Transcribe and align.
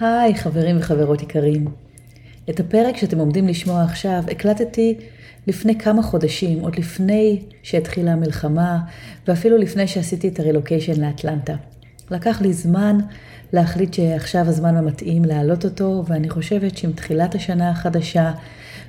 היי 0.00 0.34
חברים 0.34 0.78
וחברות 0.78 1.22
יקרים. 1.22 1.64
את 2.50 2.60
הפרק 2.60 2.96
שאתם 2.96 3.18
עומדים 3.18 3.48
לשמוע 3.48 3.82
עכשיו 3.82 4.22
הקלטתי 4.30 4.94
לפני 5.46 5.78
כמה 5.78 6.02
חודשים, 6.02 6.60
עוד 6.60 6.78
לפני 6.78 7.42
שהתחילה 7.62 8.12
המלחמה 8.12 8.78
ואפילו 9.28 9.58
לפני 9.58 9.86
שעשיתי 9.86 10.28
את 10.28 10.40
הרילוקיישן 10.40 11.00
לאטלנטה. 11.00 11.54
לקח 12.10 12.40
לי 12.40 12.52
זמן 12.52 12.98
להחליט 13.52 13.94
שעכשיו 13.94 14.48
הזמן 14.48 14.76
המתאים 14.76 15.24
להעלות 15.24 15.64
אותו 15.64 16.04
ואני 16.06 16.30
חושבת 16.30 16.76
שעם 16.76 16.92
תחילת 16.92 17.34
השנה 17.34 17.70
החדשה 17.70 18.32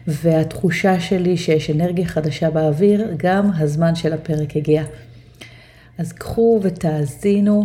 והתחושה 0.08 1.00
שלי 1.00 1.38
שיש 1.38 1.70
אנרגיה 1.70 2.06
חדשה 2.06 2.50
באוויר, 2.50 3.14
גם 3.18 3.50
הזמן 3.58 3.96
של 3.96 4.14
הפרק 4.14 4.56
הגיע. 4.58 4.84
אז 5.98 6.14
קחו 6.14 6.60
ותאזינו. 6.64 7.64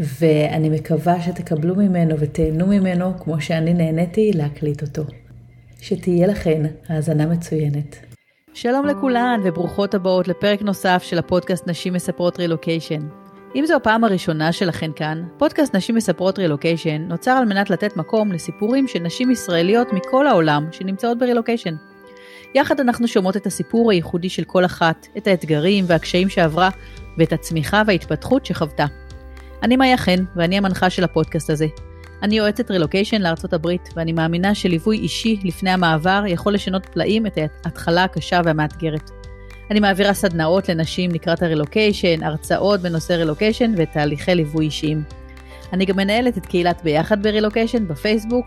ואני 0.00 0.68
מקווה 0.68 1.22
שתקבלו 1.22 1.74
ממנו 1.74 2.18
ותהנו 2.18 2.66
ממנו 2.66 3.18
כמו 3.18 3.40
שאני 3.40 3.74
נהניתי 3.74 4.30
להקליט 4.34 4.82
אותו. 4.82 5.02
שתהיה 5.80 6.26
לכן 6.26 6.62
האזנה 6.88 7.26
מצוינת. 7.26 7.96
שלום 8.54 8.86
לכולן 8.86 9.40
וברוכות 9.44 9.94
הבאות 9.94 10.28
לפרק 10.28 10.62
נוסף 10.62 11.02
של 11.02 11.18
הפודקאסט 11.18 11.68
נשים 11.68 11.92
מספרות 11.92 12.38
רילוקיישן. 12.38 13.08
אם 13.54 13.64
זו 13.66 13.76
הפעם 13.76 14.04
הראשונה 14.04 14.52
שלכן 14.52 14.90
כאן, 14.96 15.24
פודקאסט 15.38 15.76
נשים 15.76 15.94
מספרות 15.94 16.38
רילוקיישן 16.38 17.02
נוצר 17.08 17.30
על 17.30 17.44
מנת 17.44 17.70
לתת 17.70 17.96
מקום 17.96 18.32
לסיפורים 18.32 18.88
של 18.88 18.98
נשים 18.98 19.30
ישראליות 19.30 19.92
מכל 19.92 20.26
העולם 20.26 20.66
שנמצאות 20.72 21.18
ברילוקיישן. 21.18 21.74
יחד 22.54 22.80
אנחנו 22.80 23.08
שומעות 23.08 23.36
את 23.36 23.46
הסיפור 23.46 23.90
הייחודי 23.90 24.28
של 24.28 24.44
כל 24.44 24.64
אחת, 24.64 25.06
את 25.16 25.26
האתגרים 25.26 25.84
והקשיים 25.88 26.28
שעברה 26.28 26.70
ואת 27.18 27.32
הצמיחה 27.32 27.82
וההתפתחות 27.86 28.46
שחוותה. 28.46 28.86
אני 29.62 29.76
מאיה 29.76 29.96
חן, 29.96 30.24
ואני 30.36 30.58
המנחה 30.58 30.90
של 30.90 31.04
הפודקאסט 31.04 31.50
הזה. 31.50 31.66
אני 32.22 32.36
יועצת 32.36 32.70
רילוקיישן 32.70 33.22
לארצות 33.22 33.52
הברית, 33.52 33.88
ואני 33.96 34.12
מאמינה 34.12 34.54
שליווי 34.54 34.98
אישי 34.98 35.40
לפני 35.44 35.70
המעבר 35.70 36.22
יכול 36.26 36.54
לשנות 36.54 36.86
פלאים 36.86 37.26
את 37.26 37.38
ההתחלה 37.64 38.04
הקשה 38.04 38.40
והמאתגרת. 38.44 39.10
אני 39.70 39.80
מעבירה 39.80 40.14
סדנאות 40.14 40.68
לנשים 40.68 41.10
לקראת 41.10 41.42
הרילוקיישן, 41.42 42.22
הרצאות 42.22 42.80
בנושא 42.80 43.12
רילוקיישן 43.12 43.72
ותהליכי 43.76 44.34
ליווי 44.34 44.64
אישיים. 44.64 45.02
אני 45.72 45.84
גם 45.84 45.96
מנהלת 45.96 46.38
את 46.38 46.46
קהילת 46.46 46.80
ביחד 46.84 47.22
ברילוקיישן 47.22 47.88
בפייסבוק, 47.88 48.46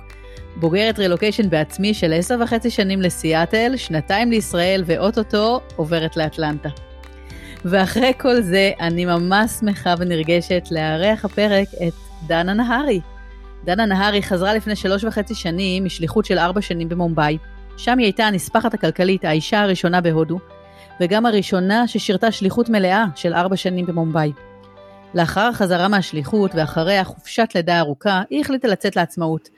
בוגרת 0.55 0.99
רילוקיישן 0.99 1.49
בעצמי 1.49 1.94
של 1.94 2.14
עשר 2.14 2.36
וחצי 2.44 2.70
שנים 2.70 3.02
לסיאטל, 3.02 3.73
שנתיים 3.75 4.31
לישראל 4.31 4.83
ואו-טו-טו 4.86 5.61
עוברת 5.75 6.17
לאטלנטה. 6.17 6.86
ואחרי 7.66 8.11
כל 8.19 8.41
זה, 8.41 8.72
אני 8.80 9.05
ממש 9.05 9.52
שמחה 9.52 9.94
ונרגשת 9.97 10.63
לארח 10.72 11.25
הפרק 11.25 11.67
את 11.88 11.94
דנה 12.27 12.53
נהרי. 12.53 13.02
דנה 13.66 13.86
נהרי 13.86 14.23
חזרה 14.23 14.53
לפני 14.53 14.75
שלוש 14.75 15.03
וחצי 15.03 15.36
שנים 15.36 15.86
משליחות 15.86 16.25
של 16.25 16.38
ארבע 16.38 16.61
שנים 16.61 16.89
במומבאי. 16.89 17.38
שם 17.77 17.97
היא 17.97 18.05
הייתה 18.05 18.25
הנספחת 18.25 18.73
הכלכלית, 18.73 19.25
האישה 19.25 19.61
הראשונה 19.61 20.02
בהודו, 20.02 20.39
וגם 21.02 21.25
הראשונה 21.25 21.88
ששירתה 21.88 22.31
שליחות 22.31 22.69
מלאה 22.69 23.05
של 23.16 23.33
ארבע 23.33 23.55
שנים 23.55 23.86
במומבאי. 23.86 24.31
לאחר 25.14 25.42
החזרה 25.42 25.88
מהשליחות 25.88 26.52
ואחריה 26.55 27.03
חופשת 27.03 27.49
לידה 27.55 27.80
ארוכה, 27.80 28.21
היא 28.30 28.42
החליטה 28.42 28.67
לצאת 28.67 28.95
לעצמאות. 28.95 29.49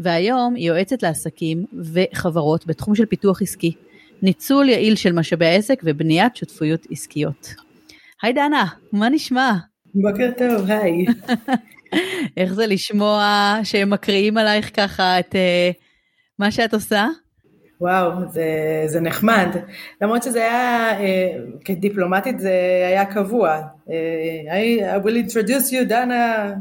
והיום 0.00 0.54
היא 0.54 0.68
יועצת 0.68 1.02
לעסקים 1.02 1.64
וחברות 1.92 2.66
בתחום 2.66 2.94
של 2.94 3.06
פיתוח 3.06 3.42
עסקי, 3.42 3.74
ניצול 4.22 4.68
יעיל 4.68 4.96
של 4.96 5.12
משאבי 5.12 5.46
העסק 5.46 5.80
ובניית 5.84 6.36
שותפויות 6.36 6.86
עסקיות. 6.90 7.54
היי 8.22 8.32
דנה, 8.32 8.66
מה 8.92 9.08
נשמע? 9.08 9.52
בוקר 9.94 10.30
טוב, 10.38 10.70
היי. 10.70 11.04
איך 12.36 12.52
זה 12.52 12.66
לשמוע 12.66 13.54
שהם 13.64 13.90
מקריאים 13.90 14.38
עלייך 14.38 14.70
ככה 14.76 15.20
את 15.20 15.34
uh, 15.34 15.78
מה 16.38 16.50
שאת 16.50 16.74
עושה? 16.74 17.06
וואו, 17.80 18.10
זה, 18.32 18.82
זה 18.86 19.00
נחמד. 19.00 19.48
למרות 20.00 20.22
שזה 20.22 20.38
היה, 20.38 20.98
uh, 20.98 21.64
כדיפלומטית 21.64 22.40
זה 22.40 22.84
היה 22.88 23.04
קבוע. 23.04 23.60
Uh, 23.86 23.90
I, 23.90 24.82
I 24.82 25.06
will 25.06 25.30
introduce 25.30 25.72
you, 25.72 25.84
דנה. 25.88 26.52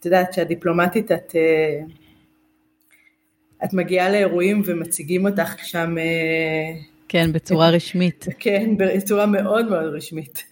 את 0.00 0.04
יודעת 0.04 0.32
שהדיפלומטית 0.32 1.12
את... 1.12 1.32
Uh, 1.32 1.92
את 3.64 3.72
מגיעה 3.72 4.10
לאירועים 4.10 4.62
ומציגים 4.64 5.26
אותך 5.26 5.54
שם 5.66 5.96
כן, 7.08 7.32
בצורה 7.32 7.70
רשמית. 7.70 8.26
כן, 8.38 8.70
בצורה 8.76 9.26
מאוד 9.26 9.68
מאוד 9.68 9.94
רשמית. 9.94 10.44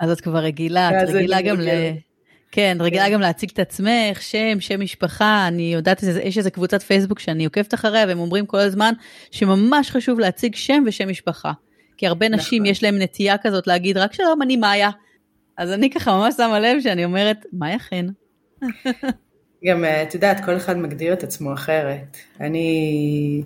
אז 0.00 0.10
את 0.10 0.20
כבר 0.20 0.38
רגילה, 0.38 1.02
את 1.02 1.08
רגילה 1.08 1.42
גם 1.42 1.60
ל... 1.60 1.68
כן, 2.52 2.76
רגילה 2.80 3.06
כן. 3.06 3.12
גם 3.12 3.20
להציג 3.20 3.50
את 3.52 3.58
עצמך, 3.58 4.22
שם, 4.22 4.60
שם 4.60 4.80
משפחה, 4.80 5.44
אני 5.48 5.72
יודעת, 5.74 6.02
יש 6.24 6.38
איזה 6.38 6.50
קבוצת 6.50 6.82
פייסבוק 6.82 7.18
שאני 7.18 7.44
עוקבת 7.44 7.74
אחריה, 7.74 8.06
והם 8.06 8.18
אומרים 8.18 8.46
כל 8.46 8.58
הזמן 8.58 8.92
שממש 9.30 9.90
חשוב 9.90 10.20
להציג 10.20 10.54
שם 10.54 10.82
ושם 10.86 11.08
משפחה. 11.08 11.52
כי 11.96 12.06
הרבה 12.06 12.28
נשים 12.28 12.62
נכון. 12.62 12.70
יש 12.70 12.82
להם 12.82 12.98
נטייה 12.98 13.38
כזאת 13.38 13.66
להגיד, 13.66 13.96
רק 13.96 14.12
שלום, 14.12 14.42
אני 14.42 14.56
מאיה. 14.56 14.90
אז 15.58 15.72
אני 15.72 15.90
ככה 15.90 16.16
ממש 16.16 16.34
שמה 16.36 16.60
לב 16.60 16.80
שאני 16.80 17.04
אומרת, 17.04 17.46
מאיה 17.52 17.78
חן. 17.78 18.06
גם, 19.66 19.84
את 20.02 20.14
יודעת, 20.14 20.44
כל 20.44 20.56
אחד 20.56 20.78
מגדיר 20.78 21.12
את 21.12 21.22
עצמו 21.22 21.52
אחרת. 21.52 22.16
אני... 22.40 23.42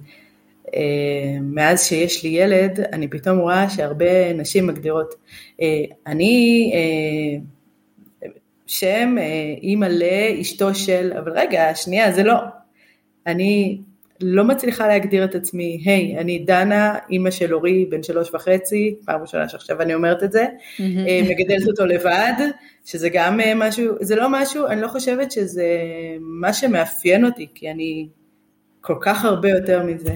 אה, 0.77 1.39
מאז 1.41 1.85
שיש 1.85 2.25
לי 2.25 2.31
ילד, 2.31 2.81
אני 2.93 3.09
פתאום 3.09 3.39
רואה 3.39 3.71
שהרבה 3.71 4.33
נשים 4.33 4.67
מגדירות, 4.67 5.15
אה, 5.63 5.85
אני 6.07 6.71
אה, 6.75 7.41
שם 8.67 9.17
אימא 9.63 9.87
לאשתו 9.87 10.75
של, 10.75 11.13
אבל 11.19 11.33
רגע, 11.33 11.75
שנייה, 11.75 12.13
זה 12.13 12.23
לא. 12.23 12.35
אני 13.27 13.79
לא 14.21 14.45
מצליחה 14.45 14.89
להגדיר 14.89 15.25
את 15.25 15.35
עצמי, 15.35 15.83
היי, 15.85 16.17
hey, 16.17 16.21
אני 16.21 16.39
דנה, 16.39 16.99
אימא 17.11 17.31
של 17.31 17.55
אורי, 17.55 17.85
בן 17.85 18.03
שלוש 18.03 18.35
וחצי, 18.35 18.95
פעם 19.05 19.21
ראשונה 19.21 19.49
שעכשיו 19.49 19.83
אני 19.83 19.95
אומרת 19.95 20.23
את 20.23 20.33
זה, 20.33 20.45
מגדלת 21.31 21.69
אותו 21.69 21.87
לבד, 21.87 22.33
שזה 22.85 23.09
גם 23.09 23.41
משהו, 23.57 23.95
זה 24.01 24.17
לא 24.17 24.29
משהו, 24.31 24.67
אני 24.67 24.81
לא 24.81 24.89
חושבת 24.89 25.33
שזה 25.33 25.67
מה 26.21 26.53
שמאפיין 26.53 27.25
אותי, 27.25 27.47
כי 27.55 27.71
אני 27.71 28.09
כל 28.81 28.97
כך 29.01 29.25
הרבה 29.25 29.51
יותר 29.51 29.83
מזה. 29.83 30.15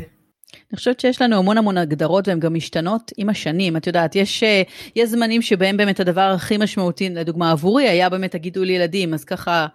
אני 0.54 0.76
חושבת 0.76 1.00
שיש 1.00 1.22
לנו 1.22 1.36
המון 1.36 1.58
המון 1.58 1.78
הגדרות 1.78 2.28
והן 2.28 2.40
גם 2.40 2.54
משתנות 2.54 3.12
עם 3.16 3.28
השנים. 3.28 3.76
את 3.76 3.86
יודעת, 3.86 4.16
יש, 4.16 4.42
אה, 4.42 4.62
יש 4.96 5.08
זמנים 5.08 5.42
שבהם 5.42 5.76
באמת 5.76 6.00
הדבר 6.00 6.20
הכי 6.34 6.56
משמעותי, 6.56 7.08
לדוגמה 7.10 7.50
עבורי, 7.50 7.88
היה 7.88 8.08
באמת 8.08 8.34
הגידול 8.34 8.70
ילדים, 8.70 9.14
אז 9.14 9.24
ככה 9.24 9.66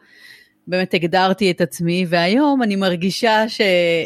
באמת 0.67 0.94
הגדרתי 0.94 1.51
את 1.51 1.62
עצמי, 1.62 2.06
והיום 2.09 2.63
אני 2.63 2.75
מרגישה 2.75 3.50
ש, 3.50 3.62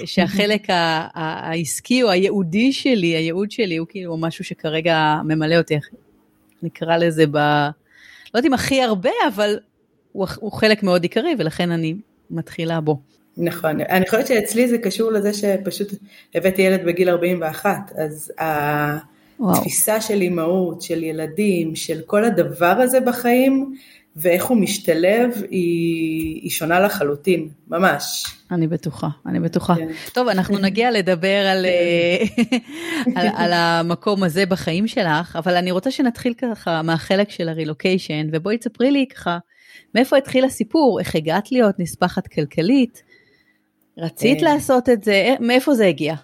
שהחלק 0.05 0.69
ה, 0.69 0.73
ה, 0.73 1.49
העסקי 1.49 2.03
או 2.03 2.09
הייעודי 2.09 2.73
שלי, 2.73 3.07
הייעוד 3.07 3.51
שלי 3.51 3.77
הוא 3.77 3.87
כאילו 3.89 4.17
משהו 4.17 4.43
שכרגע 4.43 5.15
ממלא 5.25 5.55
אותי, 5.55 5.75
נקרא 6.63 6.97
לזה 6.97 7.25
ב... 7.31 7.37
לא 7.37 8.39
יודעת 8.39 8.45
אם 8.45 8.53
הכי 8.53 8.81
הרבה, 8.81 9.09
אבל 9.27 9.59
הוא, 10.11 10.27
הוא 10.39 10.51
חלק 10.51 10.83
מאוד 10.83 11.03
עיקרי, 11.03 11.35
ולכן 11.39 11.71
אני 11.71 11.95
מתחילה 12.29 12.81
בו. 12.81 12.99
נכון, 13.37 13.81
אני 13.81 14.05
חושבת 14.05 14.27
שאצלי 14.27 14.67
זה 14.67 14.77
קשור 14.77 15.11
לזה 15.11 15.33
שפשוט 15.33 15.93
הבאתי 16.35 16.61
ילד 16.61 16.85
בגיל 16.85 17.09
41, 17.09 17.91
אז 17.95 18.31
התפיסה 19.39 19.91
וואו. 19.91 20.01
של 20.01 20.21
אימהות, 20.21 20.81
של 20.81 21.03
ילדים, 21.03 21.75
של 21.75 22.01
כל 22.05 22.23
הדבר 22.23 22.65
הזה 22.65 22.99
בחיים, 22.99 23.75
ואיך 24.15 24.45
הוא 24.45 24.57
משתלב, 24.57 25.31
היא, 25.49 26.41
היא 26.41 26.49
שונה 26.49 26.79
לחלוטין, 26.79 27.49
ממש. 27.67 28.25
אני 28.51 28.67
בטוחה, 28.67 29.07
אני 29.25 29.39
בטוחה. 29.39 29.75
כן. 29.75 29.87
טוב, 30.13 30.27
אנחנו 30.27 30.57
נגיע 30.57 30.91
לדבר 30.91 31.47
על, 31.47 31.65
כן. 33.05 33.11
על, 33.15 33.27
על 33.35 33.53
המקום 33.53 34.23
הזה 34.23 34.45
בחיים 34.45 34.87
שלך, 34.87 35.35
אבל 35.35 35.55
אני 35.55 35.71
רוצה 35.71 35.91
שנתחיל 35.91 36.33
ככה 36.33 36.81
מהחלק 36.81 37.29
של 37.29 37.49
הרילוקיישן, 37.49 38.27
ובואי 38.31 38.57
תספרי 38.57 38.91
לי 38.91 39.05
ככה, 39.15 39.37
מאיפה 39.95 40.17
התחיל 40.17 40.45
הסיפור, 40.45 40.99
איך 40.99 41.15
הגעת 41.15 41.51
להיות 41.51 41.79
נספחת 41.79 42.27
כלכלית, 42.27 43.03
רצית 43.97 44.43
אה. 44.43 44.53
לעשות 44.53 44.89
את 44.89 45.03
זה? 45.03 45.11
אה, 45.11 45.35
מאיפה 45.39 45.75
זה 45.75 45.85
הגיע? 45.85 46.15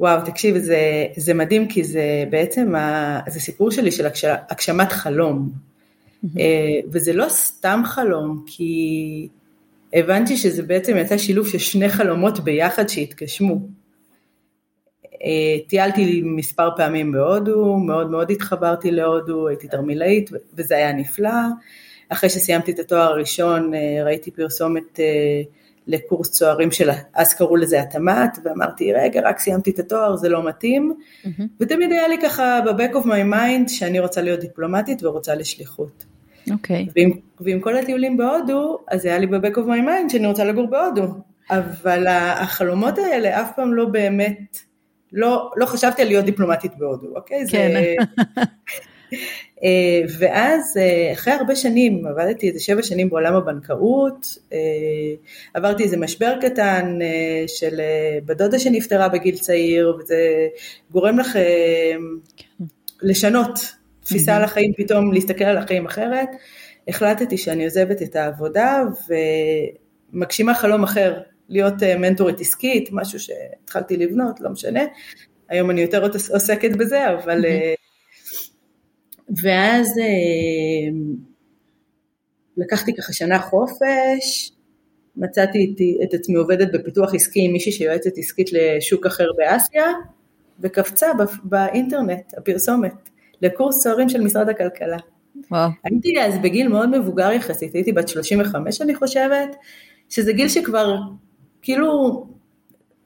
וואו, 0.00 0.20
תקשיב, 0.24 0.58
זה, 0.58 1.06
זה 1.16 1.34
מדהים 1.34 1.68
כי 1.68 1.84
זה 1.84 2.24
בעצם, 2.30 2.74
ה, 2.74 3.20
זה 3.28 3.40
סיפור 3.40 3.70
שלי 3.70 3.90
של 3.90 4.06
הגשמת 4.50 4.92
חלום. 4.92 5.52
אה, 6.38 6.80
וזה 6.92 7.12
לא 7.12 7.28
סתם 7.28 7.82
חלום, 7.84 8.44
כי 8.46 9.28
הבנתי 9.92 10.36
שזה 10.36 10.62
בעצם 10.62 10.96
יצא 10.96 11.18
שילוב 11.18 11.48
של 11.48 11.58
שני 11.58 11.88
חלומות 11.88 12.40
ביחד 12.40 12.88
שהתגשמו. 12.88 13.58
טיילתי 15.68 16.22
מספר 16.24 16.68
פעמים 16.76 17.12
בהודו, 17.12 17.76
מאוד 17.76 18.10
מאוד 18.10 18.30
התחברתי 18.30 18.90
להודו, 18.90 19.48
הייתי 19.48 19.68
תרמילאית 19.68 20.30
וזה 20.54 20.76
היה 20.76 20.92
נפלא. 20.92 21.30
אחרי 22.08 22.30
שסיימתי 22.30 22.72
את 22.72 22.78
התואר 22.78 23.00
הראשון 23.00 23.72
ראיתי 24.04 24.30
פרסומת 24.30 25.00
לקורס 25.86 26.30
צוערים 26.30 26.70
של, 26.70 26.90
אז 27.14 27.34
קראו 27.34 27.56
לזה 27.56 27.80
התמ"ת, 27.80 28.38
ואמרתי, 28.44 28.92
רגע, 28.92 29.20
רק 29.24 29.38
סיימתי 29.38 29.70
את 29.70 29.78
התואר, 29.78 30.16
זה 30.16 30.28
לא 30.28 30.48
מתאים, 30.48 30.94
mm-hmm. 31.24 31.42
ותמיד 31.60 31.92
היה 31.92 32.08
לי 32.08 32.18
ככה 32.22 32.60
ב-back 32.60 32.94
of 32.94 33.04
my 33.04 33.32
mind 33.34 33.68
שאני 33.68 34.00
רוצה 34.00 34.22
להיות 34.22 34.40
דיפלומטית 34.40 35.04
ורוצה 35.04 35.34
לשליחות. 35.34 36.04
אוקיי. 36.50 36.86
Okay. 36.88 36.92
ועם, 36.96 37.10
ועם 37.40 37.60
כל 37.60 37.76
הטיולים 37.76 38.16
בהודו, 38.16 38.78
אז 38.88 39.04
היה 39.04 39.18
לי 39.18 39.26
ב-back 39.26 39.54
of 39.54 39.66
my 39.66 39.86
mind 39.86 40.08
שאני 40.08 40.26
רוצה 40.26 40.44
לגור 40.44 40.66
בהודו. 40.66 41.06
אבל 41.50 42.06
החלומות 42.08 42.98
האלה 42.98 43.40
אף 43.42 43.56
פעם 43.56 43.74
לא 43.74 43.84
באמת, 43.84 44.58
לא, 45.12 45.50
לא 45.56 45.66
חשבתי 45.66 46.02
על 46.02 46.08
להיות 46.08 46.24
דיפלומטית 46.24 46.72
בהודו, 46.78 47.06
אוקיי? 47.16 47.44
כן. 47.48 47.70
זה, 47.72 47.94
ואז 50.18 50.76
אה, 50.76 51.12
אחרי 51.12 51.32
הרבה 51.32 51.56
שנים, 51.56 52.06
עבדתי 52.06 52.48
איזה 52.48 52.60
שבע 52.60 52.82
שנים 52.82 53.10
בעולם 53.10 53.34
הבנקאות, 53.34 54.38
אה, 54.52 54.58
עברתי 55.54 55.82
איזה 55.82 55.96
משבר 55.96 56.34
קטן 56.40 56.98
של 57.46 57.80
בת 58.24 58.36
דודה 58.36 58.58
שנפטרה 58.58 59.08
בגיל 59.08 59.38
צעיר, 59.38 59.96
וזה 60.00 60.48
גורם 60.90 61.18
לך. 61.18 61.38
לשנות 63.02 63.58
תפיסה 64.04 64.36
על 64.36 64.44
החיים, 64.44 64.72
פתאום 64.76 65.12
להסתכל 65.12 65.44
על 65.44 65.58
החיים 65.58 65.86
אחרת. 65.86 66.28
החלטתי 66.88 67.38
שאני 67.38 67.64
עוזבת 67.64 68.02
את 68.02 68.16
העבודה 68.16 68.82
ומגשימה 70.12 70.54
חלום 70.54 70.82
אחר, 70.82 71.20
להיות 71.48 71.82
מנטורית 71.98 72.40
עסקית, 72.40 72.88
משהו 72.92 73.18
שהתחלתי 73.20 73.96
לבנות, 73.96 74.40
לא 74.40 74.50
משנה. 74.50 74.80
היום 75.48 75.70
אני 75.70 75.80
יותר 75.80 76.08
עוסקת 76.32 76.76
בזה, 76.76 77.10
אבל... 77.10 77.44
ואז 79.42 79.98
אה, 79.98 80.92
לקחתי 82.56 82.94
ככה 82.96 83.12
שנה 83.12 83.38
חופש, 83.38 84.52
מצאתי 85.16 85.74
את 86.02 86.14
עצמי 86.14 86.34
עובדת 86.36 86.72
בפיתוח 86.72 87.14
עסקי 87.14 87.44
עם 87.44 87.52
מישהי 87.52 87.72
שיועצת 87.72 88.10
עסקית 88.16 88.50
לשוק 88.52 89.06
אחר 89.06 89.26
באסיה, 89.36 89.84
וקפצה 90.60 91.06
באינטרנט 91.42 92.34
הפרסומת 92.38 92.92
לקורס 93.42 93.82
צוערים 93.82 94.08
של 94.08 94.20
משרד 94.20 94.48
הכלכלה. 94.48 94.96
וואו. 95.50 95.70
הייתי 95.84 96.20
אז 96.20 96.38
בגיל 96.38 96.68
מאוד 96.68 96.98
מבוגר 96.98 97.32
יחסית, 97.32 97.74
הייתי 97.74 97.92
בת 97.92 98.08
35 98.08 98.80
אני 98.80 98.94
חושבת, 98.94 99.56
שזה 100.08 100.32
גיל 100.32 100.48
שכבר 100.48 100.96
כאילו 101.62 102.24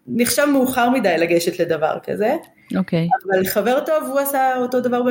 נחשב 0.08 0.44
מאוחר 0.53 0.91
מדי 0.91 1.14
לגשת 1.19 1.61
לדבר 1.61 1.99
כזה. 2.05 2.37
אוקיי. 2.76 3.08
Okay. 3.12 3.29
אבל 3.29 3.47
חבר 3.47 3.81
טוב, 3.87 4.05
הוא 4.08 4.19
עשה 4.19 4.56
אותו 4.56 4.81
דבר 4.81 5.03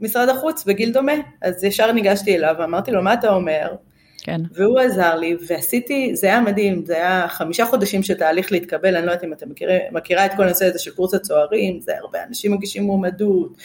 במשרד 0.00 0.28
החוץ, 0.28 0.64
בגיל 0.64 0.92
דומה. 0.92 1.12
אז 1.42 1.64
ישר 1.64 1.92
ניגשתי 1.92 2.36
אליו 2.36 2.54
ואמרתי 2.58 2.90
לו, 2.90 3.02
מה 3.02 3.14
אתה 3.14 3.32
אומר? 3.32 3.74
כן. 4.22 4.40
והוא 4.52 4.78
עזר 4.78 5.14
לי, 5.14 5.36
ועשיתי, 5.46 6.16
זה 6.16 6.26
היה 6.26 6.40
מדהים, 6.40 6.84
זה 6.86 6.94
היה 6.96 7.28
חמישה 7.28 7.66
חודשים 7.66 8.02
של 8.02 8.14
תהליך 8.14 8.52
להתקבל, 8.52 8.96
אני 8.96 9.06
לא 9.06 9.10
יודעת 9.10 9.24
אם 9.24 9.32
אתם 9.32 9.50
מכירה, 9.50 9.78
מכירה 9.92 10.26
את 10.26 10.30
כל 10.36 10.42
הנושא 10.42 10.66
הזה 10.66 10.78
של 10.78 10.90
קורס 10.90 11.14
הצוערים, 11.14 11.80
זה 11.80 11.92
הרבה 11.98 12.18
אנשים 12.28 12.52
מגישים 12.52 12.82
מועמדות, 12.82 13.56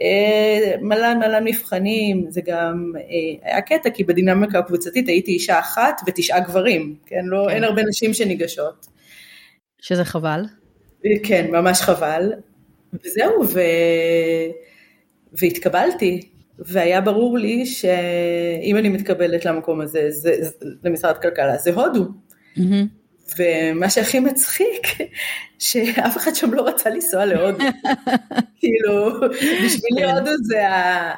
אה, 0.00 0.74
מלא 0.80 1.14
מלא 1.14 1.40
מבחנים, 1.44 2.26
זה 2.28 2.40
גם 2.46 2.92
אה, 2.96 3.50
היה 3.50 3.60
קטע, 3.60 3.90
כי 3.90 4.04
בדינמיקה 4.04 4.58
הקבוצתית 4.58 5.08
הייתי 5.08 5.32
אישה 5.32 5.58
אחת 5.58 6.00
ותשעה 6.06 6.40
גברים, 6.40 6.94
כן, 7.06 7.24
לא, 7.24 7.44
כן. 7.48 7.54
אין 7.54 7.64
הרבה 7.64 7.82
נשים 7.82 8.14
שניגשות. 8.14 8.86
שזה 9.80 10.04
חבל. 10.04 10.44
כן, 11.24 11.46
ממש 11.50 11.80
חבל. 11.80 12.32
וזהו, 13.04 13.48
ו... 13.48 13.60
והתקבלתי, 15.32 16.28
והיה 16.58 17.00
ברור 17.00 17.38
לי 17.38 17.66
שאם 17.66 18.76
אני 18.76 18.88
מתקבלת 18.88 19.44
למקום 19.44 19.80
הזה, 19.80 20.10
זה, 20.10 20.34
זה, 20.40 20.50
למשרד 20.84 21.16
כלכלה, 21.16 21.56
זה 21.56 21.74
הודו. 21.74 22.04
Mm-hmm. 22.56 22.60
ומה 23.38 23.90
שהכי 23.90 24.20
מצחיק, 24.20 24.86
שאף 25.58 26.16
אחד 26.16 26.34
שם 26.34 26.54
לא 26.54 26.68
רצה 26.68 26.90
לנסוע 26.90 27.24
להודו. 27.24 27.64
כאילו, 28.58 29.20
בשבילי 29.64 30.02
כן. 30.06 30.16
הודו 30.18 30.30
זה 30.42 30.62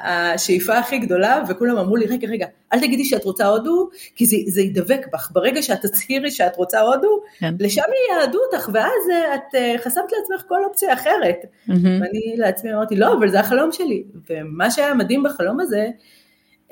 השאיפה 0.01 0.77
הכי 0.77 0.97
גדולה, 0.97 1.43
וכולם 1.49 1.77
אמרו 1.77 1.95
לי, 1.95 2.05
רגע, 2.05 2.27
רגע, 2.27 2.45
אל 2.73 2.79
תגידי 2.79 3.05
שאת 3.05 3.23
רוצה 3.23 3.45
הודו, 3.47 3.89
כי 4.15 4.25
זה, 4.25 4.37
זה 4.47 4.61
ידבק 4.61 5.05
בך. 5.13 5.31
ברגע 5.33 5.61
שאת 5.61 5.81
תצהירי 5.81 6.31
שאת 6.31 6.55
רוצה 6.55 6.81
הודו, 6.81 7.19
כן. 7.39 7.55
לשם 7.59 7.81
ייעדו 8.09 8.39
אותך, 8.51 8.69
ואז 8.73 9.09
אה, 9.11 9.35
את 9.35 9.55
אה, 9.55 9.75
חסמת 9.77 10.03
לעצמך 10.03 10.47
כל 10.47 10.63
אופציה 10.65 10.93
אחרת. 10.93 11.37
ואני 11.67 12.33
לעצמי 12.37 12.73
אמרתי, 12.73 12.95
לא, 12.95 13.13
אבל 13.13 13.29
זה 13.29 13.39
החלום 13.39 13.71
שלי. 13.71 14.03
ומה 14.29 14.71
שהיה 14.71 14.93
מדהים 14.93 15.23
בחלום 15.23 15.59
הזה, 15.59 15.87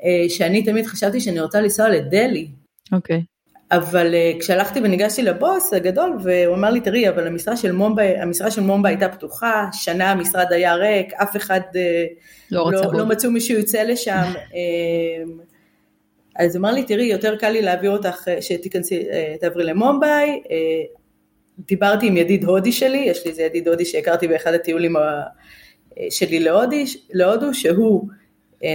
אה, 0.04 0.24
שאני 0.28 0.64
תמיד 0.64 0.86
חשבתי 0.86 1.20
שאני 1.20 1.40
רוצה 1.40 1.60
לנסוע 1.60 1.88
לדלי. 1.88 2.48
אוקיי. 2.92 3.16
Okay. 3.16 3.37
אבל 3.72 4.14
uh, 4.14 4.40
כשהלכתי 4.40 4.80
וניגשתי 4.80 5.22
לבוס 5.22 5.72
הגדול, 5.72 6.16
והוא 6.22 6.54
אמר 6.54 6.70
לי, 6.70 6.80
תראי, 6.80 7.08
אבל 7.08 7.26
המשרה 7.26 7.56
של 7.56 7.72
מומבה, 7.72 8.22
המשרה 8.22 8.50
של 8.50 8.60
מומבה 8.60 8.88
הייתה 8.88 9.08
פתוחה, 9.08 9.66
שנה 9.72 10.10
המשרד 10.10 10.52
היה 10.52 10.74
ריק, 10.74 11.12
אף 11.12 11.36
אחד 11.36 11.60
uh, 11.60 11.76
לא, 12.50 12.70
לא, 12.72 12.92
לא 12.92 13.06
מצאו 13.06 13.30
מישהו 13.30 13.58
יוצא 13.58 13.82
לשם. 13.82 14.24
uh, 14.34 15.42
אז 16.42 16.56
הוא 16.56 16.60
אמר 16.60 16.72
לי, 16.72 16.82
תראי, 16.82 17.04
יותר 17.04 17.36
קל 17.36 17.50
לי 17.50 17.62
להעביר 17.62 17.90
אותך, 17.90 18.28
שתיכנסי, 18.40 19.04
תעברי 19.40 19.64
למומביי. 19.64 20.42
דיברתי 21.58 22.06
עם 22.06 22.16
ידיד 22.16 22.44
הודי 22.44 22.72
שלי, 22.72 22.98
יש 22.98 23.24
לי 23.24 23.30
איזה 23.30 23.42
ידיד 23.42 23.68
הודי 23.68 23.84
שהכרתי 23.84 24.28
באחד 24.28 24.54
הטיולים 24.54 24.94
שלי 26.10 26.40
להודי, 26.40 26.84
להודו, 27.10 27.54
שהוא 27.54 28.08
אה, 28.10 28.16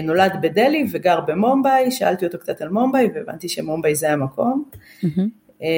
נולד 0.03 0.31
בדלי 0.41 0.85
וגר 0.91 1.19
במומביי, 1.21 1.91
שאלתי 1.91 2.25
אותו 2.25 2.39
קצת 2.39 2.62
על 2.62 2.69
מומביי 2.69 3.09
והבנתי 3.15 3.50
שמומביי 3.50 3.95
זה 3.95 4.12
המקום. 4.12 4.63
Mm-hmm. 5.03 5.21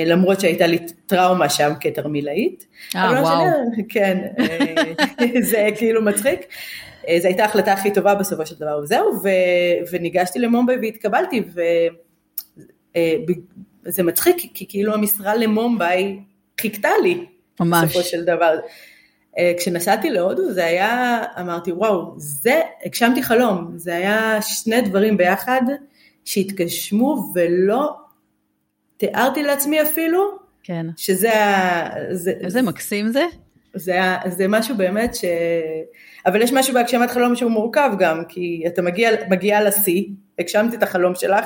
למרות 0.06 0.40
שהייתה 0.40 0.68
לי 0.68 0.78
טראומה 1.06 1.50
שם 1.50 1.72
כתרמילאית. 1.80 2.68
אה, 2.96 3.13
לא 3.13 3.19
וואו. 3.19 3.46
שני, 3.75 3.88
כן, 3.90 4.28
אה, 4.40 5.42
זה 5.52 5.68
כאילו 5.78 6.02
מצחיק. 6.02 6.40
זו 7.19 7.28
הייתה 7.28 7.44
ההחלטה 7.44 7.74
הכי 7.74 7.94
טובה 7.94 8.16
בסופו 8.16 8.46
של 8.46 8.56
דבר, 8.56 8.80
וזהו, 8.84 9.13
ו, 9.24 9.30
וניגשתי 9.92 10.40
למומביי 10.40 10.78
והתקבלתי, 10.81 11.44
וזה 13.86 14.04
מצחיק, 14.04 14.36
כי 14.54 14.66
כאילו 14.69 14.94
המשרה 14.94 15.36
למומביי 15.36 16.19
חיכתה 16.62 16.90
לי, 17.04 17.25
ממש. 17.60 17.84
בסופו 17.84 18.04
של 18.04 18.24
דבר. 18.24 18.56
אה, 19.38 19.54
כשנסעתי 19.58 20.10
להודו 20.10 20.52
זה 20.52 20.66
היה, 20.66 21.24
אמרתי 21.40 21.72
וואו, 21.72 22.14
זה, 22.18 22.62
הגשמתי 22.86 23.24
חלום, 23.24 23.72
זה 23.76 23.96
היה 23.96 24.42
שני 24.42 24.82
דברים 24.82 25.18
ביחד 25.18 25.62
שהתגשמו 26.26 27.32
ולא 27.36 27.96
תיארתי 28.98 29.44
לעצמי 29.44 29.82
אפילו, 29.82 30.38
כן. 30.64 30.86
שזה 30.98 31.34
ה... 31.46 31.90
זה, 32.12 32.32
איזה 32.42 32.62
מקסים 32.62 33.08
זה. 33.08 33.26
זה, 33.74 34.00
זה 34.26 34.48
משהו 34.48 34.78
באמת 34.78 35.16
ש... 35.16 35.26
אבל 36.26 36.42
יש 36.42 36.54
משהו 36.54 36.74
בהגשמת 36.74 37.12
חלום 37.12 37.36
שהוא 37.36 37.52
מורכב 37.52 37.92
גם, 38.00 38.24
כי 38.28 38.64
אתה 38.68 38.82
מגיע, 38.82 39.10
מגיע 39.30 39.64
לשיא, 39.64 40.04
הגשמתי 40.40 40.76
את 40.76 40.84
החלום 40.84 41.16
שלך, 41.16 41.46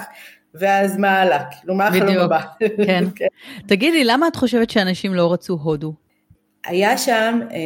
ואז 0.53 0.97
מה 0.97 1.21
הלאה? 1.21 1.43
כאילו, 1.59 1.75
מה 1.75 1.87
החלום 1.87 2.17
הבא? 2.17 2.41
כן. 2.85 3.03
כן. 3.15 3.27
תגידי, 3.67 4.03
למה 4.03 4.27
את 4.27 4.35
חושבת 4.35 4.69
שאנשים 4.69 5.13
לא 5.13 5.33
רצו 5.33 5.53
הודו? 5.63 5.93
היה 6.69 6.97
שם, 6.97 7.39
אה, 7.51 7.57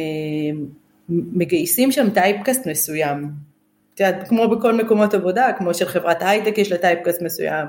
מגייסים 1.08 1.92
שם 1.92 2.10
typecast 2.10 2.66
מסוים. 2.66 3.30
את 3.94 4.00
יודעת, 4.00 4.28
כמו 4.28 4.48
בכל 4.48 4.74
מקומות 4.74 5.14
עבודה, 5.14 5.52
כמו 5.58 5.74
של 5.74 5.84
חברת 5.84 6.22
הייטק 6.22 6.58
יש 6.58 6.72
לה 6.72 6.78
typecast 6.78 7.22
מסוים. 7.22 7.66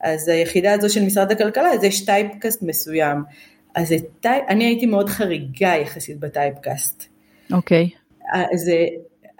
אז 0.00 0.28
היחידה 0.28 0.72
הזו 0.72 0.94
של 0.94 1.04
משרד 1.04 1.32
הכלכלה, 1.32 1.68
אז 1.72 1.84
יש 1.84 2.04
typecast 2.04 2.62
מסוים. 2.62 3.22
אז 3.74 3.94
type, 4.20 4.44
אני 4.48 4.64
הייתי 4.64 4.86
מאוד 4.86 5.08
חריגה 5.08 5.74
יחסית 5.82 6.20
ב 6.20 6.28
typecast. 6.28 7.04
אוקיי. 7.52 7.88
Okay. 8.34 8.56
זה, 8.56 8.86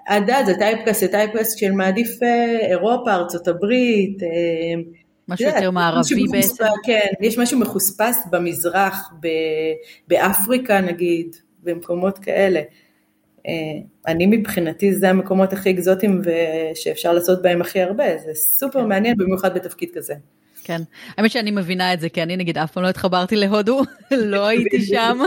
עד 0.06 0.30
אז 0.30 0.48
ה 0.48 0.54
typecast 0.54 1.00
זה 1.00 1.08
typecast 1.08 1.58
של 1.58 1.72
מעדיף 1.72 2.22
אה, 2.22 2.58
אירופה, 2.70 3.14
ארצות 3.14 3.48
הברית, 3.48 4.22
אה, 4.22 4.28
משהו 5.28 5.48
יותר 5.48 5.70
מערבי 5.70 6.24
בעצם. 6.32 6.64
כן, 6.84 7.06
יש 7.20 7.38
משהו 7.38 7.58
מחוספס 7.58 8.26
במזרח, 8.30 9.10
באפריקה 10.08 10.80
נגיד, 10.80 11.36
במקומות 11.62 12.18
כאלה. 12.18 12.60
אה, 13.46 13.52
אני 14.06 14.26
מבחינתי 14.26 14.94
זה 14.94 15.10
המקומות 15.10 15.52
הכי 15.52 15.70
אקזוטיים 15.70 16.22
שאפשר 16.74 17.12
לעשות 17.12 17.42
בהם 17.42 17.60
הכי 17.60 17.80
הרבה, 17.80 18.04
זה 18.18 18.34
סופר 18.34 18.80
כן. 18.80 18.88
מעניין 18.88 19.16
במיוחד 19.16 19.54
בתפקיד 19.54 19.88
כזה. 19.94 20.14
כן, 20.64 20.82
האמת 21.16 21.30
שאני 21.30 21.50
מבינה 21.50 21.94
את 21.94 22.00
זה, 22.00 22.08
כי 22.08 22.22
אני 22.22 22.36
נגיד 22.36 22.58
אף 22.58 22.72
פעם 22.72 22.82
לא 22.82 22.88
התחברתי 22.88 23.36
להודו, 23.36 23.82
לא 24.10 24.46
הייתי 24.46 24.82
שם, 24.82 25.18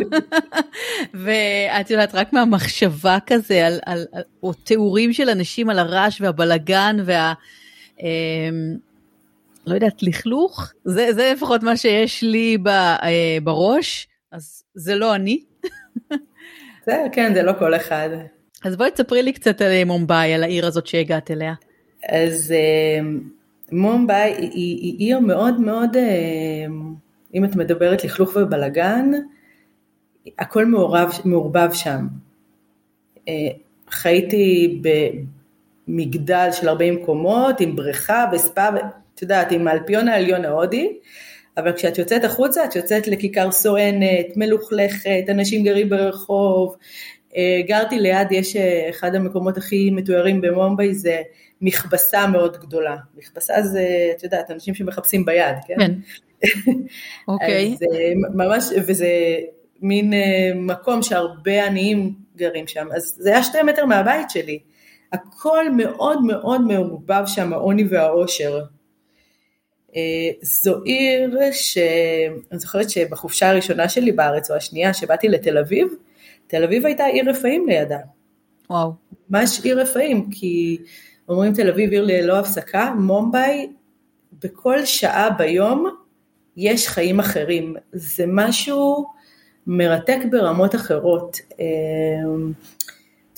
ואת 1.24 1.90
יודעת, 1.90 2.16
רק 2.16 2.34
מהמחשבה 2.34 3.18
כזה, 3.26 3.68
על, 3.68 3.80
על, 3.86 4.06
על, 4.12 4.24
או 4.44 4.54
תיאורים 4.54 5.14
של 5.14 5.30
אנשים 5.30 5.70
על 5.70 5.80
הרעש 5.80 6.22
והבלגן 6.22 6.98
וה... 7.06 7.34
לא 9.70 9.74
יודעת, 9.74 10.04
לכלוך, 10.04 10.74
זה, 10.86 11.14
זה 11.14 11.32
לפחות 11.36 11.64
מה 11.64 11.78
שיש 11.78 12.24
לי 12.24 12.58
ב, 12.58 12.68
אה, 12.68 13.38
בראש, 13.44 14.08
אז 14.32 14.64
זה 14.74 14.96
לא 14.96 15.16
אני. 15.16 15.44
זה, 16.86 17.06
כן, 17.12 17.34
זה 17.34 17.44
לא 17.44 17.52
כל 17.60 17.76
אחד. 17.76 18.10
אז 18.64 18.76
בואי 18.76 18.92
תספרי 18.92 19.24
לי 19.24 19.34
קצת 19.34 19.62
על 19.62 19.84
מומבאי, 19.86 20.34
על 20.34 20.44
העיר 20.44 20.66
הזאת 20.66 20.88
שהגעת 20.88 21.32
אליה. 21.32 21.54
אז 22.10 22.52
אה, 22.52 23.08
מומבאי 23.72 24.32
היא, 24.32 24.52
היא, 24.52 24.78
היא 24.82 25.08
עיר 25.08 25.20
מאוד 25.20 25.62
מאוד, 25.62 25.98
אה, 25.98 26.66
אם 27.34 27.46
את 27.46 27.56
מדברת 27.56 28.04
לכלוך 28.04 28.36
ובלגן, 28.36 29.12
הכל 30.40 30.66
מעורב, 30.66 31.12
מעורבב 31.26 31.70
שם. 31.74 32.08
חייתי 33.90 34.82
במגדל 35.88 36.50
של 36.52 36.70
40 36.70 37.06
קומות, 37.06 37.60
עם 37.60 37.76
בריכה 37.76 38.26
וספה, 38.34 38.68
את 39.20 39.22
יודעת, 39.22 39.52
עם 39.52 39.68
האלפיון 39.68 40.08
העליון 40.08 40.46
ההודי, 40.46 40.94
אבל 41.58 41.74
כשאת 41.74 41.98
יוצאת 41.98 42.24
החוצה, 42.24 42.66
את 42.66 42.76
יוצאת 42.76 43.08
לכיכר 43.08 43.52
סואנת, 43.52 44.26
מלוכלכת, 44.36 45.24
אנשים 45.30 45.64
גרים 45.64 45.90
ברחוב. 45.90 46.76
אה, 47.36 47.62
גרתי 47.68 48.00
ליד, 48.00 48.32
יש 48.32 48.56
אה, 48.56 48.90
אחד 48.90 49.16
המקומות 49.16 49.58
הכי 49.58 49.92
מתוארים 49.92 50.42
במומביי, 50.42 50.94
זה 50.94 51.22
מכבסה 51.62 52.28
מאוד 52.28 52.58
גדולה. 52.58 52.98
מכבסה 53.18 53.62
זה, 53.62 54.12
את 54.18 54.24
יודעת, 54.24 54.52
אנשים 54.52 54.76
שמחפשים 54.76 55.26
ביד, 55.26 55.56
כן? 55.68 55.76
כן. 55.80 55.94
אוקיי. 57.28 57.74
אז 57.74 57.80
ממש, 58.34 58.64
וזה 58.88 59.10
מין 59.82 60.14
מקום 60.56 61.04
שהרבה 61.04 61.66
עניים 61.66 62.14
גרים 62.36 62.68
שם, 62.68 62.88
אז 62.96 63.16
זה 63.20 63.30
היה 63.30 63.44
שתי 63.44 63.62
מטר 63.62 63.86
מהבית 63.86 64.30
שלי. 64.30 64.60
הכל 65.14 65.72
מאוד 65.72 66.22
מאוד 66.24 66.62
מעורבב 66.62 67.24
שם, 67.26 67.54
העוני 67.54 67.84
והעושר. 67.90 68.60
אה, 69.96 70.02
זו 70.42 70.84
עיר 70.84 71.38
שאני 71.52 72.60
זוכרת 72.60 72.90
שבחופשה 72.90 73.50
הראשונה 73.50 73.90
שלי 73.90 74.12
בארץ, 74.12 74.52
או 74.52 74.56
השנייה, 74.56 74.94
שבאתי 74.94 75.28
לתל 75.28 75.58
אביב, 75.58 75.88
תל 76.48 76.64
אביב 76.64 76.86
הייתה 76.86 77.06
עיר 77.06 77.30
רפאים 77.30 77.68
לידה. 77.68 78.00
וואו. 78.70 78.92
ממש 79.30 79.60
עיר 79.64 79.82
רפאים, 79.82 80.30
כי 80.32 80.78
אומרים 81.30 81.54
תל 81.54 81.70
אביב 81.70 81.92
עיר 81.92 82.06
ללא 82.06 82.40
הפסקה, 82.40 82.94
מומביי, 83.00 83.70
בכל 84.44 84.86
שעה 84.86 85.30
ביום 85.30 85.90
יש 86.58 86.88
חיים 86.88 87.20
אחרים. 87.20 87.76
זה 87.92 88.24
משהו 88.28 89.06
מרתק 89.68 90.18
ברמות 90.32 90.76
אחרות. 90.76 91.38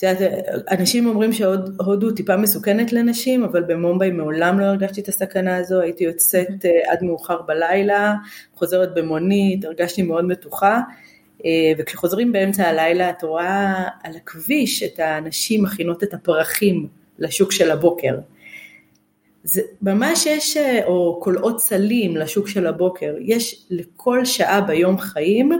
את 0.04 0.20
יודעת, 0.20 0.44
אנשים 0.70 1.06
אומרים 1.06 1.32
שהודו 1.32 2.10
טיפה 2.10 2.36
מסוכנת 2.36 2.92
לנשים, 2.92 3.44
אבל 3.44 3.62
במומביי 3.62 4.10
מעולם 4.10 4.60
לא 4.60 4.64
הרגשתי 4.64 5.00
את 5.00 5.08
הסכנה 5.08 5.56
הזו, 5.56 5.80
הייתי 5.80 6.04
יוצאת. 6.04 6.64
אה, 6.64 6.92
עד 6.92 7.02
מאוחר 7.02 7.42
בלילה, 7.42 8.14
חוזרת 8.54 8.94
במונית, 8.94 9.64
הרגשתי 9.64 10.02
מאוד 10.02 10.24
מתוחה, 10.24 10.80
אה, 11.44 11.72
וכשחוזרים 11.78 12.32
באמצע 12.32 12.68
הלילה 12.68 13.10
את 13.10 13.22
רואה 13.22 13.84
על 14.02 14.16
הכביש 14.16 14.82
את 14.82 14.98
הנשים 14.98 15.62
מכינות 15.62 16.02
את 16.02 16.14
הפרחים 16.14 16.88
לשוק 17.18 17.52
של 17.52 17.70
הבוקר. 17.70 18.18
זה 19.44 19.62
ממש 19.82 20.26
יש, 20.26 20.56
אה, 20.56 20.84
או 20.86 21.20
קולעות 21.22 21.60
סלים 21.60 22.16
לשוק 22.16 22.48
של 22.48 22.66
הבוקר, 22.66 23.14
יש 23.20 23.66
לכל 23.70 24.24
שעה 24.24 24.60
ביום 24.60 24.98
חיים, 24.98 25.52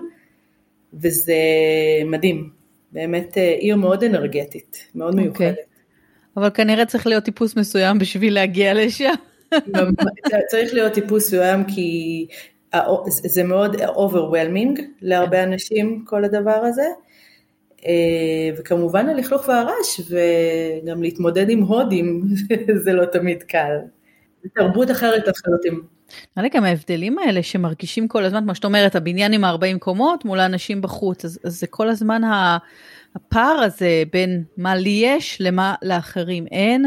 וזה 0.95 1.35
מדהים. 2.07 2.62
באמת 2.93 3.39
אה, 3.39 3.55
עיר 3.59 3.77
מאוד 3.77 4.05
אנרגטית, 4.05 4.89
מאוד 4.95 5.13
אוקיי. 5.13 5.25
מיוחדת. 5.25 5.57
Okay. 5.59 5.73
אבל 6.37 6.51
כנראה 6.51 6.87
צריך 6.87 7.07
להיות 7.07 7.25
טיפוס 7.25 7.57
מסוים 7.57 7.99
בשביל 7.99 8.35
להגיע 8.35 8.75
לשם. 8.75 9.15
צריך 10.51 10.75
להיות 10.75 10.93
טיפוס 10.93 11.27
מסוים 11.27 11.65
כי 11.65 12.27
זה 13.07 13.45
מאוד 13.45 13.77
overwhelming 13.77 14.81
להרבה 15.03 15.37
כן. 15.37 15.53
אנשים 15.53 16.05
כל 16.07 16.25
הדבר 16.25 16.61
הזה. 16.65 16.87
אה, 17.87 18.51
וכמובן 18.59 19.09
הלכלוך 19.09 19.49
והרעש 19.49 20.01
וגם 20.11 21.03
להתמודד 21.03 21.51
עם 21.51 21.63
הודים 21.63 22.23
זה 22.85 22.93
לא 22.93 23.05
תמיד 23.05 23.43
קל. 23.43 23.77
תרבות 24.49 24.91
אחרת 24.91 25.29
לחלוטין. 25.29 25.75
נראה 26.37 26.49
לי 26.49 26.49
גם 26.49 26.65
ההבדלים 26.65 27.19
האלה 27.19 27.43
שמרגישים 27.43 28.09
כל 28.09 28.25
הזמן, 28.25 28.45
כמו 28.45 28.55
שאת 28.55 28.65
אומרת, 28.65 28.97
הבניין 28.97 29.33
עם 29.33 29.45
40 29.45 29.79
קומות 29.79 30.25
מול 30.25 30.41
האנשים 30.41 30.83
בחוץ, 30.83 31.25
אז, 31.25 31.39
אז 31.45 31.61
זה 31.61 31.67
כל 31.67 31.89
הזמן 31.89 32.23
הפער 33.17 33.63
הזה 33.65 34.03
בין 34.13 34.45
מה 34.57 34.75
לי 34.75 35.01
יש 35.05 35.37
למה 35.41 35.75
לאחרים 35.83 36.47
אין, 36.47 36.87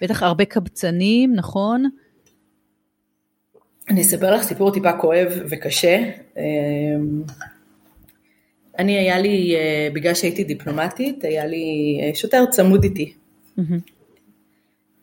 ובטח 0.00 0.22
הרבה 0.22 0.44
קבצנים, 0.44 1.34
נכון? 1.34 1.88
אני 3.88 4.02
אספר 4.02 4.34
לך 4.34 4.42
סיפור 4.42 4.72
טיפה 4.72 4.92
כואב 4.92 5.28
וקשה. 5.50 6.02
אמ, 6.36 7.22
אני 8.78 8.98
היה 8.98 9.18
לי, 9.18 9.56
אה, 9.56 9.88
בגלל 9.92 10.14
שהייתי 10.14 10.44
דיפלומטית, 10.44 11.24
היה 11.24 11.46
לי 11.46 11.98
אה, 12.02 12.14
שוטר 12.14 12.44
צמוד 12.50 12.84
איתי. 12.84 13.12
Mm-hmm. 13.58 13.93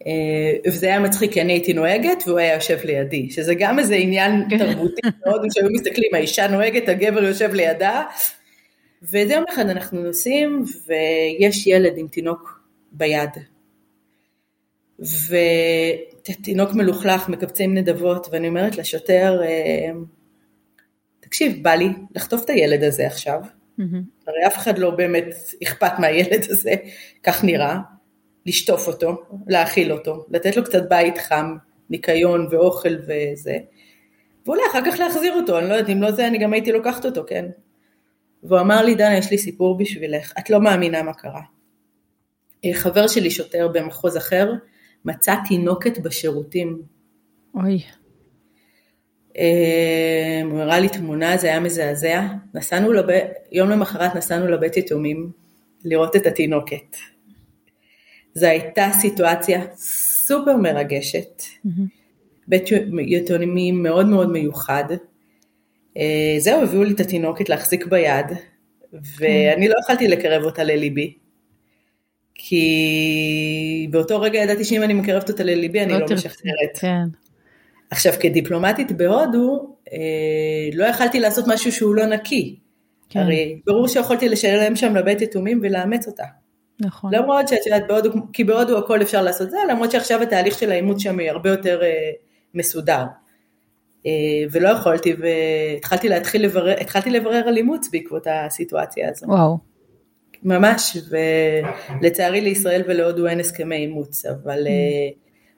אה, 0.08 0.72
וזה 0.72 0.86
היה 0.86 1.00
מצחיק 1.00 1.31
כי 1.31 1.41
אני 1.41 1.53
הייתי 1.53 1.74
נוהגת 1.74 2.24
והוא 2.27 2.39
היה 2.39 2.53
יושב 2.53 2.77
לידי, 2.86 3.29
שזה 3.29 3.55
גם 3.55 3.79
איזה 3.79 3.96
עניין 3.96 4.43
כן. 4.50 4.58
תרבותי 4.58 5.01
מאוד, 5.25 5.46
שהיו 5.53 5.67
מסתכלים, 5.72 6.13
האישה 6.13 6.48
נוהגת, 6.48 6.89
הגבר 6.89 7.24
יושב 7.24 7.53
לידה, 7.53 8.03
וזה 9.03 9.34
יום 9.34 9.43
אחד 9.50 9.70
אנחנו 9.70 10.03
נוסעים 10.03 10.63
ויש 10.88 11.67
ילד 11.67 11.98
עם 11.98 12.08
תינוק 12.08 12.62
ביד, 12.91 13.29
ותינוק 15.00 16.74
מלוכלך, 16.74 17.29
מקבצים 17.29 17.77
נדבות, 17.77 18.27
ואני 18.31 18.48
אומרת 18.48 18.77
לשוטר, 18.77 19.41
אה, 19.43 19.91
תקשיב, 21.20 21.63
בא 21.63 21.72
לי 21.72 21.89
לחטוף 22.15 22.46
את 22.46 22.50
הילד 22.50 22.84
הזה 22.84 23.08
עכשיו, 23.08 23.41
הרי 24.27 24.48
אף 24.48 24.58
אחד 24.58 24.77
לא 24.77 24.89
באמת 24.89 25.25
אכפת 25.63 26.00
מהילד 26.00 26.43
הזה, 26.50 26.74
כך 27.24 27.43
נראה, 27.43 27.77
לשטוף 28.45 28.88
אותו, 28.88 29.21
להאכיל 29.48 29.91
אותו, 29.91 30.25
לתת 30.29 30.57
לו 30.57 30.63
קצת 30.63 30.89
בית 30.89 31.17
חם, 31.17 31.55
ניקיון 31.89 32.48
ואוכל 32.51 32.95
וזה, 32.95 33.57
ואולי 34.45 34.62
אחר 34.71 34.79
כך 34.86 35.00
להחזיר 35.00 35.33
אותו, 35.36 35.60
אני 35.60 35.69
לא 35.69 35.74
יודעת, 35.74 35.89
אם 35.89 36.01
לא 36.01 36.12
זה 36.12 36.27
אני 36.27 36.38
גם 36.38 36.53
הייתי 36.53 36.71
לוקחת 36.71 37.05
אותו, 37.05 37.24
כן? 37.27 37.45
והוא 38.43 38.60
אמר 38.60 38.81
לי, 38.81 38.95
דנה, 38.95 39.17
יש 39.17 39.31
לי 39.31 39.38
סיפור 39.38 39.77
בשבילך, 39.77 40.33
את 40.39 40.50
לא 40.50 40.62
מאמינה 40.62 41.03
מה 41.03 41.13
קרה. 41.13 41.41
אה, 42.65 42.74
חבר 42.74 43.07
שלי 43.07 43.31
שוטר 43.31 43.67
במחוז 43.67 44.17
אחר, 44.17 44.53
מצא 45.05 45.36
תינוקת 45.48 45.98
בשירותים. 45.98 46.81
אוי. 47.55 47.81
אה, 49.38 50.41
הוא 50.45 50.60
הראה 50.60 50.79
לי 50.79 50.89
תמונה, 50.89 51.38
זה 51.38 51.48
היה 51.48 51.60
מזעזע. 51.60 52.21
נסענו, 52.53 52.93
לב... 52.93 53.05
יום 53.51 53.69
למחרת 53.69 54.15
נסענו 54.15 54.48
לבית 54.48 54.77
יתומים 54.77 55.31
לראות 55.86 56.15
את 56.15 56.25
התינוקת. 56.25 56.98
זו 58.33 58.45
הייתה 58.45 58.89
סיטואציה 59.01 59.61
סופר 59.75 60.57
מרגשת. 60.57 61.43
בית 62.47 62.69
יתומים 63.07 63.83
מאוד 63.83 64.07
מאוד 64.07 64.31
מיוחד. 64.31 64.85
אה, 65.97 66.35
זהו, 66.39 66.63
הביאו 66.63 66.83
לי 66.83 66.93
את 66.93 67.00
התינוקת 67.00 67.50
להחזיק 67.50 67.85
ביד, 67.85 68.25
ואני 69.19 69.67
לא 69.67 69.75
יכלתי 69.83 70.07
לקרב 70.07 70.43
אותה 70.43 70.63
לליבי, 70.63 71.13
כי 72.35 73.88
באותו 73.91 74.21
רגע 74.21 74.39
ידעתי 74.39 74.63
שאם 74.63 74.83
אני 74.83 74.93
מקרבת 74.93 75.29
אותה 75.29 75.43
לליבי 75.43 75.81
אני 75.81 75.93
לא, 75.93 76.00
לא 76.00 76.05
משחררת. 76.13 76.77
כן. 76.79 77.03
עכשיו 77.91 78.13
כדיפלומטית 78.19 78.91
בהודו, 78.91 79.75
אה, 79.93 79.97
לא 80.73 80.85
יכלתי 80.85 81.19
לעשות 81.19 81.45
משהו 81.47 81.71
שהוא 81.71 81.95
לא 81.95 82.05
נקי. 82.05 82.59
כן. 83.09 83.19
הרי 83.19 83.59
ברור 83.65 83.88
שיכולתי 83.88 84.29
לשלם 84.29 84.75
שם 84.75 84.95
לבית 84.95 85.21
יתומים 85.21 85.59
ולאמץ 85.63 86.07
אותה. 86.07 86.23
נכון. 86.81 87.15
למרות 87.15 87.47
שאת 87.47 87.65
יודעת, 87.65 87.88
בהודו, 87.88 88.09
כי 88.33 88.43
בהודו 88.43 88.77
הכל 88.77 89.01
אפשר 89.01 89.21
לעשות 89.21 89.50
זה, 89.50 89.57
למרות 89.69 89.91
שעכשיו 89.91 90.21
התהליך 90.21 90.59
של 90.59 90.71
האימוץ 90.71 91.01
שם 91.01 91.19
היא 91.19 91.29
הרבה 91.29 91.50
יותר 91.50 91.81
אה, 91.83 92.11
מסודר. 92.53 93.03
אה, 94.05 94.11
ולא 94.51 94.69
יכולתי, 94.69 95.13
והתחלתי 95.19 96.09
להתחיל 96.09 96.43
לברר, 96.43 96.79
התחלתי 96.81 97.09
לברר 97.09 97.47
על 97.47 97.57
אימוץ 97.57 97.89
בעקבות 97.91 98.27
הסיטואציה 98.29 99.09
הזו. 99.09 99.25
וואו. 99.25 99.57
ממש, 100.43 100.97
ולצערי 102.01 102.41
לישראל 102.41 102.81
ולהודו 102.88 103.27
אין 103.27 103.39
הסכמי 103.39 103.75
אימוץ, 103.75 104.25
אבל 104.25 104.67
אה, 104.67 105.09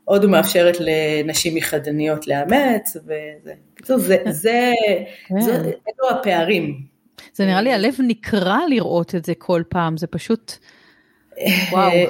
הודו 0.05 0.29
מאפשרת 0.29 0.77
לנשים 0.79 1.57
יחדניות 1.57 2.27
לאמץ, 2.27 2.97
וזה, 3.03 3.53
בקיצור, 3.73 3.97
זה, 3.97 4.17
זה, 4.29 4.71
כן. 5.27 5.41
זה, 5.41 5.55
אלו 5.55 6.09
הפערים. 6.11 6.81
זה 7.33 7.45
נראה 7.45 7.61
לי 7.61 7.73
הלב 7.73 7.93
נקרע 8.07 8.59
לראות 8.69 9.15
את 9.15 9.25
זה 9.25 9.33
כל 9.37 9.61
פעם, 9.69 9.97
זה 9.97 10.07
פשוט... 10.07 10.57
וואו. 11.71 11.91
אה, 11.91 12.05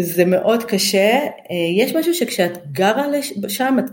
זה 0.00 0.24
מאוד 0.24 0.64
קשה. 0.64 1.10
אה, 1.10 1.28
יש 1.76 1.96
משהו 1.96 2.14
שכשאת 2.14 2.72
גרה 2.72 3.06
שם, 3.48 3.76
את 3.78 3.84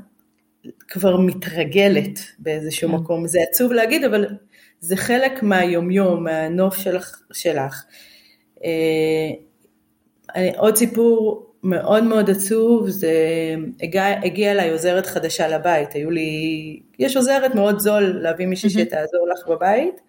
כבר 0.87 1.17
מתרגלת 1.17 2.19
באיזשהו 2.39 2.89
כן. 2.89 2.95
מקום. 2.95 3.27
זה 3.27 3.39
עצוב 3.49 3.71
להגיד, 3.73 4.03
אבל 4.03 4.25
זה 4.79 4.95
חלק 4.95 5.43
מהיומיום, 5.43 6.23
מהנוף 6.23 6.77
שלך. 6.77 7.21
שלך. 7.33 7.83
אה, 8.65 9.31
עוד 10.57 10.75
סיפור 10.75 11.45
מאוד 11.63 12.03
מאוד 12.03 12.29
עצוב, 12.29 12.89
זה 12.89 13.13
הגיעה 13.81 14.25
הגיע 14.25 14.51
אליי 14.51 14.71
עוזרת 14.71 15.05
חדשה 15.05 15.47
לבית, 15.47 15.93
היו 15.93 16.11
לי, 16.11 16.79
יש 16.99 17.17
עוזרת 17.17 17.55
מאוד 17.55 17.79
זול 17.79 18.03
להביא 18.03 18.45
מישהי 18.47 18.69
שתעזור 18.69 19.27
לך 19.33 19.47
בבית, 19.47 20.01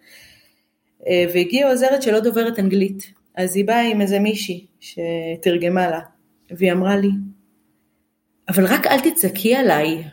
והגיעה 1.33 1.69
עוזרת 1.69 2.01
שלא 2.01 2.19
דוברת 2.19 2.59
אנגלית. 2.59 3.20
אז 3.35 3.55
היא 3.55 3.65
באה 3.65 3.81
עם 3.81 4.01
איזה 4.01 4.19
מישהי 4.19 4.65
שתרגמה 4.79 5.89
לה, 5.89 5.99
והיא 6.51 6.71
אמרה 6.71 6.97
לי, 6.97 7.09
אבל 8.49 8.65
רק 8.65 8.87
אל 8.87 8.99
תצעקי 8.99 9.55
עליי. 9.55 10.03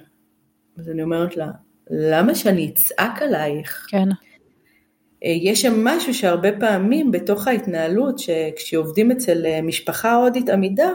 אז 0.78 0.90
אני 0.90 1.02
אומרת 1.02 1.36
לה, 1.36 1.50
למה 1.90 2.34
שאני 2.34 2.70
אצעק 2.72 3.22
עלייך? 3.22 3.86
כן. 3.90 4.08
אה, 5.24 5.30
יש 5.42 5.62
שם 5.62 5.84
משהו 5.84 6.14
שהרבה 6.14 6.60
פעמים 6.60 7.10
בתוך 7.10 7.48
ההתנהלות, 7.48 8.18
שכשעובדים 8.18 9.10
אצל 9.10 9.46
אה, 9.46 9.62
משפחה 9.62 10.14
הודית 10.14 10.48
עמידה, 10.48 10.90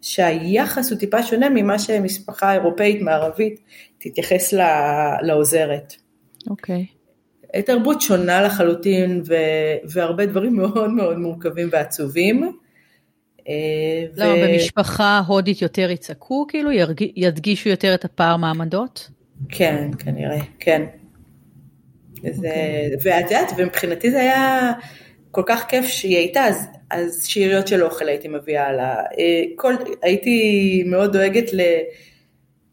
שהיחס 0.00 0.90
הוא 0.90 0.98
טיפה 0.98 1.22
שונה 1.22 1.48
ממה 1.48 1.78
שמשפחה 1.78 2.52
אירופאית 2.52 3.02
מערבית 3.02 3.60
תתייחס 3.98 4.54
לעוזרת. 5.22 5.94
אוקיי. 6.50 6.86
Okay. 6.90 6.93
תרבות 7.62 8.00
שונה 8.00 8.42
לחלוטין 8.42 9.22
ו, 9.26 9.34
והרבה 9.84 10.26
דברים 10.26 10.56
מאוד 10.60 10.90
מאוד 10.90 11.18
מורכבים 11.18 11.68
ועצובים. 11.72 12.52
אה, 13.48 14.04
לא, 14.16 14.24
ו... 14.24 14.44
במשפחה 14.44 15.22
הודית 15.26 15.62
יותר 15.62 15.90
יצעקו, 15.90 16.46
כאילו 16.48 16.70
ידגישו 17.16 17.68
יותר 17.68 17.94
את 17.94 18.04
הפער 18.04 18.36
מעמדות? 18.36 19.10
כן, 19.48 19.90
כנראה, 19.98 20.38
כן. 20.58 20.82
Okay. 20.86 21.04
זה, 22.32 22.48
אוקיי. 22.48 22.90
ואת 23.02 23.24
יודעת, 23.24 23.52
ומבחינתי 23.56 24.10
זה 24.10 24.20
היה 24.20 24.72
כל 25.30 25.42
כך 25.46 25.64
כיף 25.68 25.86
שהיא 25.86 26.16
הייתה, 26.16 26.44
אז, 26.44 26.66
אז 26.90 27.26
שאריות 27.26 27.68
של 27.68 27.82
אוכל 27.82 28.08
הייתי 28.08 28.28
מביאה 28.28 28.72
לה. 28.72 28.94
אה, 29.18 29.42
כל, 29.56 29.74
הייתי 30.02 30.82
מאוד 30.86 31.12
דואגת 31.12 31.52
ל, 31.52 31.60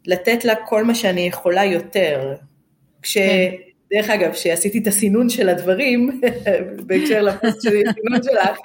לתת 0.05 0.45
לה 0.45 0.53
כל 0.65 0.83
מה 0.83 0.95
שאני 0.95 1.21
יכולה 1.21 1.65
יותר. 1.65 2.35
כש... 3.01 3.17
כן. 3.17 3.51
דרך 3.93 4.09
אגב, 4.09 4.31
כשעשיתי 4.31 4.77
את 4.77 4.87
הסינון 4.87 5.29
של 5.29 5.49
הדברים, 5.49 6.21
בהקשר 6.87 7.21
לפוסט 7.21 7.61
של 7.61 7.69
הסינון 7.69 8.23
שלך, 8.23 8.57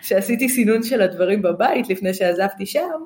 כשעשיתי 0.00 0.48
סינון 0.48 0.82
של 0.82 1.02
הדברים 1.02 1.42
בבית 1.42 1.88
לפני 1.88 2.14
שעזבתי 2.14 2.66
שם, 2.66 3.00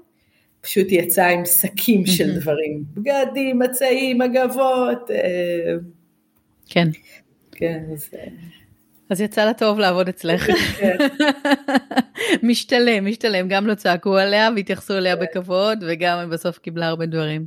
פשוט 0.61 0.87
יצא 0.91 1.27
עם 1.27 1.45
שקים 1.45 2.07
של 2.07 2.41
דברים, 2.41 2.85
בגדים, 2.95 3.59
מצעים, 3.59 4.19
מגבות. 4.19 5.11
אה, 5.11 5.75
כן. 6.69 6.89
כן, 7.53 7.81
אז... 7.95 8.11
אה, 8.15 8.27
אז 9.11 9.21
יצא 9.21 9.45
לה 9.45 9.55
טוב 9.55 9.79
לעבוד 9.79 10.09
אצלך. 10.09 10.51
כן. 10.79 10.97
משתלם, 12.49 13.07
משתלם, 13.07 13.49
גם 13.49 13.67
לא 13.67 13.75
צעקו 13.75 14.17
עליה 14.17 14.49
והתייחסו 14.57 14.99
אליה 14.99 15.17
כן. 15.17 15.23
בכבוד, 15.23 15.85
וגם 15.89 16.31
בסוף 16.31 16.59
קיבלה 16.59 16.87
הרבה 16.87 17.07
דברים. 17.07 17.47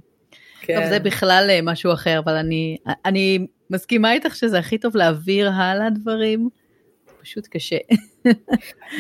כן. 0.62 0.76
טוב, 0.76 0.90
זה 0.90 1.00
בכלל 1.00 1.48
אה, 1.50 1.60
משהו 1.64 1.94
אחר, 1.94 2.20
אבל 2.20 2.36
אני, 2.36 2.78
אני 3.06 3.48
מסכימה 3.72 4.14
איתך 4.14 4.36
שזה 4.36 4.60
הכי 4.60 4.78
טוב 4.78 4.98
להעביר 4.98 5.50
הלאה 5.50 5.90
דברים. 5.90 6.50
פשוט 7.22 7.48
קשה. 7.48 7.78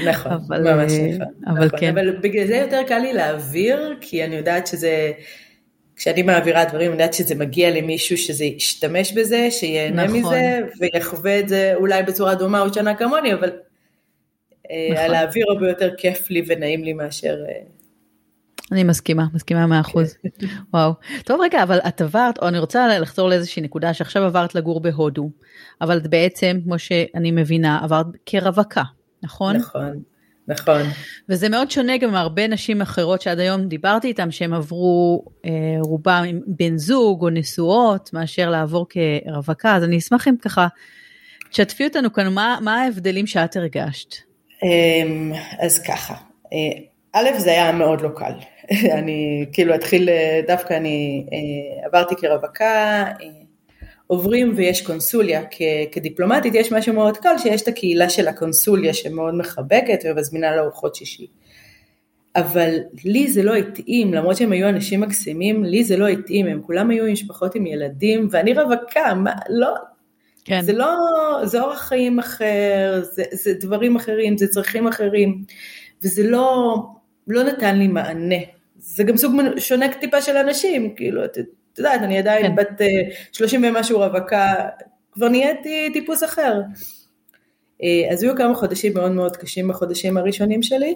נכון, 0.07 0.31
אבל, 0.31 0.73
ממש 0.73 0.91
נכון. 0.91 1.33
אבל 1.47 1.65
נכון. 1.65 1.79
כן. 1.79 1.89
אבל 1.89 2.17
בגלל 2.17 2.47
זה 2.47 2.55
יותר 2.55 2.81
קל 2.87 2.99
לי 2.99 3.13
להעביר, 3.13 3.97
כי 4.01 4.23
אני 4.23 4.35
יודעת 4.35 4.67
שזה, 4.67 5.11
כשאני 5.95 6.21
מעבירה 6.21 6.65
דברים, 6.65 6.91
אני 6.91 7.01
יודעת 7.01 7.13
שזה 7.13 7.35
מגיע 7.35 7.71
למישהו 7.71 8.17
שזה 8.17 8.45
ישתמש 8.45 9.13
בזה, 9.13 9.51
שיהנה 9.51 10.03
נכון. 10.03 10.19
מזה, 10.19 10.59
ויחווה 10.79 11.39
את 11.39 11.49
זה 11.49 11.73
אולי 11.75 12.03
בצורה 12.03 12.35
דומה 12.35 12.61
או 12.61 12.73
שנה 12.73 12.95
כמוני, 12.95 13.33
אבל 13.33 13.51
אה, 14.71 14.89
נכון. 14.93 15.11
להעביר 15.11 15.45
הרבה 15.49 15.69
יותר 15.69 15.95
כיף 15.95 16.29
לי 16.29 16.43
ונעים 16.47 16.83
לי 16.83 16.93
מאשר... 16.93 17.35
אני 18.71 18.83
מסכימה, 18.83 19.25
מסכימה 19.33 19.67
מאה 19.67 19.79
אחוז. 19.79 20.17
וואו. 20.73 20.93
טוב 21.25 21.41
רגע, 21.41 21.63
אבל 21.63 21.79
את 21.87 22.01
עברת, 22.01 22.39
או 22.41 22.47
אני 22.47 22.59
רוצה 22.59 22.99
לחזור 22.99 23.29
לאיזושהי 23.29 23.61
נקודה 23.61 23.93
שעכשיו 23.93 24.23
עברת 24.23 24.55
לגור 24.55 24.81
בהודו, 24.81 25.29
אבל 25.81 25.97
את 25.97 26.07
בעצם, 26.07 26.59
כמו 26.63 26.79
שאני 26.79 27.31
מבינה, 27.31 27.79
עברת 27.83 28.05
כרווקה, 28.25 28.83
נכון? 29.23 29.55
נכון. 29.55 30.01
נכון. 30.47 30.81
וזה 31.29 31.49
מאוד 31.49 31.71
שונה 31.71 31.97
גם 31.97 32.11
מהרבה 32.11 32.47
נשים 32.47 32.81
אחרות 32.81 33.21
שעד 33.21 33.39
היום 33.39 33.67
דיברתי 33.67 34.07
איתן, 34.07 34.31
שהן 34.31 34.53
עברו 34.53 35.25
אה, 35.45 35.51
רובם 35.79 36.23
עם 36.27 36.39
בן 36.47 36.77
זוג 36.77 37.21
או 37.21 37.29
נשואות, 37.29 38.09
מאשר 38.13 38.49
לעבור 38.49 38.85
כרווקה, 38.89 39.75
אז 39.75 39.83
אני 39.83 39.97
אשמח 39.97 40.27
אם 40.27 40.35
ככה, 40.41 40.67
תשתפי 41.49 41.83
אותנו 41.85 42.13
כאן, 42.13 42.33
מה, 42.33 42.57
מה 42.61 42.81
ההבדלים 42.81 43.27
שאת 43.27 43.55
הרגשת? 43.55 44.15
אמ, 44.63 45.31
אז 45.59 45.79
ככה, 45.79 46.13
אה, 46.53 46.83
א', 47.13 47.39
זה 47.39 47.51
היה 47.51 47.71
מאוד 47.71 48.01
לא 48.01 48.09
קל. 48.15 48.33
אני 48.97 49.45
כאילו 49.53 49.75
אתחיל, 49.75 50.09
אה, 50.09 50.41
דווקא 50.47 50.73
אני 50.73 51.25
אה, 51.33 51.85
עברתי 51.85 52.15
כרווקה, 52.15 53.05
עוברים 54.07 54.53
ויש 54.55 54.81
קונסוליה, 54.81 55.41
כ, 55.51 55.61
כדיפלומטית 55.91 56.55
יש 56.55 56.71
משהו 56.71 56.93
מאוד 56.93 57.17
קל, 57.17 57.37
שיש 57.37 57.61
את 57.61 57.67
הקהילה 57.67 58.09
של 58.09 58.27
הקונסוליה 58.27 58.93
שמאוד 58.93 59.35
מחבקת 59.35 59.99
ומזמינה 60.05 60.55
לארוחות 60.55 60.95
שישי. 60.95 61.27
אבל 62.35 62.77
לי 63.05 63.27
זה 63.27 63.43
לא 63.43 63.55
התאים, 63.55 64.13
למרות 64.13 64.37
שהם 64.37 64.51
היו 64.51 64.69
אנשים 64.69 65.01
מקסימים, 65.01 65.63
לי 65.63 65.83
זה 65.83 65.97
לא 65.97 66.07
התאים, 66.07 66.47
הם 66.47 66.61
כולם 66.61 66.89
היו 66.89 67.05
עם 67.05 67.11
משפחות 67.11 67.55
עם 67.55 67.65
ילדים, 67.65 68.27
ואני 68.31 68.53
רווקה, 68.53 69.13
מה, 69.13 69.33
לא, 69.49 69.73
כן. 70.45 70.61
זה 70.61 70.73
לא, 70.73 70.95
זה 71.43 71.61
אורח 71.61 71.81
חיים 71.81 72.19
אחר, 72.19 73.01
זה, 73.01 73.23
זה 73.31 73.53
דברים 73.53 73.95
אחרים, 73.95 74.37
זה 74.37 74.47
צרכים 74.47 74.87
אחרים, 74.87 75.43
וזה 76.03 76.23
לא, 76.23 76.75
לא 77.31 77.43
נתן 77.43 77.77
לי 77.77 77.87
מענה. 77.87 78.35
זה 78.75 79.03
גם 79.03 79.17
סוג 79.17 79.33
שונה 79.57 79.93
טיפה 79.93 80.21
של 80.21 80.37
אנשים, 80.37 80.95
כאילו, 80.95 81.25
את, 81.25 81.37
את 81.37 81.77
יודעת, 81.77 82.01
אני 82.01 82.17
עדיין 82.17 82.45
כן. 82.45 82.55
בת 82.55 82.81
30 83.31 83.65
אה, 83.65 83.69
ומשהו 83.69 83.99
רווקה, 83.99 84.55
כבר 85.11 85.29
נהייתי 85.29 85.89
טיפוס 85.93 86.23
אחר. 86.23 86.61
אה, 87.83 88.07
אז 88.11 88.23
היו 88.23 88.35
כמה 88.35 88.55
חודשים 88.55 88.93
מאוד 88.93 89.11
מאוד 89.11 89.37
קשים 89.37 89.67
בחודשים 89.67 90.17
הראשונים 90.17 90.63
שלי, 90.63 90.95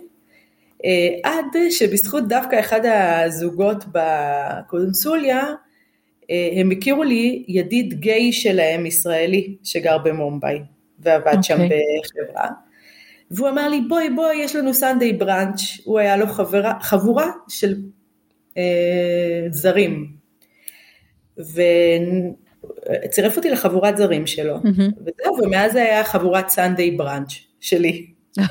אה, 0.86 1.10
עד 1.24 1.46
שבזכות 1.70 2.28
דווקא 2.28 2.60
אחד 2.60 2.82
הזוגות 2.86 3.84
בקונסוליה, 3.92 5.44
הם 6.58 6.72
הכירו 6.72 7.04
לי 7.04 7.44
ידיד 7.48 7.94
גיי 7.94 8.32
שלהם, 8.32 8.86
ישראלי, 8.86 9.56
שגר 9.64 9.98
במומביי, 9.98 10.62
ועבד 11.00 11.34
okay. 11.34 11.44
שם 11.44 11.62
אוקיי. 11.62 11.82
בחברה. 12.04 12.50
והוא 13.32 13.50
אמר 13.50 13.70
לי, 13.70 13.82
בואי 13.82 14.10
בואי, 14.10 14.36
יש 14.36 14.56
לנו 14.56 14.74
סנדיי 14.74 15.14
בראנץ', 15.14 15.62
הוא 15.84 16.00
היה 16.00 16.18
לו 16.18 16.28
חברה, 16.28 16.74
חבורה 16.82 17.32
של 17.48 17.76
אה, 18.58 19.48
זרים, 19.52 20.08
וצירף 21.38 23.38
אותי 23.38 23.50
לחבורת 23.50 23.98
זרים 23.98 24.28
שלו, 24.28 24.56
mm-hmm. 24.56 25.02
וזהו, 25.02 25.38
ומאז 25.44 25.74
זה 25.74 25.84
היה 25.84 26.04
חבורת 26.04 26.50
סנדיי 26.50 26.92
בראנץ' 26.92 27.34
שלי. 27.60 28.06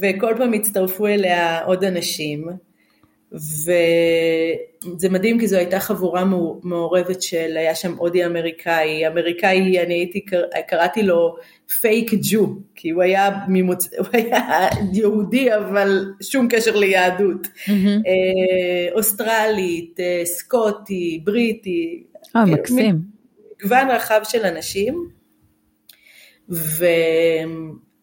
וכל 0.00 0.34
פעם 0.38 0.52
הצטרפו 0.52 1.06
אליה 1.06 1.64
עוד 1.64 1.84
אנשים, 1.84 2.48
וזה 3.32 5.08
מדהים 5.10 5.38
כי 5.38 5.46
זו 5.46 5.56
הייתה 5.56 5.80
חבורה 5.80 6.24
מעורבת 6.62 7.22
של, 7.22 7.56
היה 7.56 7.74
שם 7.74 7.94
הודי 7.98 8.26
אמריקאי, 8.26 9.06
אמריקאי, 9.06 9.80
אני 9.80 9.94
הייתי, 9.94 10.24
קראתי 10.68 11.02
לו 11.02 11.36
פייק 11.80 12.10
ג'ו, 12.30 12.56
כי 12.74 12.90
הוא 12.90 13.02
היה, 13.02 13.30
ממוצ... 13.48 13.88
הוא 13.98 14.06
היה 14.12 14.68
יהודי 14.92 15.54
אבל 15.54 16.12
שום 16.20 16.48
קשר 16.50 16.76
ליהדות, 16.76 17.46
mm-hmm. 17.46 18.02
אוסטרלית, 18.92 20.00
אה, 20.00 20.22
סקוטי, 20.24 21.20
בריטי, 21.24 22.02
אה, 22.36 22.44
מקסים. 22.44 23.00
מגוון 23.64 23.90
רחב 23.90 24.20
של 24.24 24.44
אנשים, 24.44 25.08
ו... 26.50 26.84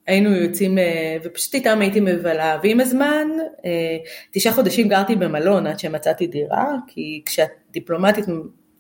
היינו 0.08 0.36
יוצאים, 0.36 0.78
אה, 0.78 1.18
ופשוט 1.24 1.54
איתם 1.54 1.82
הייתי 1.82 2.00
מבלה, 2.00 2.60
ועם 2.64 2.80
הזמן, 2.80 3.28
אה, 3.66 3.98
תשעה 4.32 4.54
חודשים 4.54 4.88
גרתי 4.88 5.16
במלון 5.16 5.68
עד 5.68 5.80
שמצאתי 5.80 6.28
דירה, 6.28 6.76
כי 6.88 7.22
כשאת 7.26 7.50
דיפלומטית 7.72 8.26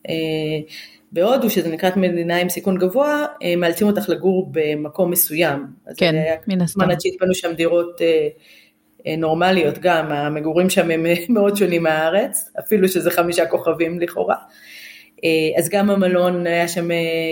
אה, 0.10 0.13
בהודו, 1.15 1.49
שזה 1.49 1.69
נקראת 1.69 1.97
מדינה 1.97 2.38
עם 2.38 2.49
סיכון 2.49 2.78
גבוה, 2.78 3.25
מאלצים 3.58 3.88
אותך 3.88 4.10
לגור 4.10 4.49
במקום 4.51 5.12
מסוים. 5.12 5.65
כן, 5.97 6.15
מן 6.47 6.62
הסתם. 6.62 6.82
עד 6.82 7.01
שהתפנו 7.01 7.34
שם 7.34 7.54
דירות 7.54 8.01
נורמליות 9.17 9.78
גם, 9.78 10.12
המגורים 10.12 10.69
שם 10.69 10.91
הם 10.91 11.06
מאוד 11.30 11.58
שונים 11.58 11.84
מהארץ, 11.84 12.51
אפילו 12.60 12.89
שזה 12.89 13.12
חמישה 13.12 13.45
כוכבים 13.45 13.99
לכאורה. 13.99 14.36
אז 15.58 15.69
גם 15.69 15.89
המלון, 15.89 16.47
היה 16.47 16.67
שם 16.67 16.88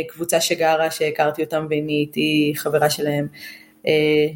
קבוצה 0.07 0.41
שגרה, 0.41 0.91
שהכרתי 0.91 1.43
אותם 1.43 1.67
ונהייתי 1.69 2.53
חברה 2.55 2.89
שלהם. 2.89 3.27
אה, 3.87 4.27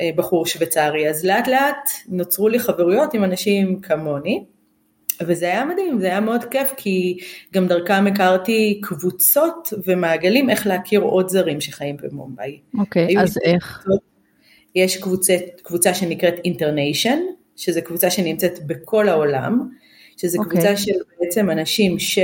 אה, 0.00 0.10
בחור 0.16 0.46
שוויצרי, 0.46 1.08
אז 1.08 1.24
לאט 1.24 1.48
לאט 1.48 1.90
נוצרו 2.08 2.48
לי 2.48 2.58
חברויות 2.58 3.14
עם 3.14 3.24
אנשים 3.24 3.80
כמוני, 3.80 4.44
וזה 5.20 5.46
היה 5.46 5.64
מדהים, 5.64 6.00
זה 6.00 6.06
היה 6.06 6.20
מאוד 6.20 6.44
כיף, 6.44 6.72
כי 6.76 7.18
גם 7.54 7.66
דרכם 7.66 8.06
הכרתי 8.06 8.80
קבוצות 8.82 9.72
ומעגלים 9.86 10.50
איך 10.50 10.66
להכיר 10.66 11.00
עוד 11.00 11.28
זרים 11.28 11.60
שחיים 11.60 11.96
במומביי. 12.02 12.58
אוקיי, 12.78 13.16
okay, 13.16 13.20
אז 13.20 13.38
איך? 13.44 13.86
יש 14.74 14.96
קבוצה, 14.96 15.36
קבוצה 15.62 15.94
שנקראת 15.94 16.34
Internation, 16.44 17.18
שזו 17.56 17.80
קבוצה 17.84 18.10
שנמצאת 18.10 18.66
בכל 18.66 19.08
העולם, 19.08 19.68
שזו 20.16 20.38
okay. 20.38 20.44
אוקיי. 20.44 20.60
קבוצה 20.60 20.76
של 20.76 20.92
בעצם 21.20 21.50
אנשים 21.50 21.98
ש... 21.98 22.18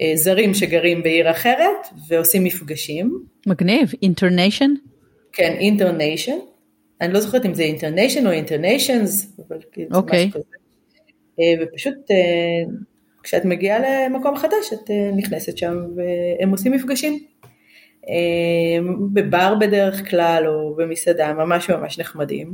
אה, 0.00 0.12
זרים 0.14 0.54
שגרים 0.54 1.02
בעיר 1.02 1.30
אחרת 1.30 1.86
ועושים 2.08 2.44
מפגשים. 2.44 3.24
מגניב, 3.46 3.92
Internation? 4.02 4.70
כן, 5.32 5.56
Internation. 5.58 6.38
אני 7.00 7.12
לא 7.12 7.20
זוכרת 7.20 7.46
אם 7.46 7.54
זה 7.54 7.62
Internation 7.62 8.26
או 8.26 8.32
InterNations, 8.32 9.36
אבל 9.48 9.56
כאילו 9.72 9.90
okay. 9.98 10.14
משהו 10.14 10.30
כזה. 10.30 10.59
אה, 11.40 11.64
ופשוט 11.64 12.10
אה, 12.10 12.72
כשאת 13.22 13.44
מגיעה 13.44 13.78
למקום 13.78 14.36
חדש, 14.36 14.72
את 14.72 14.90
אה, 14.90 15.10
נכנסת 15.16 15.58
שם 15.58 15.76
והם 15.96 16.50
עושים 16.50 16.72
מפגשים. 16.72 17.18
בבר 19.12 19.54
בדרך 19.60 20.10
כלל 20.10 20.44
או 20.46 20.74
במסעדה, 20.76 21.32
ממש 21.32 21.70
ממש 21.70 21.98
נחמדים. 21.98 22.52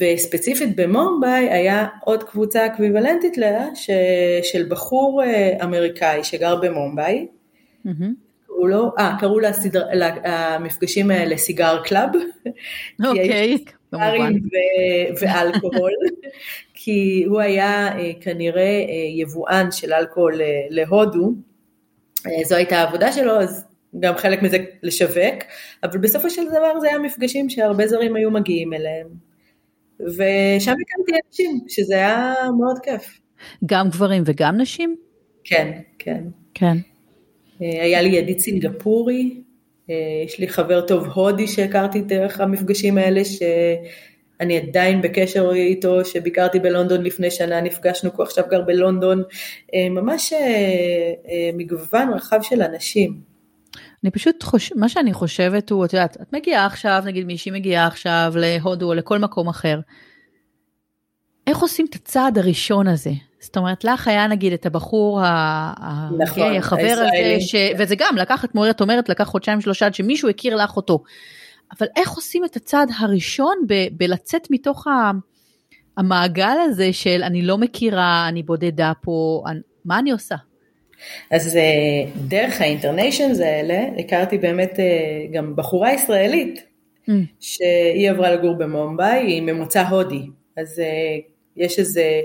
וספציפית 0.00 0.76
במומביי 0.76 1.50
היה 1.50 1.86
עוד 2.04 2.22
קבוצה 2.22 2.66
equivalent 2.66 3.26
ית 3.26 3.38
לה 3.38 3.68
ש, 3.74 3.90
של 4.42 4.66
בחור 4.68 5.22
אמריקאי 5.62 6.24
שגר 6.24 6.56
במומביי, 6.60 7.26
mm-hmm. 7.86 7.90
קראו 8.60 8.66
לו, 8.66 8.92
אה, 8.98 9.16
קראו 9.20 9.40
לסדר, 9.40 9.86
למפגשים 9.92 11.10
האלה 11.10 11.36
cigar 11.36 11.82
club. 11.84 12.10
אוקיי, 13.04 13.58
כמובן. 13.90 14.32
ואלכוהול, 15.20 15.92
כי 16.74 17.24
הוא 17.28 17.40
היה 17.40 17.90
כנראה 18.20 18.84
יבואן 19.16 19.68
של 19.70 19.92
אלכוהול 19.92 20.40
להודו, 20.70 21.32
זו 22.44 22.56
הייתה 22.56 22.78
העבודה 22.78 23.12
שלו, 23.12 23.40
אז 23.40 23.66
גם 24.00 24.16
חלק 24.16 24.42
מזה 24.42 24.58
לשווק, 24.82 25.44
אבל 25.82 25.98
בסופו 25.98 26.30
של 26.30 26.48
דבר 26.48 26.80
זה 26.80 26.88
היה 26.88 26.98
מפגשים 26.98 27.50
שהרבה 27.50 27.86
זרים 27.86 28.16
היו 28.16 28.30
מגיעים 28.30 28.72
אליהם. 28.72 29.06
ושם 30.00 30.72
הקמתי 30.72 31.12
אנשים, 31.28 31.60
שזה 31.68 31.94
היה 31.94 32.34
מאוד 32.58 32.78
כיף. 32.82 33.20
גם 33.66 33.88
גברים 33.88 34.22
וגם 34.26 34.60
נשים? 34.60 34.96
כן, 35.44 35.80
כן. 35.98 36.24
כן. 36.54 36.76
אה, 37.62 37.82
היה 37.82 38.02
לי 38.02 38.08
ידיד 38.08 38.38
סינגפורי, 38.38 39.42
אה, 39.90 39.94
יש 40.24 40.38
לי 40.38 40.48
חבר 40.48 40.86
טוב 40.86 41.06
הודי 41.06 41.46
שהכרתי 41.46 42.00
דרך 42.00 42.40
המפגשים 42.40 42.98
האלה, 42.98 43.20
שאני 44.40 44.58
עדיין 44.58 45.02
בקשר 45.02 45.50
איתו, 45.52 46.04
שביקרתי 46.04 46.58
בלונדון 46.58 47.02
לפני 47.02 47.30
שנה, 47.30 47.60
נפגשנו, 47.60 48.10
הוא 48.16 48.24
עכשיו 48.24 48.44
גר 48.48 48.62
בלונדון, 48.62 49.22
אה, 49.74 49.88
ממש 49.90 50.32
מגוון 51.54 52.12
רחב 52.12 52.38
של 52.42 52.62
אנשים. 52.62 53.20
אני 54.04 54.10
פשוט 54.10 54.42
חושב, 54.42 54.78
מה 54.78 54.88
שאני 54.88 55.12
חושבת 55.12 55.70
הוא, 55.70 55.84
את 55.84 55.92
יודעת, 55.92 56.16
את 56.22 56.32
מגיעה 56.32 56.66
עכשיו, 56.66 57.02
נגיד 57.06 57.26
מישהי 57.26 57.50
מגיעה 57.50 57.86
עכשיו 57.86 58.32
להודו 58.36 58.86
או 58.86 58.94
לכל 58.94 59.18
מקום 59.18 59.48
אחר, 59.48 59.80
איך 61.46 61.58
עושים 61.58 61.86
את 61.90 61.94
הצעד 61.94 62.38
הראשון 62.38 62.88
הזה? 62.88 63.10
זאת 63.40 63.56
אומרת, 63.56 63.84
לך 63.84 64.08
היה 64.08 64.26
נגיד 64.26 64.52
את 64.52 64.66
הבחור 64.66 65.20
נכון, 66.18 66.56
החבר 66.56 66.96
הזה, 67.06 67.36
ש... 67.40 67.54
וזה 67.78 67.94
גם 67.98 68.16
לקח, 68.16 68.44
את 68.44 68.54
מורת 68.54 68.80
אומרת, 68.80 69.08
לקח 69.08 69.24
חודשיים 69.24 69.60
שלושה 69.60 69.86
עד 69.86 69.94
שמישהו 69.94 70.28
הכיר 70.28 70.56
לך 70.56 70.76
אותו. 70.76 71.02
אבל 71.78 71.86
איך 71.96 72.10
עושים 72.10 72.44
את 72.44 72.56
הצעד 72.56 72.88
הראשון 72.98 73.56
ב- 73.66 73.88
בלצאת 73.92 74.48
מתוך 74.50 74.86
ה- 74.86 75.10
המעגל 75.96 76.56
הזה 76.64 76.92
של 76.92 77.22
אני 77.22 77.42
לא 77.42 77.58
מכירה, 77.58 78.28
אני 78.28 78.42
בודדה 78.42 78.92
פה, 79.02 79.42
אני, 79.46 79.60
מה 79.84 79.98
אני 79.98 80.10
עושה? 80.10 80.36
אז 81.30 81.56
אה, 81.56 82.10
דרך 82.28 82.60
ה 82.60 82.66
InterNations 82.66 83.40
האלה 83.40 83.88
הכרתי 83.98 84.38
באמת 84.38 84.80
אה, 84.80 85.26
גם 85.32 85.56
בחורה 85.56 85.92
ישראלית 85.92 86.64
mm. 87.08 87.12
שהיא 87.40 88.10
עברה 88.10 88.30
לגור 88.30 88.54
במומביי, 88.58 89.26
היא 89.26 89.42
ממוצא 89.42 89.82
הודי, 89.82 90.22
אז 90.56 90.80
אה, 90.80 91.18
יש 91.56 91.78
איזה 91.78 92.20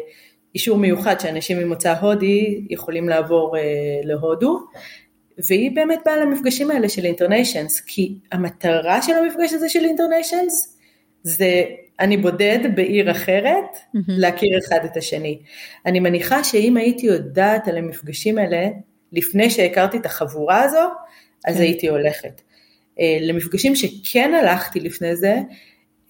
אישור 0.56 0.78
מיוחד 0.78 1.20
שאנשים 1.20 1.60
ממוצא 1.60 1.94
הודי 2.00 2.66
יכולים 2.70 3.10
לעבור 3.10 3.56
להודו, 4.04 4.60
והיא 5.38 5.72
באמת 5.76 6.00
באה 6.06 6.18
למפגשים 6.18 6.72
האלה 6.72 6.90
של 6.90 7.06
InterNations, 7.06 7.80
כי 7.80 8.18
המטרה 8.32 9.02
של 9.02 9.14
המפגש 9.14 9.54
הזה 9.54 9.70
של 9.70 9.86
InterNations 9.86 10.78
זה 11.24 11.64
אני 12.00 12.18
בודד 12.18 12.60
בעיר 12.76 13.12
אחרת, 13.12 13.66
mm-hmm. 13.74 14.00
להכיר 14.08 14.60
אחד 14.60 14.86
את 14.86 14.98
השני. 14.98 15.40
אני 15.86 16.00
מניחה 16.00 16.44
שאם 16.44 16.78
הייתי 16.78 17.06
יודעת 17.06 17.68
על 17.68 17.78
המפגשים 17.78 18.38
האלה, 18.38 18.68
לפני 19.12 19.50
שהכרתי 19.50 19.98
את 19.98 20.06
החבורה 20.06 20.64
הזו, 20.64 20.90
אז 21.46 21.56
כן. 21.56 21.62
הייתי 21.62 21.88
הולכת. 21.88 22.42
אה, 23.00 23.18
למפגשים 23.22 23.76
שכן 23.76 24.34
הלכתי 24.34 24.80
לפני 24.80 25.16
זה, 25.16 25.36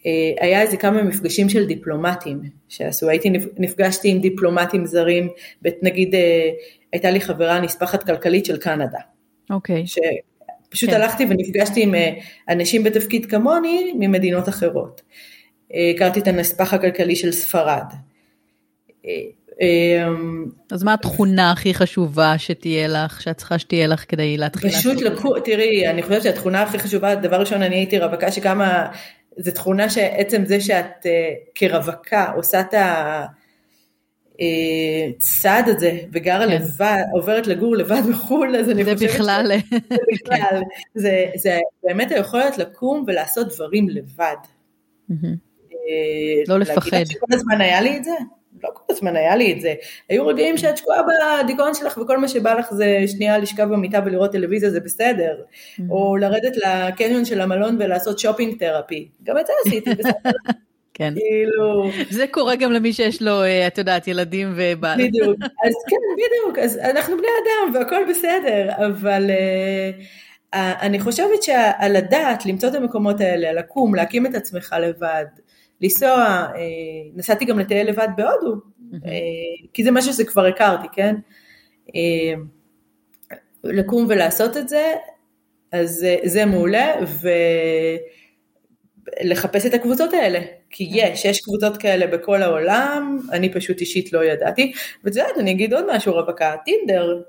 אה, 0.05 0.11
היה 0.39 0.61
איזה 0.61 0.77
כמה 0.77 1.03
מפגשים 1.03 1.49
של 1.49 1.65
דיפלומטים 1.65 2.41
שעשו, 2.69 3.09
הייתי 3.09 3.29
נפגשתי 3.57 4.09
עם 4.09 4.19
דיפלומטים 4.21 4.85
זרים, 4.85 5.29
נגיד 5.81 6.15
אה, 6.15 6.49
הייתה 6.93 7.11
לי 7.11 7.21
חברה 7.21 7.59
נספחת 7.59 8.03
כלכלית 8.03 8.45
של 8.45 8.57
קנדה. 8.57 8.99
אוקיי. 9.49 9.83
Okay. 9.83 9.87
שפשוט 10.67 10.89
כן. 10.89 10.95
הלכתי 10.95 11.25
ונפגשתי 11.29 11.83
עם 11.83 11.95
אנשים 12.49 12.83
בתפקיד 12.83 13.25
כמוני 13.25 13.93
ממדינות 13.99 14.49
אחרות. 14.49 15.01
הכרתי 15.95 16.19
את 16.19 16.27
הנספח 16.27 16.73
הכלכלי 16.73 17.15
של 17.15 17.31
ספרד. 17.31 17.85
אמ, 19.61 20.45
אז 20.71 20.83
מה 20.83 20.93
התכונה 20.93 21.51
הכי 21.51 21.73
חשובה 21.73 22.37
שתהיה 22.37 22.87
לך, 22.87 23.21
שאת 23.21 23.37
צריכה 23.37 23.59
שתהיה 23.59 23.87
לך 23.87 24.05
כדי 24.07 24.37
להתחיל 24.37 24.71
לעשות 24.71 24.91
את 24.91 24.97
זה? 24.97 25.05
פשוט 25.05 25.13
לקחו, 25.13 25.39
תראי, 25.39 25.87
אני 25.87 26.03
חושבת 26.03 26.23
שהתכונה 26.23 26.61
הכי 26.61 26.79
חשובה, 26.79 27.15
דבר 27.15 27.39
ראשון, 27.39 27.61
אני 27.61 27.75
הייתי 27.75 27.99
רווקה 27.99 28.31
שכמה, 28.31 28.87
זו 29.37 29.51
תכונה 29.51 29.89
שעצם 29.89 30.45
זה 30.45 30.61
שאת 30.61 31.05
אה, 31.05 31.29
כרווקה 31.55 32.31
עושה 32.35 32.59
את 32.59 32.73
אה, 34.41 35.61
הזה 35.67 35.99
וגרה 36.11 36.45
כן. 36.47 36.51
לבד, 36.51 37.03
עוברת 37.13 37.47
לגור 37.47 37.75
לבד 37.75 38.01
בחו"ל, 38.11 38.55
אז 38.55 38.69
אני 38.69 38.83
חושבת... 38.83 38.97
זה 38.97 39.05
בכלל. 39.05 39.51
זה 39.89 39.97
בכלל. 40.13 40.61
זה, 40.95 41.25
זה 41.35 41.59
באמת 41.83 42.11
היכולת 42.11 42.57
לקום 42.57 43.03
ולעשות 43.07 43.53
דברים 43.53 43.89
לבד. 43.89 44.35
אה, 45.11 46.43
לא 46.47 46.59
לפחד. 46.59 46.91
להגיד 46.91 47.07
שכל 47.07 47.33
הזמן 47.33 47.61
היה 47.61 47.81
לי 47.81 47.97
את 47.97 48.03
זה? 48.03 48.11
לא 48.63 48.69
כל 48.73 48.93
הזמן 48.93 49.15
היה 49.15 49.35
לי 49.35 49.53
את 49.53 49.61
זה. 49.61 49.73
היו 50.09 50.27
רגעים 50.27 50.57
שאת 50.57 50.77
שקועה 50.77 51.01
בדיכאון 51.43 51.73
שלך 51.73 51.97
וכל 51.97 52.17
מה 52.17 52.27
שבא 52.27 52.53
לך 52.53 52.73
זה 52.73 53.03
שנייה 53.07 53.37
לשכב 53.37 53.63
במיטה 53.63 53.99
ולראות 54.05 54.31
טלוויזיה 54.31 54.69
זה 54.69 54.79
בסדר. 54.79 55.35
או 55.89 56.17
לרדת 56.17 56.53
לקניון 56.57 57.25
של 57.25 57.41
המלון 57.41 57.77
ולעשות 57.79 58.19
שופינג 58.19 58.59
תרפי. 58.59 59.09
גם 59.23 59.37
את 59.37 59.45
זה 59.47 59.53
עשיתי, 59.65 59.89
בסדר. 59.95 60.31
כן. 60.97 61.13
כאילו... 61.15 61.89
זה 62.09 62.25
קורה 62.31 62.55
גם 62.55 62.71
למי 62.71 62.93
שיש 62.93 63.21
לו, 63.21 63.43
אה, 63.43 63.67
את 63.67 63.77
יודעת, 63.77 64.07
ילדים 64.07 64.53
ובעל. 64.55 65.07
בדיוק. 65.07 65.37
אז 65.41 65.73
כן, 65.89 65.95
בדיוק. 66.13 66.59
אז 66.59 66.77
אנחנו 66.77 67.17
בני 67.17 67.27
אדם 67.43 67.75
והכל 67.75 68.01
בסדר, 68.09 68.69
אבל... 68.77 69.29
Uh, 69.29 70.03
אני 70.55 70.99
חושבת 70.99 71.43
שעל 71.43 71.95
הדעת 71.95 72.45
למצוא 72.45 72.69
את 72.69 72.75
המקומות 72.75 73.21
האלה, 73.21 73.53
לקום, 73.53 73.95
להקים 73.95 74.25
את 74.25 74.35
עצמך 74.35 74.75
לבד, 74.81 75.25
לנסוע, 75.81 76.17
אה, 76.55 76.61
נסעתי 77.15 77.45
גם 77.45 77.59
לטייל 77.59 77.89
לבד 77.89 78.07
בהודו, 78.17 78.55
אה, 78.93 79.11
כי 79.73 79.83
זה 79.83 79.91
משהו 79.91 80.13
שכבר 80.13 80.45
הכרתי, 80.45 80.87
כן? 80.93 81.15
אה, 81.95 82.33
לקום 83.63 84.05
ולעשות 84.09 84.57
את 84.57 84.69
זה, 84.69 84.93
אז 85.71 86.05
זה 86.23 86.45
מעולה, 86.45 86.93
ולחפש 89.07 89.65
את 89.65 89.73
הקבוצות 89.73 90.13
האלה, 90.13 90.39
כי 90.69 90.89
יש, 90.91 91.25
יש 91.25 91.41
קבוצות 91.41 91.77
כאלה 91.77 92.07
בכל 92.07 92.41
העולם, 92.41 93.19
אני 93.31 93.53
פשוט 93.53 93.81
אישית 93.81 94.13
לא 94.13 94.25
ידעתי, 94.25 94.71
ואת 95.03 95.15
יודעת, 95.15 95.37
אני 95.37 95.51
אגיד 95.51 95.73
עוד 95.73 95.95
משהו 95.95 96.13
רווקה, 96.13 96.55
טינדר, 96.65 97.21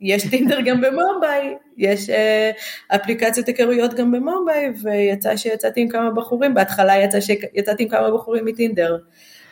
יש 0.00 0.30
טינדר 0.30 0.60
גם 0.60 0.80
במומביי, 0.80 1.54
יש 1.76 2.10
אה, 2.10 2.50
אפליקציות 2.88 3.46
היכרויות 3.46 3.94
גם 3.94 4.12
במומביי, 4.12 4.68
ויצא 4.82 5.36
שיצאתי 5.36 5.80
עם 5.80 5.88
כמה 5.88 6.10
בחורים, 6.10 6.54
בהתחלה 6.54 6.96
יצא 6.96 7.20
שיצאתי 7.20 7.82
עם 7.82 7.88
כמה 7.88 8.10
בחורים 8.10 8.44
מטינדר. 8.44 8.96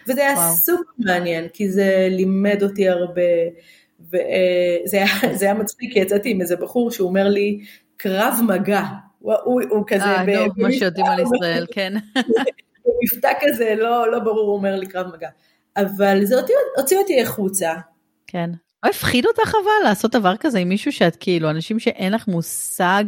וזה 0.08 0.20
היה 0.20 0.34
וואו. 0.34 0.56
סופר 0.56 0.82
מעניין, 0.98 1.48
כי 1.52 1.70
זה 1.70 2.08
לימד 2.10 2.62
אותי 2.62 2.88
הרבה, 2.88 3.22
וזה 4.08 4.18
אה, 4.22 5.04
היה, 5.22 5.34
היה 5.40 5.54
מצחיק, 5.54 5.92
כי 5.92 5.98
יצאתי 5.98 6.30
עם 6.30 6.40
איזה 6.40 6.56
בחור 6.56 6.90
שהוא 6.90 7.08
אומר 7.08 7.28
לי, 7.28 7.58
קרב 7.96 8.34
מגע. 8.48 8.82
הוא, 9.20 9.34
הוא, 9.44 9.62
הוא 9.70 9.84
כזה... 9.86 10.04
אה, 10.04 10.24
נו, 10.24 10.52
מה 10.56 10.72
שיודעים 10.72 11.06
על 11.06 11.20
ישראל, 11.20 11.66
כן. 11.72 11.92
במבטא 12.84 13.32
כזה, 13.40 13.74
לא, 13.78 14.12
לא 14.12 14.18
ברור, 14.18 14.46
הוא 14.46 14.56
אומר 14.56 14.76
לי 14.76 14.86
קרב 14.86 15.06
מגע. 15.16 15.28
אבל 15.76 16.24
זה 16.24 16.34
הוציא 16.76 16.98
אותי 16.98 17.22
החוצה. 17.22 17.74
כן. 18.26 18.50
לא 18.84 18.90
הפחיד 18.90 19.26
אותך 19.26 19.54
אבל 19.54 19.88
לעשות 19.88 20.12
דבר 20.16 20.36
כזה 20.36 20.58
עם 20.58 20.68
מישהו 20.68 20.92
שאת 20.92 21.16
כאילו, 21.16 21.50
אנשים 21.50 21.78
שאין 21.78 22.12
לך 22.12 22.28
מושג 22.28 23.04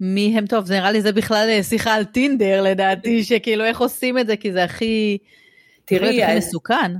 מי 0.00 0.38
הם 0.38 0.46
טוב, 0.46 0.64
זה 0.64 0.74
נראה 0.74 0.92
לי 0.92 1.02
זה 1.02 1.12
בכלל 1.12 1.46
אה, 1.50 1.62
שיחה 1.62 1.94
על 1.94 2.04
טינדר 2.04 2.62
לדעתי, 2.62 3.24
שכאילו 3.24 3.64
איך 3.64 3.80
עושים 3.80 4.18
את 4.18 4.26
זה, 4.26 4.36
כי 4.36 4.52
זה 4.52 4.64
הכי, 4.64 5.18
תראי, 5.84 6.24
הכי 6.24 6.38
מסוכן. 6.38 6.92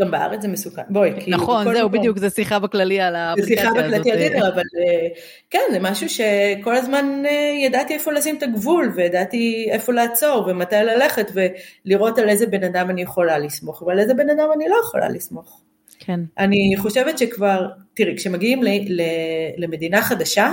גם 0.00 0.10
בארץ 0.10 0.42
זה 0.42 0.48
מסוכן, 0.48 0.82
בואי. 0.88 1.10
נכון, 1.26 1.64
זהו, 1.64 1.88
מקום... 1.88 2.00
בדיוק, 2.00 2.18
זה 2.18 2.30
שיחה 2.30 2.58
בכללי 2.58 3.00
על 3.00 3.16
האפליקציה 3.16 3.70
הזאת. 3.70 3.76
זה 3.76 3.82
שיחה 3.82 4.00
בכללי 4.00 4.26
על 4.26 4.46
אבל 4.46 4.62
אה, 4.78 5.08
כן, 5.50 5.58
זה 5.72 5.78
משהו 5.80 6.08
שכל 6.08 6.74
הזמן 6.74 7.22
אה, 7.26 7.64
ידעתי 7.66 7.94
איפה 7.94 8.12
לשים 8.12 8.36
את 8.36 8.42
הגבול, 8.42 8.92
וידעתי 8.96 9.66
איפה 9.70 9.92
לעצור, 9.92 10.46
ומתי 10.48 10.76
ללכת, 10.76 11.32
ולראות 11.34 12.18
על 12.18 12.28
איזה 12.28 12.46
בן 12.46 12.64
אדם 12.64 12.90
אני 12.90 13.02
יכולה 13.02 13.38
לסמוך, 13.38 13.82
ועל 13.82 13.98
איזה 13.98 14.14
בן 14.14 14.30
אדם 14.30 14.48
אני 14.56 14.68
לא 14.68 14.76
יכולה 14.84 15.08
לסמוך. 15.08 15.60
כן. 15.98 16.20
אני 16.38 16.74
חושבת 16.78 17.18
שכבר, 17.18 17.66
תראי, 17.94 18.16
כשמגיעים 18.16 18.62
ל, 18.62 18.68
ל, 18.68 19.02
למדינה 19.56 20.02
חדשה, 20.02 20.52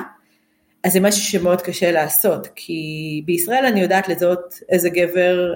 אז 0.84 0.94
זה 0.94 1.00
משהו 1.00 1.22
שמאוד 1.22 1.62
קשה 1.62 1.92
לעשות, 1.92 2.48
כי 2.56 2.82
בישראל 3.26 3.66
אני 3.66 3.82
יודעת 3.82 4.10
לזהות 4.10 4.60
איזה 4.70 4.90
גבר... 4.90 5.54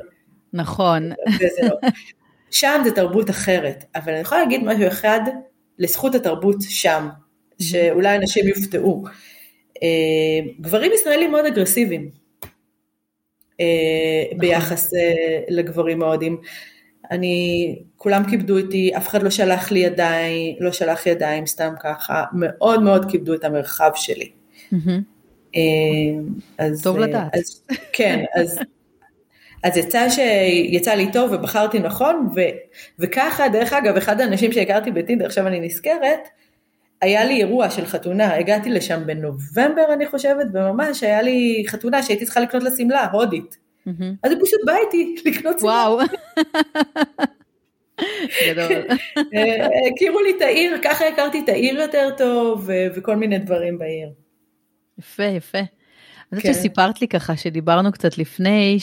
נכון. 0.54 1.12
שם 2.56 2.82
זה 2.84 2.92
תרבות 2.92 3.30
אחרת, 3.30 3.84
אבל 3.96 4.12
אני 4.12 4.22
יכולה 4.22 4.42
להגיד 4.44 4.64
משהו 4.64 4.88
אחד 4.88 5.20
לזכות 5.80 6.16
התרבות 6.16 6.56
שם, 6.62 7.08
שאולי 7.62 8.18
אנשים 8.18 8.48
יופתעו. 8.48 9.04
אה, 9.84 10.52
גברים 10.62 10.92
ישראלים 10.96 11.32
מאוד 11.32 11.46
אגרסיביים 11.46 12.10
אה, 13.60 13.66
נכון. 14.28 14.40
ביחס 14.40 14.94
אה, 14.94 15.40
לגברים 15.50 16.04
ההודים. 16.04 16.42
אני, 17.12 17.76
כולם 17.96 18.24
כיבדו 18.30 18.60
אותי, 18.60 18.92
אף 18.98 19.08
אחד 19.08 19.24
לא 19.24 19.30
שלח 19.30 19.72
לי 19.72 19.80
ידיים, 19.80 20.56
לא 20.60 20.72
שלח 20.72 21.06
ידיים 21.06 21.46
סתם 21.46 21.74
ככה, 21.84 22.24
מאוד 22.34 22.84
מאוד 22.84 23.12
כיבדו 23.12 23.34
את 23.34 23.44
המרחב 23.44 23.92
שלי. 23.96 24.32
אז, 26.58 26.84
טוב 26.84 26.98
לדעת. 26.98 27.36
אז, 27.36 27.62
כן, 27.94 28.24
אז, 28.36 28.60
אז 29.66 29.78
יצא 29.78 30.10
שיצא 30.10 30.94
לי 30.94 31.12
טוב 31.12 31.32
ובחרתי 31.32 31.80
נכון, 31.80 32.28
ו, 32.36 32.42
וככה, 33.00 33.48
דרך 33.50 33.74
אגב, 33.74 33.98
אחד 33.98 34.22
האנשים 34.22 34.52
שהכרתי 34.52 34.92
בטינדר, 34.92 35.26
עכשיו 35.26 35.48
אני 35.48 35.60
נזכרת, 35.60 36.28
היה 37.02 37.26
לי 37.26 37.38
אירוע 37.38 37.70
של 37.70 37.86
חתונה, 37.86 38.36
הגעתי 38.36 38.70
לשם 38.70 39.02
בנובמבר 39.06 39.94
אני 39.94 40.08
חושבת, 40.08 40.48
וממש 40.54 41.04
היה 41.04 41.22
לי 41.22 41.66
חתונה 41.68 42.04
שהייתי 42.04 42.26
צריכה 42.26 42.40
לקנות 42.40 42.64
לה 42.64 42.70
שמלה, 42.78 43.08
הודית. 43.12 43.58
אז 44.24 44.32
היא 44.32 44.40
פשוט 44.42 44.60
באה 44.66 44.78
איתי 44.86 45.16
לקנות 45.30 45.60
שמלה. 45.60 45.72
וואו. 45.72 46.00
גדול. 48.50 48.72
אה, 49.36 49.68
הכירו 49.92 50.20
לי 50.20 50.34
את 50.38 50.42
העיר, 50.42 50.78
ככה 50.84 51.08
הכרתי 51.08 51.40
את 51.44 51.50
העיר 51.50 51.80
יותר 51.80 52.10
טוב, 52.18 52.70
וכל 52.96 53.16
מיני 53.16 53.40
דברים 53.40 53.78
בעיר. 53.78 54.10
יפה, 55.00 55.24
יפה. 55.24 55.60
אני 56.32 56.42
חושבת 56.42 56.54
כן. 56.56 56.60
שסיפרת 56.60 57.02
לי 57.02 57.08
ככה, 57.08 57.38
שדיברנו 57.38 57.92
קצת 57.92 58.18
לפני, 58.18 58.78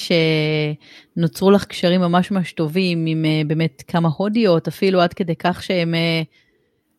שנוצרו 1.17 1.51
לך 1.51 1.65
קשרים 1.65 2.01
ממש 2.01 2.31
ממש 2.31 2.53
טובים 2.53 3.07
עם 3.07 3.25
אה, 3.25 3.43
באמת 3.47 3.83
כמה 3.87 4.09
הודיות, 4.17 4.69
אפילו 4.69 5.01
עד 5.01 5.15
כדי 5.15 5.37
כך 5.37 5.63
שהם 5.63 5.95
אה, 5.95 6.23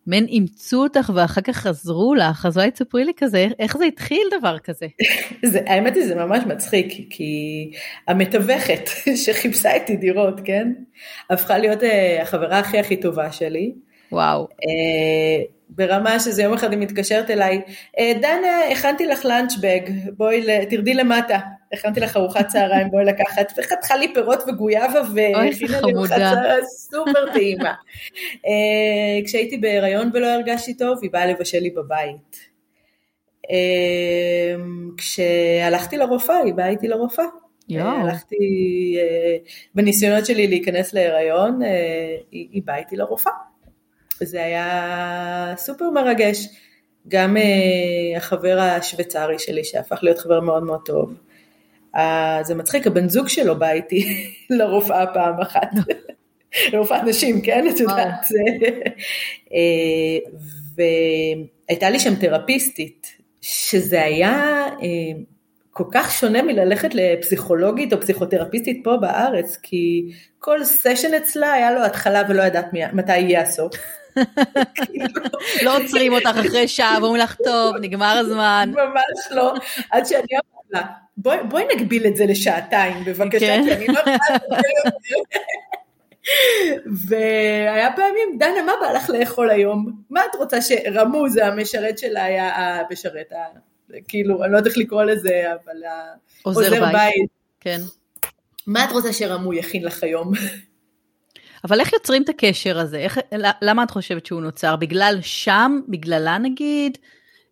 מעין 0.08 0.26
אימצו 0.26 0.84
אותך 0.84 1.12
ואחר 1.16 1.42
כך 1.42 1.58
חזרו 1.58 2.16
לך, 2.16 2.46
אז 2.46 2.58
אולי 2.58 2.72
תספרי 2.72 3.06
לי 3.06 3.12
כזה, 3.18 3.48
איך 3.60 3.78
זה 3.78 3.86
התחיל 3.86 4.28
דבר 4.40 4.60
כזה? 4.60 4.88
זה, 5.52 5.60
האמת 5.68 5.96
היא 5.96 6.06
זה 6.06 6.16
ממש 6.16 6.44
מצחיק, 6.48 6.94
כי 7.10 7.72
המתווכת 8.08 8.90
שחיפשה 9.26 9.74
איתי 9.74 9.96
דירות, 9.96 10.42
כן? 10.46 10.74
הפכה 11.30 11.58
להיות 11.58 11.82
uh, 11.82 12.22
החברה 12.22 12.60
הכי 12.60 12.80
הכי 12.80 12.98
טובה 12.98 13.32
שלי. 13.32 13.74
וואו. 14.12 14.48
Uh, 14.48 15.63
ברמה 15.76 16.20
שזה 16.20 16.44
יום 16.44 16.54
אחד 16.54 16.72
היא 16.72 16.80
מתקשרת 16.80 17.30
אליי, 17.30 17.62
דנה, 18.00 18.70
הכנתי 18.72 19.06
לך 19.06 19.26
לאנצ'בג, 19.26 19.80
בואי, 20.18 20.66
תרדי 20.70 20.94
למטה. 20.94 21.40
הכנתי 21.74 22.00
לך 22.00 22.18
ארוחת 22.18 22.48
צהריים, 22.48 22.92
בואי 22.92 23.06
לקחת, 23.06 23.54
וחתכה 23.58 23.96
לי 23.96 24.14
פירות 24.14 24.44
וגויאבה, 24.48 25.02
והכינה 25.16 25.82
לי 25.82 25.94
ארוחת 25.94 26.16
צהריים 26.16 26.64
סופר 26.66 27.34
טעימה. 27.34 27.74
uh, 28.34 29.26
כשהייתי 29.26 29.58
בהיריון 29.58 30.10
ולא 30.14 30.28
הרגשתי 30.28 30.78
טוב, 30.78 31.00
היא 31.02 31.12
באה 31.12 31.26
לבשל 31.26 31.60
לי 31.60 31.70
בבית. 31.70 32.38
Uh, 33.48 33.52
כשהלכתי 34.98 35.98
לרופאה, 35.98 36.38
היא 36.38 36.54
באה 36.54 36.70
איתי 36.70 36.88
לרופאה. 36.88 37.26
הלכתי, 38.02 38.36
בניסיונות 39.76 40.26
שלי 40.26 40.48
להיכנס 40.48 40.94
להיריון, 40.94 41.60
היא 42.32 42.62
באה 42.66 42.78
איתי 42.78 42.96
לרופאה. 42.96 43.34
זה 44.22 44.44
היה 44.44 45.54
סופר 45.58 45.90
מרגש. 45.90 46.48
גם 47.08 47.38
uh, 47.38 48.18
החבר 48.18 48.60
השוויצרי 48.60 49.40
שלי, 49.40 49.64
שהפך 49.64 50.00
להיות 50.04 50.20
חבר 50.20 50.40
מאוד 50.40 50.64
מאוד 50.64 50.82
טוב, 50.86 51.14
Uh, 51.96 52.44
זה 52.44 52.56
מצחיק, 52.56 52.88
הבן 52.88 53.10
זוג 53.10 53.28
שלו 53.28 53.60
בא 53.60 53.72
איתי 53.72 54.28
לרופאה 54.58 55.14
פעם 55.14 55.42
אחת. 55.42 55.70
לרופאת 56.74 57.04
נשים, 57.10 57.42
כן? 57.42 57.66
את 57.76 57.80
יודעת. 57.80 58.26
uh, 59.46 60.30
והייתה 60.76 61.90
לי 61.90 62.00
שם 62.00 62.16
תרפיסטית, 62.16 63.08
שזה 63.42 64.04
היה 64.04 64.66
כל 65.72 65.84
כך 65.92 66.12
שונה 66.12 66.42
מללכת 66.42 66.90
לפסיכולוגית 66.96 67.94
או 67.94 68.02
פסיכותרפיסטית 68.02 68.82
פה 68.84 68.98
בארץ, 68.98 69.58
כי 69.62 70.12
כל 70.40 70.64
סשן 70.64 71.14
אצלה 71.14 71.54
היה 71.54 71.72
לו 71.72 71.86
התחלה 71.86 72.22
ולא 72.30 72.44
ידעת 72.44 72.66
מתי 72.94 73.18
יהיה 73.18 73.42
הסוף. 73.42 73.74
לא 75.62 75.78
עוצרים 75.78 76.14
אותך 76.14 76.38
אחרי 76.40 76.68
שעה 76.68 76.98
ואומרים 77.02 77.22
לך, 77.22 77.36
טוב, 77.44 77.76
נגמר 77.82 78.18
הזמן. 78.20 78.72
ממש 78.74 79.32
לא, 79.32 79.54
עד 79.92 80.06
שאני 80.06 80.22
אמרתי 80.22 80.68
לה, 80.72 80.82
בואי, 81.50 81.64
נגביל 81.76 82.08
את 82.08 82.16
זה 82.16 82.26
לשעתיים 82.26 83.06
בבקשה, 83.06 83.40
כן. 83.40 83.64
כי 83.66 83.74
אני 83.74 83.88
לא 83.88 84.00
יכולה 84.00 84.18
והיה 87.08 87.92
פעמים, 87.96 88.38
דנה, 88.40 88.64
מה 88.66 88.72
בא 88.82 88.92
לך 88.92 89.10
לאכול 89.10 89.50
היום? 89.50 89.92
מה 90.10 90.22
את 90.32 90.36
רוצה 90.36 90.62
שרמוז, 90.62 91.38
המשרת 91.38 91.98
שלה 91.98 92.24
היה 92.24 92.80
המשרת, 92.80 93.34
כאילו, 94.08 94.44
אני 94.44 94.52
לא 94.52 94.58
יודעת 94.58 94.72
איך 94.72 94.78
לקרוא 94.78 95.04
לזה, 95.04 95.44
אבל 95.54 95.78
עוזר 96.42 96.70
בית. 96.70 96.94
בית. 96.94 97.30
כן. 97.60 97.80
מה 98.68 98.86
את 98.86 98.92
רוצה 98.92 99.14
שרמו 99.14 99.54
יכין 99.54 99.84
לך 99.84 100.04
היום? 100.04 100.32
אבל 101.64 101.80
איך 101.80 101.94
יוצרים 101.94 102.24
את 102.24 102.30
הקשר 102.30 102.80
הזה? 102.80 102.98
איך, 102.98 103.20
למה 103.62 103.84
את 103.84 103.92
חושבת 103.92 104.26
שהוא 104.26 104.42
נוצר? 104.42 104.76
בגלל 104.76 105.18
שם? 105.22 105.80
בגללה 105.88 106.38
נגיד? 106.38 106.98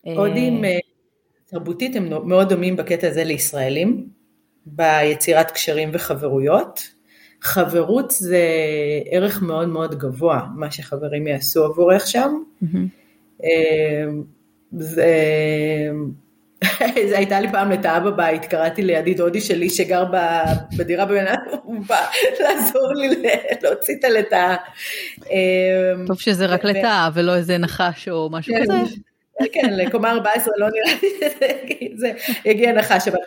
הודים 0.01 0.65
אה, 0.65 0.77
תרבותית 1.45 1.95
הם 1.95 2.29
מאוד 2.29 2.49
דומים 2.49 2.75
בקטע 2.75 3.07
הזה 3.07 3.23
לישראלים, 3.23 4.07
ביצירת 4.65 5.51
קשרים 5.51 5.89
וחברויות. 5.93 6.89
חברות 7.41 8.11
זה 8.11 8.47
ערך 9.11 9.41
מאוד 9.41 9.67
מאוד 9.67 9.99
גבוה, 9.99 10.41
מה 10.55 10.71
שחברים 10.71 11.27
יעשו 11.27 11.65
עבורך 11.65 12.07
שם. 12.07 12.33
Mm-hmm. 12.63 13.45
זה... 14.71 15.07
זה 17.09 17.17
הייתה 17.17 17.39
לי 17.39 17.51
פעם 17.51 17.71
לטאה 17.71 17.99
בבית, 17.99 18.45
קראתי 18.45 18.81
לידיד 18.81 19.21
הודי 19.21 19.41
שלי 19.41 19.69
שגר 19.69 20.03
בדירה 20.77 21.05
בבניין, 21.05 21.35
הוא 21.63 21.85
בא 21.87 22.05
לעזור 22.39 22.93
לי 22.93 23.23
להוציא 23.61 23.95
את 23.99 24.03
הלטאה. 24.03 24.55
טוב 26.07 26.19
שזה 26.19 26.45
רק 26.45 26.63
לטאה 26.63 27.09
ולא 27.13 27.35
איזה 27.35 27.57
נחש 27.57 28.09
או 28.09 28.29
משהו 28.31 28.53
כן. 28.53 28.63
כזה. 28.63 28.73
כן, 29.53 29.73
לקומה 29.73 30.11
14 30.11 30.53
לא 30.57 30.67
נראה 30.69 30.97
לי 31.01 31.09
שזה 31.95 32.11
יגיע 32.45 32.71
נחש, 32.71 33.07
אבל 33.07 33.17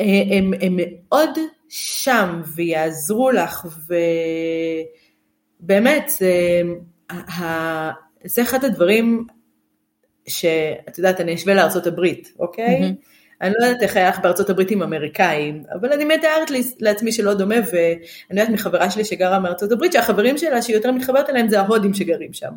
אה, 0.00 0.22
הם, 0.30 0.52
הם 0.60 0.76
מאוד 0.76 1.38
שם 1.68 2.42
ויעזרו 2.54 3.30
לך, 3.30 3.66
ובאמת, 5.62 6.08
זה, 6.08 6.62
זה 8.24 8.42
אחד 8.42 8.64
הדברים 8.64 9.26
שאת 10.26 10.98
יודעת, 10.98 11.20
אני 11.20 11.34
אשווה 11.34 11.54
לארצות 11.54 11.86
הברית, 11.86 12.32
אוקיי? 12.38 12.80
Mm-hmm. 12.80 13.14
אני 13.42 13.52
לא 13.58 13.66
יודעת 13.66 13.82
איך 13.82 13.96
היה 13.96 14.08
לך 14.08 14.18
בארצות 14.18 14.50
הברית 14.50 14.70
עם 14.70 14.82
אמריקאים, 14.82 15.62
אבל 15.72 15.92
אני 15.92 16.04
מתארת 16.04 16.50
לעצמי 16.80 17.12
שלא 17.12 17.34
דומה, 17.34 17.54
ואני 17.54 18.40
יודעת 18.40 18.48
מחברה 18.48 18.90
שלי 18.90 19.04
שגרה 19.04 19.38
מארצות 19.38 19.72
הברית, 19.72 19.92
שהחברים 19.92 20.38
שלה 20.38 20.62
שהיא 20.62 20.76
יותר 20.76 20.92
מתחברת 20.92 21.30
אליהם 21.30 21.48
זה 21.48 21.60
ההודים 21.60 21.94
שגרים 21.94 22.32
שם. 22.32 22.50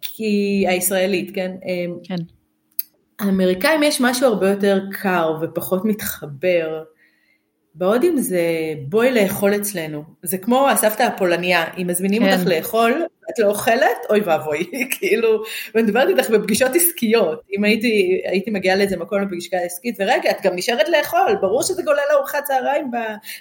כי 0.00 0.64
הישראלית, 0.68 1.34
כן? 1.34 1.52
אמ, 1.66 1.96
כן. 2.04 2.16
האמריקאים 3.18 3.82
יש 3.82 4.00
משהו 4.00 4.26
הרבה 4.26 4.50
יותר 4.50 4.80
קר 4.92 5.36
ופחות 5.42 5.84
מתחבר. 5.84 6.82
בהודים 7.74 8.18
זה 8.18 8.42
בואי 8.88 9.12
לאכול 9.12 9.56
אצלנו, 9.56 10.04
זה 10.22 10.38
כמו 10.38 10.68
הסבתא 10.68 11.02
הפולניה, 11.02 11.64
אם 11.78 11.86
מזמינים 11.86 12.22
כן. 12.22 12.32
אותך 12.32 12.46
לאכול, 12.46 13.02
את 13.30 13.38
לא 13.38 13.46
אוכלת, 13.46 14.06
אוי 14.10 14.20
ואבוי, 14.20 14.70
כאילו, 14.98 15.42
ואני 15.74 15.86
מדברת 15.86 16.08
איתך 16.08 16.30
בפגישות 16.30 16.70
עסקיות, 16.74 17.42
אם 17.56 17.64
הייתי, 17.64 18.20
הייתי 18.24 18.50
מגיעה 18.50 18.76
לאיזה 18.76 18.96
מקום 18.96 19.22
לפגישה 19.22 19.58
עסקית, 19.58 19.96
ורגע, 19.98 20.30
את 20.30 20.36
גם 20.42 20.52
נשארת 20.54 20.88
לאכול, 20.88 21.36
ברור 21.40 21.62
שזה 21.62 21.82
גולל 21.82 21.98
ארוחת 22.12 22.44
צהריים 22.44 22.90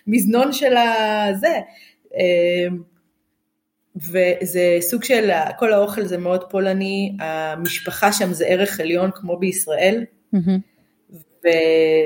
במזנון 0.08 0.54
של 0.54 0.74
הזה. 0.78 1.60
אמ, 2.16 2.78
וזה 3.98 4.78
סוג 4.80 5.04
של, 5.04 5.30
כל 5.60 5.74
האוכל 5.74 6.06
זה 6.06 6.18
מאוד 6.18 6.44
פולני, 6.50 7.18
המשפחה 7.20 8.14
שם 8.14 8.34
זה 8.34 8.46
ערך 8.46 8.80
עליון 8.80 9.10
כמו 9.16 9.38
בישראל, 9.38 10.04
ו, 11.46 11.48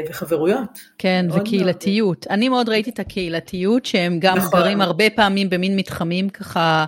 וחברויות. 0.10 0.80
כן, 0.98 1.26
וקהילתיות. 1.34 2.26
מאוד. 2.28 2.38
אני 2.38 2.50
מאוד 2.50 2.70
ראיתי 2.70 2.90
את 2.90 3.00
הקהילתיות, 3.00 3.86
שהם 3.86 4.20
גם 4.20 4.38
נכון. 4.38 4.60
גרים 4.60 4.82
הרבה 4.82 5.10
פעמים 5.10 5.50
במין 5.50 5.76
מתחמים 5.76 6.30
ככה 6.30 6.86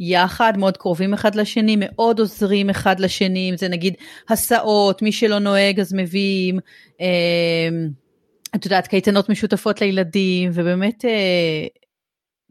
יחד, 0.00 0.52
מאוד 0.56 0.76
קרובים 0.76 1.14
אחד 1.14 1.34
לשני, 1.34 1.76
מאוד 1.78 2.18
עוזרים 2.18 2.70
אחד 2.70 3.00
לשני, 3.00 3.50
אם 3.50 3.56
זה 3.56 3.68
נגיד 3.68 3.94
הסעות, 4.28 5.02
מי 5.02 5.12
שלא 5.12 5.38
נוהג 5.38 5.80
אז 5.80 5.94
מביאים. 5.94 6.58
אה, 7.00 7.68
את 8.54 8.64
יודעת, 8.64 8.86
קייטנות 8.86 9.28
משותפות 9.28 9.80
לילדים, 9.80 10.50
ובאמת 10.54 11.04
אה, 11.04 11.66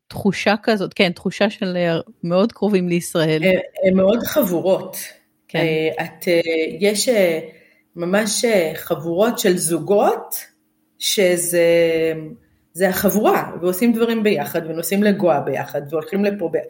תחושה 0.08 0.56
כזאת, 0.64 0.94
כן, 0.94 1.12
תחושה 1.12 1.50
של 1.50 1.78
אה, 1.78 2.00
מאוד 2.24 2.52
קרובים 2.52 2.90
לישראל. 2.90 3.44
הן 3.44 3.58
אה, 3.86 3.96
מאוד 3.96 4.24
חבורות. 4.24 4.98
כן. 5.48 5.60
אה, 5.60 6.06
את, 6.06 6.28
יש 6.80 7.10
ממש 7.96 8.46
חבורות 8.76 9.40
של 9.40 9.58
זוגות, 9.58 10.36
שזה 11.00 11.64
זה 12.74 12.90
החבורה, 12.90 13.52
ועושים 13.62 13.94
דברים 13.94 14.24
ביחד, 14.24 14.62
ונוסעים 14.66 15.04
לגואה 15.04 15.42
ביחד, 15.42 15.82
והולכים 15.90 16.26
לפה 16.26 16.50
ביחד. 16.52 16.68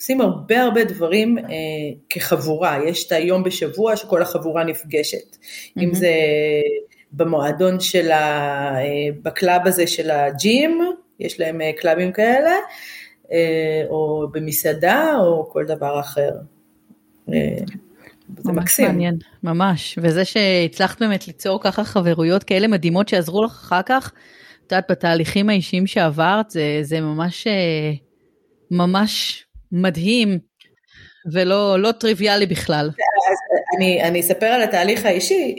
עושים 0.00 0.20
הרבה 0.20 0.62
הרבה 0.62 0.84
דברים 0.84 1.38
אה, 1.38 1.44
כחבורה, 2.10 2.78
יש 2.88 3.06
את 3.06 3.12
היום 3.12 3.42
בשבוע 3.42 3.96
שכל 3.96 4.22
החבורה 4.22 4.64
נפגשת, 4.64 5.36
mm-hmm. 5.36 5.82
אם 5.82 5.94
זה 5.94 6.12
במועדון 7.12 7.80
של 7.80 8.10
ה... 8.10 8.74
ב 9.22 9.31
club 9.31 9.66
הזה 9.66 9.86
של 9.86 10.10
ה 10.10 10.24
gym, 10.24 10.80
יש 11.20 11.40
להם 11.40 11.60
אה, 11.60 11.70
clubים 11.76 12.12
כאלה, 12.12 12.50
או 13.88 14.26
במסעדה, 14.32 15.16
או 15.18 15.50
כל 15.52 15.64
דבר 15.64 16.00
אחר. 16.00 16.30
זה 18.38 18.52
מקסים. 18.52 18.86
מעניין, 18.86 19.18
ממש. 19.42 19.98
וזה 20.02 20.24
שהצלחת 20.24 21.02
באמת 21.02 21.26
ליצור 21.26 21.60
ככה 21.62 21.84
חברויות 21.84 22.44
כאלה 22.44 22.68
מדהימות 22.68 23.08
שעזרו 23.08 23.44
לך 23.44 23.52
אחר 23.52 23.82
כך, 23.86 24.12
את 24.66 24.72
יודעת, 24.72 24.90
בתהליכים 24.90 25.48
האישיים 25.48 25.86
שעברת, 25.86 26.50
זה, 26.50 26.78
זה 26.82 27.00
ממש, 27.00 27.46
ממש 28.70 29.44
מדהים. 29.72 30.38
ולא 31.32 31.78
לא 31.78 31.92
טריוויאלי 31.92 32.46
בכלל. 32.46 32.90
אני, 33.76 34.02
אני 34.02 34.20
אספר 34.20 34.46
על 34.46 34.62
התהליך 34.62 35.06
האישי, 35.06 35.56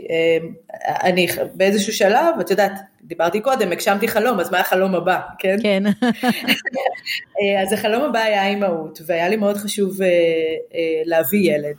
אני 0.87 1.27
באיזשהו 1.53 1.93
שלב, 1.93 2.39
את 2.41 2.49
יודעת, 2.49 2.71
דיברתי 3.03 3.41
קודם, 3.41 3.71
הגשמתי 3.71 4.07
חלום, 4.07 4.39
אז 4.39 4.51
מה 4.51 4.59
החלום 4.59 4.95
הבא, 4.95 5.19
כן? 5.39 5.57
כן. 5.63 5.83
אז 7.63 7.73
החלום 7.73 8.03
הבא 8.03 8.19
היה 8.19 8.47
אימהות, 8.47 8.99
והיה 9.05 9.29
לי 9.29 9.35
מאוד 9.35 9.57
חשוב 9.57 9.97
להביא 11.05 11.53
ילד. 11.53 11.75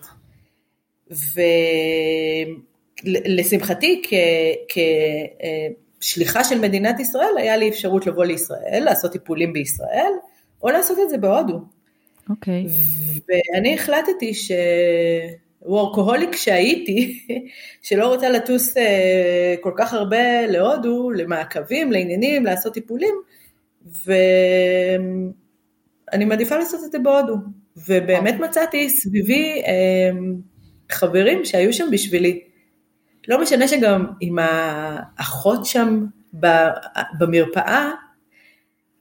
ולשמחתי, 3.05 4.03
כשליחה 6.01 6.45
של 6.45 6.59
מדינת 6.59 7.01
ישראל, 7.01 7.35
היה 7.39 7.57
לי 7.57 7.69
אפשרות 7.69 8.07
לבוא 8.07 8.25
לישראל, 8.25 8.83
לעשות 8.85 9.13
טיפולים 9.13 9.53
בישראל, 9.53 10.13
או 10.63 10.69
לעשות 10.69 10.99
את 11.05 11.11
זה 11.11 11.19
בהודו. 11.19 11.61
אוקיי. 12.29 12.67
Okay. 12.67 13.21
ואני 13.29 13.75
החלטתי 13.75 14.35
ש... 14.35 14.53
וורקוהוליק 15.67 16.37
שהייתי, 16.37 17.27
שלא 17.83 18.07
רוצה 18.15 18.31
לטוס 18.31 18.77
אה, 18.77 19.55
כל 19.61 19.73
כך 19.77 19.93
הרבה 19.93 20.47
להודו, 20.47 21.11
למעקבים, 21.11 21.93
לעניינים, 21.93 22.45
לעשות 22.45 22.75
טיפולים, 22.75 23.15
ואני 24.07 25.35
מעדיפה 26.25 26.57
לעשות 26.57 26.81
את 26.85 26.93
זה 26.93 26.99
בהודו. 26.99 27.35
ובאמת 27.89 28.41
מצאתי 28.41 28.91
סביבי 28.91 29.63
אה, 29.67 30.11
חברים 30.91 31.45
שהיו 31.45 31.73
שם 31.73 31.89
בשבילי. 31.93 32.41
לא 33.29 33.43
משנה 33.43 33.69
שגם 33.69 34.07
עם 34.21 34.39
האחות 34.41 35.67
שם 35.67 36.07
במרפאה, 37.19 37.91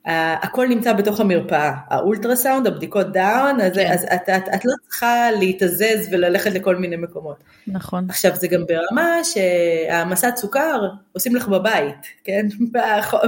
הכל 0.06 0.68
נמצא 0.68 0.94
בתוך 0.94 1.20
המרפאה, 1.20 1.72
האולטרסאונד, 1.88 2.68
הבדיקות 2.68 3.12
דם, 3.12 3.62
אז, 3.62 3.74
כן. 3.74 3.92
אז 3.92 4.04
את, 4.04 4.30
את, 4.30 4.50
את 4.56 4.66
לא 4.66 4.74
צריכה 4.88 5.32
להתזז 5.32 6.08
וללכת 6.12 6.52
לכל 6.52 6.76
מיני 6.76 6.96
מקומות. 6.96 7.44
נכון. 7.68 8.06
עכשיו 8.10 8.36
זה 8.36 8.48
גם 8.48 8.62
ברמה 8.68 9.20
שהעמסת 9.24 10.34
סוכר 10.36 10.82
עושים 11.14 11.36
לך 11.36 11.48
בבית, 11.48 12.06
כן? 12.24 12.48
ב, 12.74 12.78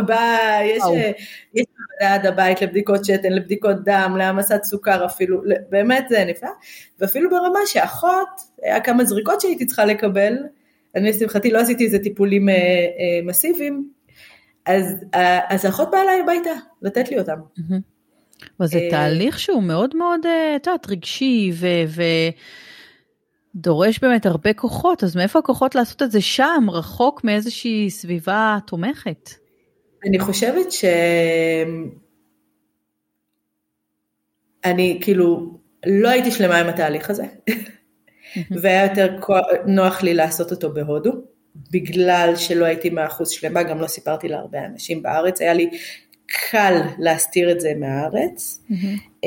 ב, 0.08 0.14
יש, 0.64 0.84
יש 1.54 1.66
עד 2.00 2.26
הבית 2.26 2.62
לבדיקות 2.62 3.06
שתן, 3.06 3.32
לבדיקות 3.32 3.84
דם, 3.84 4.16
להעמסת 4.18 4.64
סוכר 4.64 5.06
אפילו, 5.06 5.42
באמת 5.70 6.06
זה 6.10 6.26
נפלא, 6.26 6.50
ואפילו 7.00 7.30
ברמה 7.30 7.60
שאחות, 7.66 8.42
היה 8.64 8.80
כמה 8.80 9.06
זריקות 9.06 9.42
שהייתי 9.42 9.66
צריכה 9.66 9.86
לקבל, 9.86 10.38
אני 10.96 11.10
לשמחתי 11.10 11.52
לא 11.52 11.60
עשיתי 11.60 11.86
איזה 11.86 12.00
טיפולים 12.00 12.50
אה, 12.50 12.56
אה, 12.56 13.20
מסיביים, 13.24 13.90
אז, 14.66 14.96
אז 15.50 15.66
האחות 15.66 15.92
באה 15.92 16.02
אליי 16.02 16.20
הביתה, 16.22 16.50
לתת 16.82 17.10
לי 17.10 17.20
אותם. 17.20 17.40
וזה 18.60 18.78
אה, 18.78 18.90
תהליך 18.90 19.40
שהוא 19.40 19.64
מאוד 19.64 19.96
מאוד, 19.96 20.26
אה, 20.26 20.56
את 20.56 20.68
יודעת, 20.68 20.90
רגשי 20.90 21.52
ודורש 23.56 24.00
באמת 24.00 24.26
הרבה 24.26 24.54
כוחות, 24.54 25.04
אז 25.04 25.16
מאיפה 25.16 25.40
הכוחות 25.40 25.76
לעשות 25.76 26.02
את 26.02 26.12
זה 26.12 26.22
שם, 26.22 26.68
רחוק 26.70 27.24
מאיזושהי 27.24 27.90
סביבה 27.90 28.58
תומכת? 28.68 29.30
אני 30.06 30.20
חושבת 30.20 30.72
ש... 30.72 30.86
אני 34.66 35.00
כאילו 35.02 35.60
לא 35.86 36.10
הייתי 36.10 36.32
שלמה 36.32 36.58
עם 36.58 36.68
התהליך 36.68 37.10
הזה, 37.10 37.24
והיה 38.62 38.86
יותר 38.86 39.18
נוח 39.66 40.04
לי 40.04 40.14
לעשות 40.14 40.52
אותו 40.52 40.74
בהודו. 40.74 41.33
בגלל 41.72 42.34
שלא 42.36 42.66
הייתי 42.66 42.90
מאחוז 42.90 43.30
שלמה, 43.30 43.64
גם 43.64 43.82
לא 43.82 43.88
סיפרתי 43.88 44.28
להרבה 44.28 44.66
אנשים 44.66 45.02
בארץ, 45.02 45.42
היה 45.42 45.54
לי 45.54 45.70
קל 46.26 46.82
להסתיר 47.00 47.52
את 47.52 47.62
זה 47.62 47.74
מהארץ. 47.80 48.64
Mm-hmm. 48.70 49.26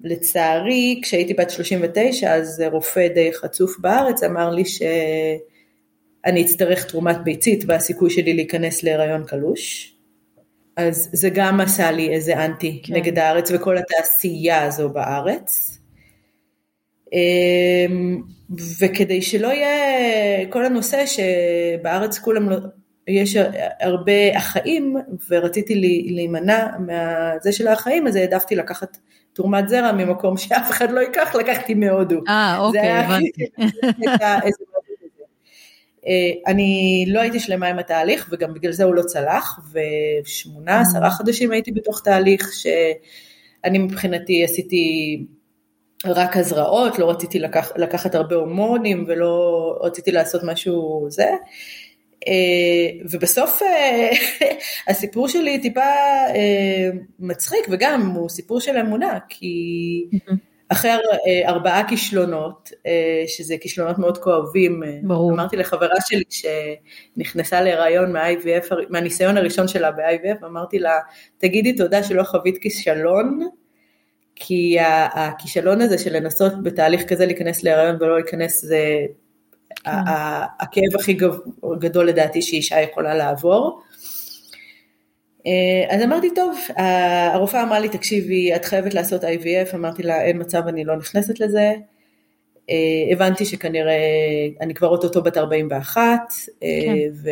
לצערי, 0.00 1.00
כשהייתי 1.02 1.34
בת 1.34 1.50
39, 1.50 2.34
אז 2.34 2.62
רופא 2.72 3.08
די 3.08 3.32
חצוף 3.32 3.78
בארץ 3.78 4.22
אמר 4.22 4.50
לי 4.50 4.64
שאני 4.64 6.42
אצטרך 6.42 6.84
תרומת 6.84 7.16
ביצית 7.24 7.64
והסיכוי 7.66 8.10
שלי 8.10 8.34
להיכנס 8.34 8.82
להיריון 8.82 9.24
קלוש. 9.24 9.92
אז 10.76 11.08
זה 11.12 11.30
גם 11.30 11.60
עשה 11.60 11.90
לי 11.90 12.14
איזה 12.14 12.44
אנטי 12.44 12.82
כן. 12.84 12.94
נגד 12.94 13.18
הארץ 13.18 13.50
וכל 13.50 13.78
התעשייה 13.78 14.62
הזו 14.62 14.88
בארץ. 14.88 15.75
אמ, 17.12 18.22
וכדי 18.80 19.22
שלא 19.22 19.48
יהיה 19.48 20.46
כל 20.50 20.64
הנושא 20.64 21.04
שבארץ 21.06 22.18
כולם 22.18 22.50
לא, 22.50 22.56
יש 23.08 23.36
הרבה 23.80 24.38
אחאים 24.38 24.96
ורציתי 25.30 25.74
להימנע 26.10 26.66
מהזה 26.78 27.52
של 27.52 27.66
האחאים 27.66 28.06
אז 28.06 28.16
העדפתי 28.16 28.54
לקחת 28.54 28.98
תרומת 29.32 29.68
זרע 29.68 29.92
ממקום 29.92 30.36
שאף 30.36 30.70
אחד 30.70 30.90
לא 30.90 31.00
ייקח, 31.00 31.34
לקחתי 31.34 31.74
מהודו. 31.74 32.20
אה, 32.28 32.58
אוקיי, 32.58 32.90
הבנתי. 32.90 33.46
אה, 36.06 36.30
אני 36.46 37.04
לא 37.08 37.20
הייתי 37.20 37.40
שלמה 37.40 37.66
עם 37.66 37.78
התהליך 37.78 38.28
וגם 38.32 38.54
בגלל 38.54 38.72
זה 38.72 38.84
הוא 38.84 38.94
לא 38.94 39.02
צלח 39.02 39.60
ושמונה 39.72 40.80
עשרה 40.80 41.10
חודשים 41.10 41.50
הייתי 41.50 41.72
בתוך 41.72 42.00
תהליך 42.04 42.52
שאני 42.52 43.78
מבחינתי 43.78 44.44
עשיתי 44.44 45.24
רק 46.04 46.36
הזרעות, 46.36 46.98
לא 46.98 47.10
רציתי 47.10 47.38
לקח, 47.38 47.72
לקחת 47.76 48.14
הרבה 48.14 48.36
הורמונים 48.36 49.04
ולא 49.08 49.78
רציתי 49.82 50.12
לעשות 50.12 50.40
משהו 50.44 51.06
זה. 51.08 51.30
אה, 52.28 53.06
ובסוף 53.10 53.62
אה, 53.62 54.10
הסיפור 54.88 55.28
שלי 55.28 55.58
טיפה 55.60 55.80
אה, 56.34 56.90
מצחיק 57.18 57.66
וגם 57.70 58.10
הוא 58.10 58.28
סיפור 58.28 58.60
של 58.60 58.76
אמונה, 58.76 59.18
כי 59.28 60.04
אחרי 60.68 60.90
ארבעה 61.46 61.88
כישלונות, 61.88 62.70
שזה 63.26 63.56
כישלונות 63.60 63.98
מאוד 63.98 64.18
כואבים, 64.18 64.82
ברור. 65.02 65.32
אמרתי 65.32 65.56
לחברה 65.56 65.96
שלי 66.06 66.24
שנכנסה 66.30 67.60
להיריון 67.60 68.12
מה-IVF, 68.12 68.74
מהניסיון 68.90 69.36
הראשון 69.36 69.68
שלה 69.68 69.90
ב-IVF, 69.90 70.46
אמרתי 70.46 70.78
לה, 70.78 70.98
תגידי 71.38 71.72
תודה 71.72 72.02
שלא 72.02 72.22
חווית 72.22 72.58
כישלון, 72.58 73.48
כי 74.36 74.76
הכישלון 75.14 75.80
הזה 75.80 75.98
של 75.98 76.16
לנסות 76.16 76.62
בתהליך 76.62 77.04
כזה 77.08 77.26
להיכנס 77.26 77.62
להיריון 77.62 77.96
ולא 78.00 78.14
להיכנס 78.14 78.64
זה 78.64 78.98
כן. 79.84 79.90
הכאב 80.60 81.00
הכי 81.00 81.16
גדול 81.78 82.08
לדעתי 82.08 82.42
שאישה 82.42 82.80
יכולה 82.80 83.14
לעבור. 83.14 83.80
אה, 85.46 85.94
אז 85.96 86.02
אמרתי 86.02 86.34
טוב, 86.34 86.58
הרופאה 87.32 87.62
אמרה 87.62 87.80
לי 87.80 87.88
תקשיבי 87.88 88.54
את 88.56 88.64
חייבת 88.64 88.94
לעשות 88.94 89.24
IVF, 89.24 89.74
אמרתי 89.74 90.02
לה 90.02 90.22
אין 90.22 90.40
מצב 90.40 90.62
אני 90.68 90.84
לא 90.84 90.96
נכנסת 90.96 91.40
לזה, 91.40 91.72
אה, 92.70 93.12
הבנתי 93.12 93.44
שכנראה 93.44 93.98
אני 94.60 94.74
כבר 94.74 94.88
אוטוטו 94.88 95.22
בת 95.22 95.36
41 95.36 96.02
אה, 96.62 96.68
כן. 96.84 97.30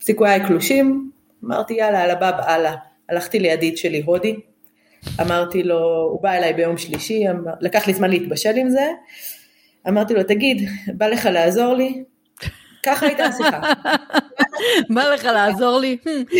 וסיכויי 0.00 0.40
קלושים, 0.46 1.10
אמרתי 1.44 1.74
יאללה 1.74 2.02
על 2.02 2.10
הבא 2.10 2.30
הלאה, 2.42 2.74
הלכתי 3.08 3.38
לידיד 3.38 3.76
שלי 3.76 4.02
הודי, 4.06 4.36
אמרתי 5.20 5.62
לו, 5.62 6.08
הוא 6.12 6.22
בא 6.22 6.32
אליי 6.32 6.52
ביום 6.52 6.78
שלישי, 6.78 7.30
אמר, 7.30 7.52
לקח 7.60 7.86
לי 7.86 7.94
זמן 7.94 8.10
להתבשל 8.10 8.56
עם 8.56 8.70
זה, 8.70 8.92
אמרתי 9.88 10.14
לו, 10.14 10.22
תגיד, 10.22 10.68
בא 10.86 11.06
לך 11.06 11.28
לעזור 11.32 11.74
לי? 11.74 12.04
ככה 12.82 13.06
הייתה 13.06 13.24
השיחה. 13.24 13.60
בא 14.94 15.02
לך 15.02 15.24
לעזור 15.24 15.78
לי? 15.78 15.96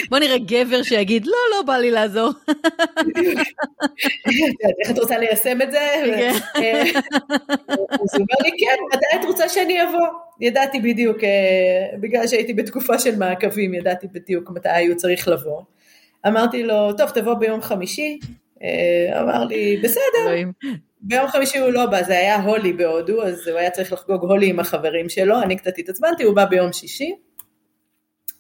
בוא 0.09 0.19
נראה 0.19 0.39
גבר 0.39 0.83
שיגיד, 0.83 1.27
לא, 1.27 1.57
לא 1.57 1.63
בא 1.63 1.77
לי 1.77 1.91
לעזור. 1.91 2.31
איך 4.81 4.91
את 4.91 4.99
רוצה 4.99 5.19
ליישם 5.19 5.63
את 5.63 5.73
זה? 5.73 5.79
כן. 6.55 6.85
אז 8.03 8.15
הוא 8.15 8.21
אומר 8.21 8.39
לי, 8.43 8.51
כן, 8.51 8.77
מתי 8.93 9.07
את 9.21 9.25
רוצה 9.25 9.49
שאני 9.49 9.83
אבוא? 9.83 10.07
ידעתי 10.41 10.81
בדיוק, 10.81 11.25
אה, 11.25 11.99
בגלל 12.01 12.27
שהייתי 12.27 12.55
בתקופה 12.55 12.99
של 12.99 13.17
מעקבים, 13.17 13.75
ידעתי 13.75 14.07
בדיוק 14.13 14.51
מתי 14.51 14.87
הוא 14.89 14.97
צריך 14.97 15.29
לבוא. 15.29 15.63
אמרתי 16.27 16.63
לו, 16.63 16.93
טוב, 16.93 17.11
תבוא 17.11 17.35
ביום 17.35 17.63
חמישי, 17.63 18.19
אמר 19.21 19.45
לי, 19.45 19.77
בסדר. 19.83 20.51
ביום 21.01 21.29
חמישי 21.29 21.59
הוא 21.59 21.71
לא 21.71 21.87
בא, 21.87 22.03
זה 22.03 22.13
היה 22.19 22.43
הולי 22.43 22.73
בהודו, 22.73 23.23
אז 23.23 23.49
הוא 23.49 23.59
היה 23.59 23.71
צריך 23.71 23.93
לחגוג 23.93 24.25
הולי 24.25 24.49
עם 24.49 24.61
החברים 24.61 25.09
שלו, 25.09 25.43
אני 25.43 25.57
קצת 25.57 25.79
התעצבנתי, 25.79 26.23
הוא 26.23 26.37
בא 26.37 26.45
ביום 26.45 26.73
שישי. 26.73 27.15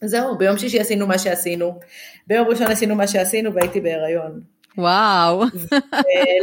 זהו, 0.04 0.38
ביום 0.38 0.58
שישי 0.58 0.80
עשינו 0.80 1.06
מה 1.06 1.18
שעשינו, 1.18 1.78
ביום 2.26 2.48
ראשון 2.48 2.66
עשינו 2.66 2.94
מה 2.94 3.06
שעשינו 3.06 3.54
והייתי 3.54 3.80
בהיריון. 3.80 4.40
וואו. 4.78 5.40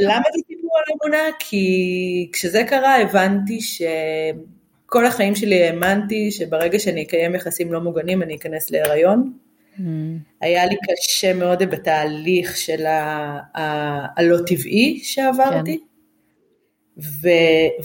למה 0.01 0.23
זה 0.33 0.41
סיפור 0.47 0.71
על 0.77 0.83
אמונה? 0.93 1.23
כי 1.39 2.29
כשזה 2.33 2.63
קרה 2.67 3.01
הבנתי 3.01 3.59
שכל 3.61 5.05
החיים 5.05 5.35
שלי 5.35 5.63
האמנתי 5.63 6.31
שברגע 6.31 6.79
שאני 6.79 7.03
אקיים 7.03 7.35
יחסים 7.35 7.73
לא 7.73 7.81
מוגנים 7.81 8.23
אני 8.23 8.35
אכנס 8.35 8.71
להיריון. 8.71 9.33
Mm. 9.77 9.81
היה 10.41 10.65
לי 10.65 10.75
קשה 10.75 11.33
מאוד 11.33 11.63
בתהליך 11.63 12.57
של 12.57 12.85
הלא 13.55 14.37
טבעי 14.47 14.99
שעברתי. 15.03 15.77
כן. 15.77 15.83
ו, 17.21 17.29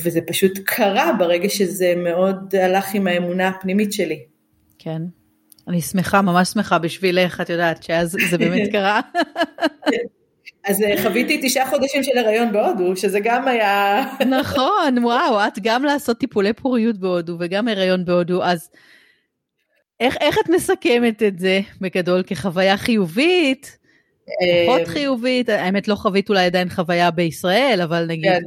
וזה 0.05 0.21
פשוט 0.27 0.59
קרה 0.65 1.13
ברגע 1.19 1.49
שזה 1.49 1.95
מאוד 1.97 2.55
הלך 2.55 2.95
עם 2.95 3.07
האמונה 3.07 3.49
הפנימית 3.49 3.93
שלי. 3.93 4.25
כן. 4.79 5.03
אני 5.69 5.81
שמחה, 5.81 6.23
ממש 6.23 6.49
שמחה 6.49 6.79
בשבילך, 6.79 7.41
את 7.41 7.51
יודעת, 7.51 7.83
שאז 7.83 8.17
זה 8.31 8.39
באמת 8.39 8.69
קרה. 8.73 9.01
אז 10.67 10.83
אה, 10.83 11.03
חוויתי 11.03 11.41
תשעה 11.43 11.71
חודשים 11.71 12.03
של 12.03 12.19
הריון 12.19 12.53
בהודו, 12.53 12.97
שזה 12.97 13.21
גם 13.21 13.49
היה... 13.49 14.05
נכון, 14.41 15.05
וואו, 15.05 15.47
את 15.47 15.59
גם 15.63 15.85
לעשות 15.85 16.19
טיפולי 16.19 16.53
פוריות 16.53 16.99
בהודו 16.99 17.37
וגם 17.41 17.69
הריון 17.69 18.05
בהודו, 18.05 18.45
אז 18.45 18.71
איך, 20.01 20.17
איך 20.21 20.39
את 20.39 20.49
מסכמת 20.49 21.23
את 21.23 21.39
זה 21.39 21.61
בגדול 21.81 22.23
כחוויה 22.23 22.77
חיובית? 22.77 23.79
פחות 24.67 24.81
אה, 24.81 24.87
חיובית? 24.87 25.49
האמת 25.49 25.89
לא 25.89 25.95
חווית 25.95 26.29
אולי 26.29 26.45
עדיין 26.45 26.69
חוויה 26.69 27.11
בישראל, 27.11 27.81
אבל 27.83 28.07
נגיד... 28.07 28.33
כן. 28.33 28.41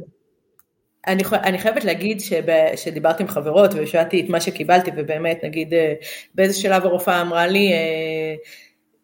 אני, 1.06 1.22
אני 1.32 1.58
חייבת 1.58 1.84
להגיד 1.84 2.20
שב, 2.20 2.42
שדיברתי 2.76 3.22
עם 3.22 3.28
חברות 3.28 3.70
ושאלתי 3.76 4.20
את 4.20 4.28
מה 4.28 4.40
שקיבלתי 4.40 4.90
ובאמת 4.96 5.44
נגיד 5.44 5.74
אה, 5.74 5.94
באיזה 6.34 6.60
שלב 6.60 6.84
הרופאה 6.84 7.20
אמרה 7.20 7.46
לי 7.46 7.72
אה, 7.72 8.34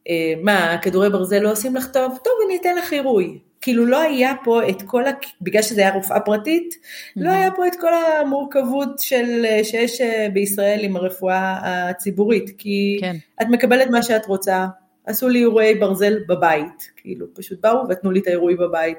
אה, 0.09 0.35
מה 0.43 0.79
כדורי 0.83 1.11
ברזל 1.11 1.39
לא 1.39 1.53
עושים 1.53 1.77
לך 1.77 1.87
טוב? 1.93 2.19
טוב 2.25 2.33
אני 2.47 2.57
אתן 2.61 2.77
לך 2.77 2.93
עירוי. 2.93 3.39
כאילו 3.61 3.87
לא 3.87 4.01
היה 4.01 4.33
פה 4.45 4.69
את 4.69 4.83
כל, 4.83 5.07
ה... 5.07 5.11
בגלל 5.41 5.63
שזה 5.63 5.81
היה 5.81 5.95
רופאה 5.95 6.21
פרטית, 6.21 6.75
mm-hmm. 6.75 7.13
לא 7.17 7.31
היה 7.31 7.51
פה 7.51 7.67
את 7.67 7.77
כל 7.81 7.93
המורכבות 7.95 8.99
של, 8.99 9.45
שיש 9.63 10.01
בישראל 10.33 10.85
עם 10.85 10.97
הרפואה 10.97 11.59
הציבורית, 11.63 12.51
כי 12.59 12.99
כן. 13.01 13.17
את 13.43 13.47
מקבלת 13.51 13.91
מה 13.91 14.03
שאת 14.03 14.27
רוצה, 14.27 14.67
עשו 15.07 15.29
לי 15.29 15.39
עירויי 15.39 15.75
ברזל 15.75 16.19
בבית, 16.29 16.91
כאילו 16.97 17.27
פשוט 17.35 17.61
באו 17.61 17.89
ותנו 17.89 18.11
לי 18.11 18.21
את 18.21 18.27
העירוי 18.27 18.57
בבית. 18.57 18.99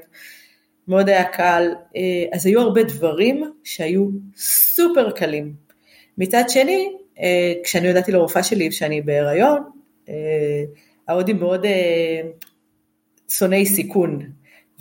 מאוד 0.88 1.10
היה 1.10 1.24
קל, 1.24 1.68
אה, 1.96 2.26
אז 2.34 2.46
היו 2.46 2.62
הרבה 2.62 2.84
דברים 2.84 3.52
שהיו 3.64 4.08
סופר 4.36 5.12
קלים. 5.12 5.54
מצד 6.18 6.44
שני, 6.48 6.90
אה, 7.20 7.54
כשאני 7.64 7.88
הודעתי 7.88 8.12
לרופאה 8.12 8.44
שלי 8.44 8.72
שאני 8.72 9.02
בהיריון, 9.02 9.64
אה, 10.10 10.64
ההודים 11.08 11.40
מאוד 11.40 11.66
שונאי 13.30 13.66
סיכון, 13.66 14.30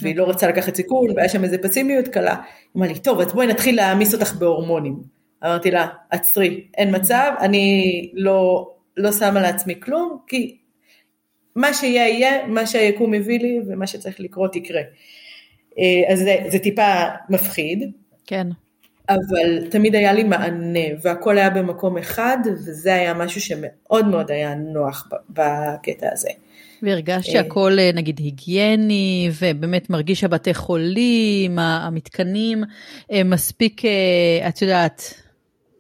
והיא 0.02 0.16
לא 0.16 0.28
רצה 0.28 0.48
לקחת 0.48 0.74
סיכון, 0.74 1.10
והיה 1.16 1.28
שם 1.28 1.44
איזה 1.44 1.58
פסימיות 1.58 2.08
קלה. 2.08 2.34
היא 2.34 2.42
אמרה 2.76 2.88
לי, 2.88 2.98
טוב, 2.98 3.20
אז 3.20 3.32
בואי 3.32 3.46
נתחיל 3.46 3.76
להעמיס 3.76 4.14
אותך 4.14 4.34
בהורמונים. 4.34 5.02
אמרתי 5.44 5.70
לה, 5.70 5.86
עצרי, 6.10 6.66
אין 6.76 6.96
מצב, 6.96 7.32
אני 7.40 8.10
לא, 8.14 8.70
לא 8.96 9.12
שמה 9.12 9.40
לעצמי 9.40 9.80
כלום, 9.80 10.18
כי 10.26 10.56
מה 11.56 11.74
שיהיה 11.74 12.08
יהיה, 12.08 12.46
מה 12.46 12.66
שהיקום 12.66 13.14
הביא 13.14 13.40
לי, 13.40 13.60
ומה 13.66 13.86
שצריך 13.86 14.20
לקרות 14.20 14.56
יקרה. 14.56 14.80
אה, 15.78 16.12
אז 16.12 16.18
זה, 16.18 16.36
זה 16.48 16.58
טיפה 16.58 16.92
מפחיד. 17.28 17.90
כן. 18.26 18.46
אבל 19.08 19.70
תמיד 19.70 19.94
היה 19.94 20.12
לי 20.12 20.24
מענה, 20.24 20.78
והכל 21.02 21.38
היה 21.38 21.50
במקום 21.50 21.98
אחד, 21.98 22.38
וזה 22.46 22.94
היה 22.94 23.14
משהו 23.14 23.40
שמאוד 23.40 24.06
מאוד 24.06 24.30
היה 24.30 24.54
נוח 24.54 25.08
בקטע 25.30 26.08
הזה. 26.12 26.30
והרגשת 26.82 27.28
אה. 27.28 27.32
שהכל 27.32 27.78
אה, 27.78 27.90
נגיד 27.94 28.18
היגייני, 28.18 29.30
ובאמת 29.40 29.90
מרגיש 29.90 30.20
שהבתי 30.20 30.54
חולים, 30.54 31.58
המתקנים, 31.58 32.64
מספיק, 33.24 33.82
את 34.48 34.62
יודעת, 34.62 35.14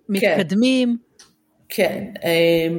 מתקדמים. 0.08 0.96
כן, 1.68 2.04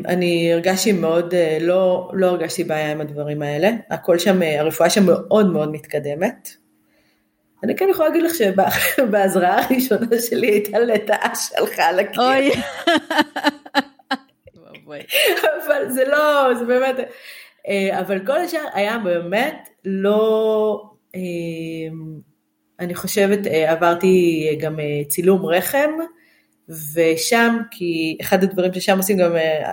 אני 0.08 0.54
הרגשתי 0.54 0.92
מאוד, 0.92 1.34
לא, 1.62 2.12
לא 2.14 2.28
הרגשתי 2.28 2.64
בעיה 2.64 2.92
עם 2.92 3.02
הדברים 3.02 3.42
האלה, 3.42 3.72
הכל 3.90 4.20
שם, 4.20 4.42
הרפואה 4.42 4.90
שם 4.90 5.06
מאוד 5.06 5.52
מאוד 5.52 5.72
מתקדמת. 5.72 6.50
אני 7.64 7.76
כן 7.76 7.88
יכולה 7.90 8.10
להגיד 8.10 8.24
לך 8.24 8.32
שבהזרעה 8.36 9.62
הראשונה 9.66 10.22
שלי 10.30 10.48
הייתה 10.48 10.80
לטאה 10.80 11.30
שהלכה 11.36 11.84
על 11.84 12.00
הקיר. 12.00 12.22
אוי. 14.88 15.00
אבל 15.66 15.90
זה 15.90 16.04
לא, 16.06 16.54
זה 16.60 16.66
באמת, 16.66 17.00
אה, 17.00 17.06
אבל 18.00 18.26
כל 18.26 18.38
השאר 18.38 18.66
היה 18.74 18.98
באמת 18.98 19.70
לא, 19.86 20.84
אה, 21.16 21.22
אני 22.80 22.96
חושבת 22.96 23.48
אה, 23.48 23.72
עברתי 23.72 24.48
גם 24.62 24.80
צילום 25.08 25.46
רחם, 25.46 25.90
ושם, 26.94 27.58
כי 27.72 28.18
אחד 28.22 28.44
הדברים 28.44 28.74
ששם 28.74 28.98
עושים 28.98 29.18
גם 29.18 29.32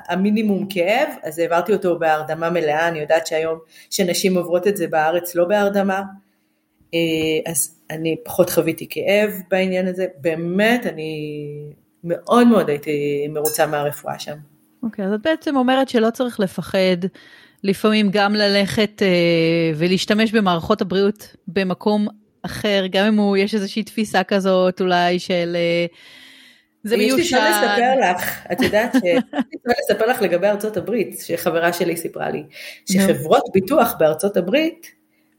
המינימום 0.08 0.66
כאב, 0.70 1.08
אז 1.22 1.38
העברתי 1.38 1.72
אותו 1.72 1.98
בהרדמה 1.98 2.50
מלאה, 2.50 2.88
אני 2.88 2.98
יודעת 2.98 3.26
שהיום 3.26 3.58
שנשים 3.90 4.36
עוברות 4.36 4.66
את 4.66 4.76
זה 4.76 4.86
בארץ 4.88 5.34
לא 5.34 5.44
בהרדמה, 5.44 6.02
אז 7.46 7.80
אני 7.90 8.16
פחות 8.24 8.50
חוויתי 8.50 8.86
כאב 8.90 9.30
בעניין 9.50 9.86
הזה, 9.86 10.06
באמת 10.20 10.86
אני 10.86 11.40
מאוד 12.04 12.46
מאוד 12.46 12.68
הייתי 12.68 13.26
מרוצה 13.28 13.66
מהרפואה 13.66 14.18
שם. 14.18 14.36
אוקיי, 14.82 15.04
okay, 15.04 15.08
אז 15.08 15.14
את 15.14 15.20
בעצם 15.22 15.56
אומרת 15.56 15.88
שלא 15.88 16.10
צריך 16.10 16.40
לפחד 16.40 16.96
לפעמים 17.64 18.08
גם 18.12 18.34
ללכת 18.34 19.02
אה, 19.02 19.72
ולהשתמש 19.74 20.32
במערכות 20.32 20.80
הבריאות 20.80 21.36
במקום 21.48 22.08
אחר, 22.42 22.84
גם 22.90 23.06
אם 23.06 23.16
הוא, 23.18 23.36
יש 23.36 23.54
איזושהי 23.54 23.82
תפיסה 23.82 24.24
כזאת 24.24 24.80
אולי 24.80 25.18
של... 25.18 25.56
אה, 25.56 25.86
זה 26.82 26.96
מיושן. 26.96 27.20
יש 27.20 27.32
לי 27.32 27.38
מה 27.40 27.50
לספר 27.50 28.00
לך, 28.00 28.46
את 28.52 28.60
יודעת 28.60 28.92
ש... 28.92 28.96
יש 28.96 29.02
לי 29.34 29.58
מה 29.66 29.72
לספר 29.80 30.06
לך 30.06 30.22
לגבי 30.22 30.46
ארצות 30.46 30.76
הברית, 30.76 31.20
שחברה 31.20 31.72
שלי 31.72 31.96
סיפרה 31.96 32.30
לי, 32.30 32.42
שחברות 32.92 33.42
ביטוח 33.54 33.94
בארצות 33.98 34.36
הברית 34.36 34.86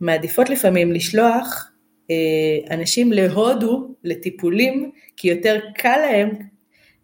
מעדיפות 0.02 0.50
לפעמים 0.50 0.92
לשלוח 0.92 1.72
אה, 2.12 2.76
אנשים 2.76 3.14
להודו 3.14 3.96
לטיפולים, 4.04 4.92
כי 5.18 5.30
יותר 5.30 5.60
קל 5.76 5.98
להם 5.98 6.30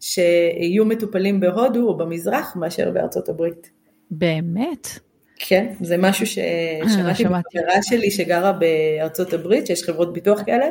שיהיו 0.00 0.84
מטופלים 0.84 1.40
בהודו 1.40 1.88
או 1.88 1.96
במזרח 1.96 2.56
מאשר 2.56 2.90
בארצות 2.90 3.28
הברית. 3.28 3.70
באמת? 4.10 5.05
כן, 5.38 5.66
זה 5.80 5.96
משהו 5.96 6.26
ששמעתי 6.26 7.24
אה, 7.24 7.28
בחברה 7.28 7.82
שלי 7.82 8.10
שגרה 8.10 8.52
בארצות 8.52 9.32
הברית, 9.32 9.66
שיש 9.66 9.82
חברות 9.82 10.12
ביטוח 10.12 10.42
כאלה, 10.46 10.66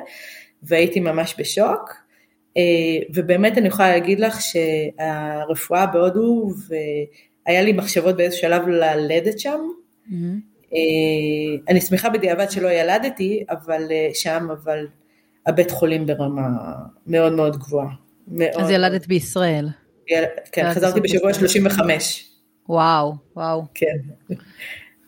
והייתי 0.63 0.99
ממש 0.99 1.36
בשוק. 1.39 1.93
אה, 2.57 2.61
ובאמת 3.13 3.57
אני 3.57 3.68
יכולה 3.68 3.89
להגיד 3.89 4.20
לך 4.20 4.39
שהרפואה 4.41 5.86
בהודו, 5.86 6.49
והיה 7.47 7.61
לי 7.61 7.74
מחשבות 7.74 8.18
באיזה 8.18 8.36
שלב 8.36 8.68
ללדת 8.68 9.39
שם, 9.39 9.59
mm-hmm. 10.07 10.13
אה, 10.74 11.57
אני 11.70 11.82
שמחה 11.82 12.09
בדיעבד 12.09 12.51
שלא 12.51 12.70
ילדתי, 12.70 13.43
אבל 13.49 13.82
שם, 14.13 14.47
אבל 14.51 14.88
הבית 15.45 15.72
חולים 15.72 16.05
ברמה 16.05 16.47
מאוד 17.07 17.34
מאוד 17.34 17.57
גבוהה. 17.57 17.89
מאוד 18.28 18.63
אז 18.63 18.72
ילדת 18.72 19.07
בישראל. 19.07 19.68
כן, 20.51 20.74
חזרתי 20.74 21.01
בשבוע 21.01 21.34
35. 21.34 22.34
וואו, 22.70 23.13
וואו. 23.36 23.63
כן. 23.74 24.36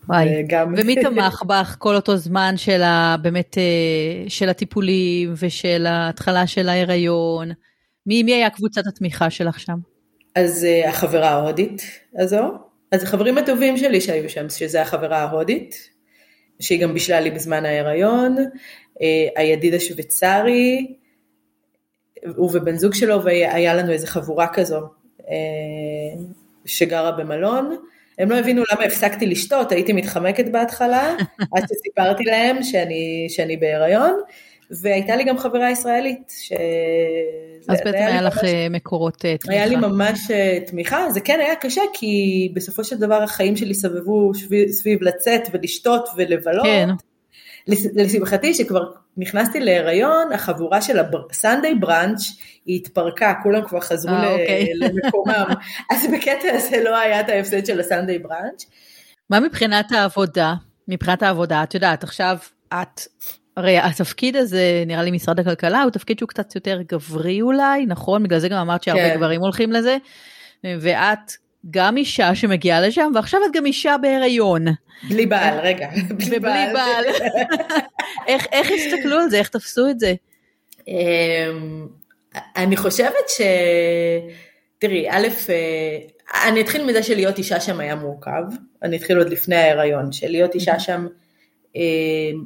וואי, 0.10 0.28
וגם... 0.39 0.74
ומי 0.78 0.95
תמך 0.95 1.43
בך 1.47 1.76
כל 1.80 1.95
אותו 1.95 2.18
זמן 2.18 2.53
של 2.58 2.82
ה... 2.82 3.16
באמת, 3.22 3.58
אה, 3.58 4.30
של 4.30 4.49
הטיפולים 4.49 5.34
ושל 5.38 5.86
ההתחלה 5.86 6.47
של 6.47 6.70
ההיריון? 6.70 7.51
מי, 8.05 8.24
מי 8.24 8.34
היה 8.34 8.49
קבוצת 8.49 8.88
התמיכה 8.88 9.30
שלך 9.30 9.60
שם? 9.60 9.78
אז 10.36 10.68
החברה 10.88 11.30
ההודית 11.30 11.82
הזו, 12.18 12.58
אז 12.91 13.03
החברים 13.03 13.38
הטובים 13.38 13.78
שלי 13.78 14.01
שהיו 14.01 14.30
שם, 14.30 14.49
שזה 14.49 14.82
החברה 14.82 15.18
ההודית, 15.18 15.89
שהיא 16.60 16.82
גם 16.82 16.93
בישלה 16.93 17.20
לי 17.20 17.32
בזמן 17.32 17.66
ההיריון, 17.66 18.38
אה, 19.01 19.28
הידיד 19.36 19.74
השוויצרי, 19.74 20.95
הוא 22.36 22.49
ובן 22.53 22.78
זוג 22.78 22.93
שלו, 22.93 23.24
והיה 23.24 23.74
לנו 23.74 23.91
איזה 23.91 24.08
חבורה 24.08 24.47
כזו 24.53 24.80
אה, 25.30 26.24
שגרה 26.68 27.11
במלון. 27.11 27.76
הם 28.20 28.32
לא 28.32 28.36
הבינו 28.39 28.63
למה 28.72 28.84
הפסקתי 28.84 29.26
לשתות, 29.26 29.72
הייתי 29.72 29.93
מתחמקת 29.93 30.45
בהתחלה, 30.51 31.15
עד 31.55 31.63
שסיפרתי 31.70 32.24
להם 32.24 32.63
שאני, 32.63 33.28
שאני 33.30 33.57
בהיריון, 33.57 34.13
והייתה 34.72 35.15
לי 35.15 35.24
גם 35.24 35.38
חברה 35.38 35.72
ישראלית. 35.72 36.34
ש... 36.39 36.51
אז 37.70 37.78
בעצם 37.86 37.97
היה, 37.97 38.07
היה 38.07 38.22
לך 38.22 38.38
ממש... 38.38 38.43
אה, 38.43 38.68
מקורות 38.70 39.26
אה, 39.26 39.38
תמיכה. 39.38 39.53
היה 39.53 39.65
לי 39.65 39.76
ממש 39.76 40.32
אה, 40.32 40.59
תמיכה, 40.68 41.11
זה 41.11 41.22
כן 41.22 41.39
היה 41.39 41.55
קשה, 41.55 41.82
כי 41.93 42.51
בסופו 42.53 42.84
של 42.84 42.97
דבר 42.97 43.24
החיים 43.24 43.55
שלי 43.55 43.74
סבבו 43.74 44.32
סביב, 44.36 44.72
סביב 44.72 45.03
לצאת 45.03 45.41
ולשתות 45.53 46.09
ולבלות. 46.18 46.65
כן. 46.65 46.89
לשמחתי 47.68 48.53
שכבר 48.53 48.91
נכנסתי 49.18 49.59
להיריון, 49.59 50.34
החבורה 50.34 50.82
של 50.82 50.97
הסנדיי 51.30 51.76
בראנץ' 51.76 52.22
היא 52.65 52.76
התפרקה, 52.76 53.34
כולם 53.43 53.63
כבר 53.68 53.80
חזרו 53.80 54.15
아, 54.15 54.26
אוקיי. 54.26 54.74
למקומם, 54.74 55.45
אז 55.91 56.07
בקטע 56.13 56.47
הזה 56.53 56.84
לא 56.84 56.97
היה 56.97 57.20
את 57.20 57.30
ההפסד 57.30 57.65
של 57.65 57.80
הסנדיי 57.80 58.20
בראנץ'. 58.20 58.65
מה 59.30 59.39
מבחינת 59.39 59.91
העבודה? 59.91 60.53
מבחינת 60.88 61.24
העבודה, 61.24 61.63
את 61.63 61.74
יודעת, 61.74 62.03
עכשיו 62.03 62.38
את 62.74 63.01
הרי 63.57 63.78
התפקיד 63.78 64.36
הזה, 64.36 64.84
נראה 64.88 65.03
לי 65.03 65.11
משרד 65.11 65.39
הכלכלה, 65.39 65.82
הוא 65.82 65.91
תפקיד 65.91 66.20
שהוא 66.20 66.30
קצת 66.30 66.55
יותר 66.55 66.80
גברי 66.91 67.41
אולי, 67.41 67.86
נכון? 67.86 68.24
בגלל 68.24 68.39
זה 68.39 68.49
גם 68.49 68.57
אמרת 68.57 68.84
שהרבה 68.84 69.09
כן. 69.09 69.18
גברים 69.18 69.41
הולכים 69.41 69.72
לזה. 69.72 69.97
ואת 70.63 71.32
גם 71.70 71.97
אישה 71.97 72.36
שמגיעה 72.36 72.82
לשם, 72.82 73.12
ועכשיו 73.16 73.39
את 73.45 73.55
גם 73.55 73.66
אישה 73.66 73.95
בהיריון. 74.01 74.66
בלי 75.10 75.26
בעל, 75.26 75.60
רגע. 75.60 75.89
בלי 76.10 76.39
בעל. 76.39 76.74
בעל. 76.74 77.05
איך, 78.28 78.47
איך 78.51 78.72
הסתכלו 78.72 79.20
על 79.20 79.30
זה? 79.30 79.38
איך 79.38 79.49
תפסו 79.49 79.89
את 79.89 79.99
זה? 79.99 80.14
אמ, 80.88 81.88
אני 82.55 82.78
חושבת 82.78 83.30
ש... 83.30 83.41
תראי, 84.80 85.10
א', 85.10 85.28
אה, 85.49 86.47
אני 86.49 86.62
אתחיל 86.62 86.86
מזה 86.86 87.03
שלהיות 87.03 87.38
אישה 87.38 87.60
שם 87.60 87.80
היה 87.80 87.95
מורכב, 87.95 88.43
אני 88.84 88.97
אתחיל 88.97 89.18
עוד 89.18 89.30
לפני 89.30 89.55
ההיריון, 89.55 90.12
שלהיות 90.12 90.55
אישה 90.55 90.80
שם, 90.80 91.08
אמ, 91.76 92.43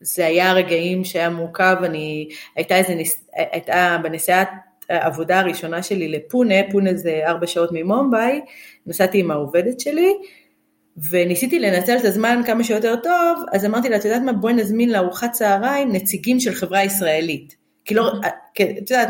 זה 0.00 0.26
היה 0.26 0.52
רגעים 0.52 1.04
שהיה 1.04 1.30
מורכב, 1.30 1.76
אני, 1.84 2.28
הייתה 2.56 2.76
איזה, 2.76 2.94
הייתה 3.36 3.98
בנסיעת 4.02 4.48
העבודה 4.90 5.40
הראשונה 5.40 5.82
שלי 5.82 6.08
לפונה, 6.08 6.54
פונה 6.70 6.94
זה 6.94 7.20
ארבע 7.26 7.46
שעות 7.46 7.70
ממומביי, 7.72 8.40
נסעתי 8.86 9.18
עם 9.18 9.30
העובדת 9.30 9.80
שלי, 9.80 10.12
וניסיתי 11.10 11.58
לנצל 11.58 11.96
את 11.96 12.04
הזמן 12.04 12.40
כמה 12.46 12.64
שיותר 12.64 12.96
טוב, 13.02 13.44
אז 13.52 13.64
אמרתי 13.64 13.88
לה, 13.88 13.96
את 13.96 14.04
יודעת 14.04 14.22
מה, 14.22 14.32
בואי 14.32 14.52
נזמין 14.52 14.92
לארוחת 14.92 15.32
צהריים 15.32 15.92
נציגים 15.92 16.40
של 16.40 16.52
חברה 16.52 16.84
ישראלית. 16.84 17.56
כי 17.84 17.94
לא, 17.94 18.12
את 18.52 18.90
יודעת, 18.90 19.08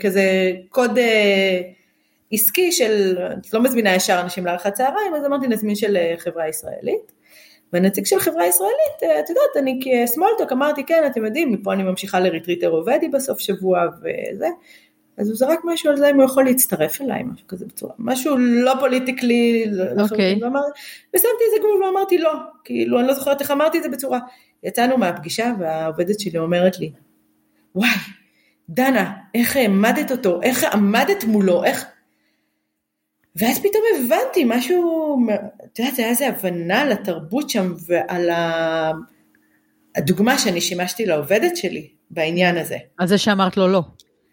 כזה 0.00 0.52
קוד 0.68 0.98
אה, 0.98 1.60
עסקי 2.32 2.72
של, 2.72 3.18
את 3.40 3.54
לא 3.54 3.62
מזמינה 3.62 3.94
ישר 3.94 4.20
אנשים 4.20 4.46
לארוחת 4.46 4.74
צהריים, 4.74 5.14
אז 5.14 5.24
אמרתי 5.24 5.46
נזמין 5.48 5.74
של 5.74 5.96
אה, 5.96 6.14
חברה 6.18 6.48
ישראלית. 6.48 7.12
ונציג 7.72 8.06
של 8.06 8.18
חברה 8.18 8.46
ישראלית, 8.46 9.02
אה, 9.02 9.20
את 9.20 9.28
יודעת, 9.28 9.56
אני 9.56 9.80
כסמולטוק 9.84 10.52
אמרתי, 10.52 10.84
כן, 10.84 11.02
אתם 11.06 11.24
יודעים, 11.24 11.52
מפה 11.52 11.72
אני 11.72 11.82
ממשיכה 11.82 12.20
לריטריטר 12.20 12.68
עובדי 12.68 13.08
בסוף 13.08 13.38
שבוע 13.38 13.86
וזה. 13.98 14.46
אז 15.20 15.28
הוא 15.28 15.36
זרק 15.36 15.58
משהו 15.64 15.90
על 15.90 15.96
זה 15.96 16.10
אם 16.10 16.16
הוא 16.16 16.24
יכול 16.24 16.44
להצטרף 16.44 17.00
אליי, 17.00 17.22
משהו 17.22 17.46
כזה 17.46 17.66
בצורה, 17.66 17.92
משהו 17.98 18.36
לא 18.38 18.72
פוליטיקלי, 18.80 19.64
לא 19.70 20.02
אוקיי. 20.02 20.34
okay. 20.34 20.46
ושמתי 21.14 21.44
איזה 21.46 21.58
גבול 21.58 21.84
ואמרתי 21.84 22.18
לא, 22.18 22.32
כאילו 22.64 23.00
אני 23.00 23.08
לא 23.08 23.14
זוכרת 23.14 23.40
איך 23.40 23.50
אמרתי 23.50 23.78
את 23.78 23.82
זה 23.82 23.88
בצורה. 23.88 24.18
יצאנו 24.62 24.98
מהפגישה 24.98 25.52
והעובדת 25.58 26.20
שלי 26.20 26.38
אומרת 26.38 26.78
לי, 26.78 26.92
וואי, 27.74 27.88
דנה, 28.68 29.12
איך 29.34 29.56
העמדת 29.56 30.10
אותו, 30.10 30.42
איך 30.42 30.64
עמדת 30.64 31.24
מולו, 31.24 31.64
איך... 31.64 31.84
ואז 33.36 33.58
פתאום 33.58 33.82
הבנתי 33.98 34.44
משהו, 34.46 35.18
את 35.64 35.78
יודעת, 35.78 35.98
היה 35.98 36.08
איזה 36.08 36.28
הבנה 36.28 36.84
לתרבות 36.84 37.50
שם 37.50 37.72
ועל 37.86 38.30
ה... 38.30 38.90
הדוגמה 39.96 40.38
שאני 40.38 40.60
שימשתי 40.60 41.06
לעובדת 41.06 41.56
שלי 41.56 41.88
בעניין 42.10 42.56
הזה. 42.56 42.76
על 42.98 43.06
זה 43.06 43.18
שאמרת 43.18 43.56
לו 43.56 43.68
לא. 43.68 43.82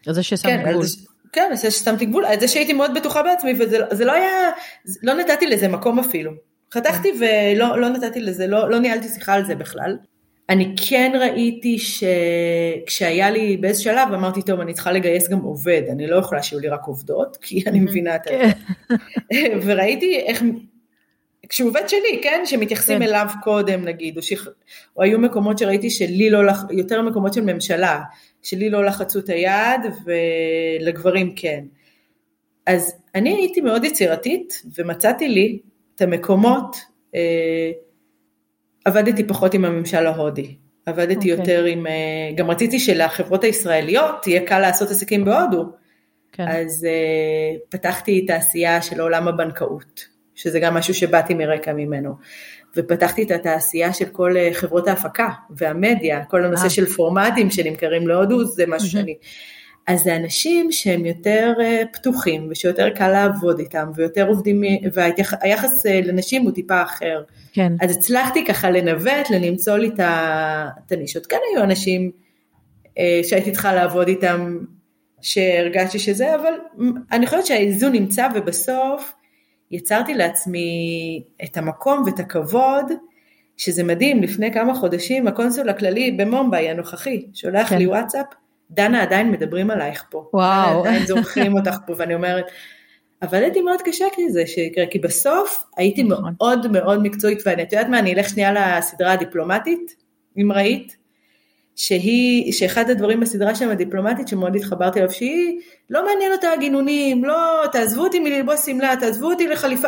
על 0.08 0.14
זה 0.14 0.24
ששמת 0.24 0.52
כן, 0.52 0.72
גבול. 0.72 0.86
זה, 0.86 0.98
כן, 1.32 1.48
על 1.50 1.56
זה 1.56 1.72
ששמתי 1.72 2.06
גבול, 2.06 2.26
על 2.26 2.40
זה 2.40 2.48
שהייתי 2.48 2.74
מאוד 2.74 2.94
בטוחה 2.94 3.24
בעצמי, 3.24 3.54
וזה 3.60 4.06
לא 4.06 4.12
היה, 4.12 4.52
לא 5.04 5.14
נתתי 5.14 5.48
לזה 5.48 5.68
מקום 5.68 6.00
אפילו. 6.00 6.32
חתכתי 6.74 7.12
ולא 7.20 7.82
לא 7.82 7.90
נתתי 7.90 8.20
לזה, 8.20 8.48
לא, 8.48 8.70
לא 8.70 8.80
ניהלתי 8.80 9.08
שיחה 9.08 9.34
על 9.34 9.46
זה 9.46 9.56
בכלל. 9.56 9.98
אני 10.50 10.76
כן 10.90 11.12
ראיתי 11.20 11.78
שכשהיה 11.80 13.30
לי 13.30 13.58
באיזה 13.58 13.82
שלב 13.82 14.14
אמרתי 14.14 14.42
טוב 14.42 14.60
אני 14.60 14.74
צריכה 14.74 14.92
לגייס 14.92 15.30
גם 15.30 15.40
עובד, 15.40 15.82
אני 15.92 16.08
לא 16.08 16.16
יכולה 16.16 16.44
שיהיו 16.44 16.60
לי 16.60 16.68
רק 16.68 16.84
עובדות 16.86 17.38
כי 17.42 17.64
אני 17.68 17.80
מבינה 17.80 18.16
את 18.16 18.22
זה. 18.26 18.44
וראיתי 19.66 20.20
איך, 20.20 20.44
כשהוא 21.50 21.70
עובד 21.70 21.90
שלי, 21.90 22.20
כן, 22.24 22.42
שמתייחסים 22.46 23.02
אליו 23.02 23.28
קודם 23.44 23.86
נגיד, 23.86 24.18
או, 24.18 24.22
שכ... 24.22 24.48
או 24.98 25.04
היו 25.04 25.20
מקומות 25.20 25.58
שראיתי 25.58 25.90
שלי 25.90 26.30
לא, 26.30 26.46
לח... 26.46 26.64
יותר 26.72 27.02
מקומות 27.02 27.34
של 27.34 27.42
ממשלה, 27.42 28.00
שלי 28.48 28.70
לא 28.70 28.86
לחצו 28.86 29.20
את 29.20 29.30
היד 29.30 29.82
ולגברים 30.06 31.34
כן. 31.36 31.64
אז 32.66 32.96
אני 33.16 33.36
הייתי 33.36 33.62
מאוד 33.62 33.84
יצירתית 33.84 34.64
ומצאתי 34.78 35.28
לי 35.28 35.60
את 35.96 36.02
המקומות, 36.02 36.78
אה, 37.16 37.72
עבדתי 38.86 39.28
פחות 39.28 39.54
עם 39.54 39.66
הממשל 39.66 40.06
ההודי, 40.06 40.56
עבדתי 40.86 41.14
okay. 41.14 41.18
אוקיי. 41.18 41.32
יותר 41.32 41.66
עם, 41.66 41.88
אה, 41.88 42.32
גם 42.36 42.52
רציתי 42.52 42.80
שלחברות 42.80 43.44
הישראליות 43.44 44.16
תהיה 44.22 44.46
קל 44.46 44.60
לעשות 44.60 44.92
עסקים 44.92 45.26
בהודו, 45.26 45.66
כן. 46.32 46.48
אז 46.48 46.86
אה, 46.86 47.58
פתחתי 47.70 48.26
תעשייה 48.26 48.82
של 48.82 49.02
עולם 49.02 49.28
הבנקאות, 49.28 50.06
שזה 50.36 50.60
גם 50.60 50.74
משהו 50.74 50.94
שבאתי 50.94 51.34
מרקע 51.34 51.74
ממנו. 51.74 52.16
ופתחתי 52.78 53.24
את 53.24 53.32
התעשייה 53.32 53.94
של 53.94 54.06
כל 54.06 54.38
אה, 54.38 54.50
חברות 54.54 54.88
ההפקה 54.88 55.30
והמדיה, 55.50 56.26
כל 56.26 56.46
הנושא 56.46 56.64
אה. 56.64 56.70
של 56.70 56.86
פורמטים 56.86 57.52
שנמכרים 57.52 58.08
להודו, 58.08 58.46
זה 58.46 58.64
משהו 58.68 58.90
שאני... 58.90 59.16
אז 59.88 60.00
זה 60.00 60.16
אנשים 60.16 60.72
שהם 60.72 61.06
יותר 61.06 61.54
אה, 61.62 61.84
פתוחים 61.94 62.48
ושיותר 62.52 62.90
קל 62.90 63.08
לעבוד 63.08 63.60
איתם 63.60 63.92
ויותר 63.96 64.28
עובדים, 64.28 64.64
והיחס 64.94 65.86
לנשים 65.86 66.42
הוא 66.42 66.52
טיפה 66.52 66.82
אחר. 66.82 67.24
כן. 67.54 67.74
אז 67.82 67.98
הצלחתי 67.98 68.46
ככה 68.46 68.70
לנווט, 68.70 69.30
למצוא 69.30 69.78
לי 69.78 69.90
את 70.86 70.92
הנישות. 70.92 71.26
כן 71.26 71.38
היו 71.52 71.64
אנשים 71.64 72.12
שהייתי 73.24 73.52
צריכה 73.52 73.74
לעבוד 73.74 74.08
איתם, 74.08 74.58
שהרגשתי 75.22 76.00
שזה, 76.00 76.36
אבל 76.36 76.54
אני 77.12 77.26
חושבת 77.26 77.46
שהאיזון 77.46 77.92
נמצא 77.92 78.28
ובסוף 78.36 79.14
יצרתי 79.72 80.14
לעצמי 80.14 81.24
את 81.44 81.58
המקום 81.58 82.04
ואת 82.06 82.20
הכבוד, 82.20 82.86
שזה 83.58 83.84
מדהים, 83.84 84.24
לפני 84.24 84.54
כמה 84.54 84.76
חודשים 84.76 85.28
הקונסול 85.28 85.70
הכללי 85.70 86.12
במומביי 86.12 86.70
הנוכחי, 86.70 87.26
שולח 87.34 87.70
כן. 87.70 87.78
לי 87.78 87.88
וואטסאפ, 87.88 88.26
דנה 88.72 89.04
עדיין 89.04 89.32
מדברים 89.32 89.72
עלייך 89.72 90.04
פה. 90.10 90.30
וואו. 90.34 90.80
עדיין 90.80 91.06
זוכרים 91.06 91.58
אותך 91.58 91.78
פה, 91.86 91.94
ואני 91.98 92.16
אומרת, 92.16 92.46
עבדתי 93.22 93.62
מאוד 93.62 93.82
קשה 93.82 94.06
כזה 94.16 94.48
שיקרה, 94.48 94.86
כי 94.86 95.00
בסוף 95.00 95.64
הייתי 95.78 96.04
נכון. 96.04 96.34
מאוד 96.42 96.72
מאוד 96.72 97.02
מקצועית, 97.04 97.40
ואני, 97.46 97.64
את 97.64 97.74
יודעת 97.74 97.88
מה, 97.90 98.00
אני 98.00 98.14
אלך 98.14 98.30
שנייה 98.30 98.78
לסדרה 98.78 99.12
הדיפלומטית, 99.12 99.96
אם 100.38 100.52
ראית, 100.52 100.98
שהיא, 101.78 102.54
שאחד 102.54 102.90
הדברים 102.90 103.20
בסדרה 103.20 103.56
שם 103.56 103.70
הדיפלומטית 103.70 104.28
שמאוד 104.28 104.56
התחברתי 104.56 105.00
אליו, 105.00 105.12
שהיא 105.12 105.60
לא 105.90 106.06
מעניין 106.06 106.32
אותה 106.32 106.52
הגינונים, 106.52 107.26
לא, 107.26 107.64
תעזבו 107.72 108.04
אותי 108.04 108.20
מללבוס 108.20 108.66
שמלה, 108.66 108.94
תעזבו 109.00 109.32
אותי 109.32 109.48
לחליפה, 109.48 109.88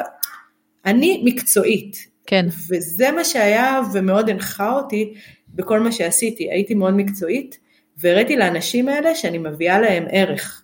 אני 0.86 1.22
מקצועית. 1.26 2.08
כן. 2.26 2.46
וזה 2.70 3.12
מה 3.12 3.24
שהיה 3.24 3.82
ומאוד 3.94 4.30
הנחה 4.30 4.72
אותי 4.72 5.14
בכל 5.50 5.80
מה 5.80 5.92
שעשיתי, 5.92 6.52
הייתי 6.52 6.74
מאוד 6.74 6.94
מקצועית, 6.94 7.60
והראיתי 7.98 8.36
לאנשים 8.36 8.90
האלה 8.90 9.16
שאני 9.16 9.38
מביאה 9.38 9.80
להם 9.80 10.06
ערך. 10.12 10.64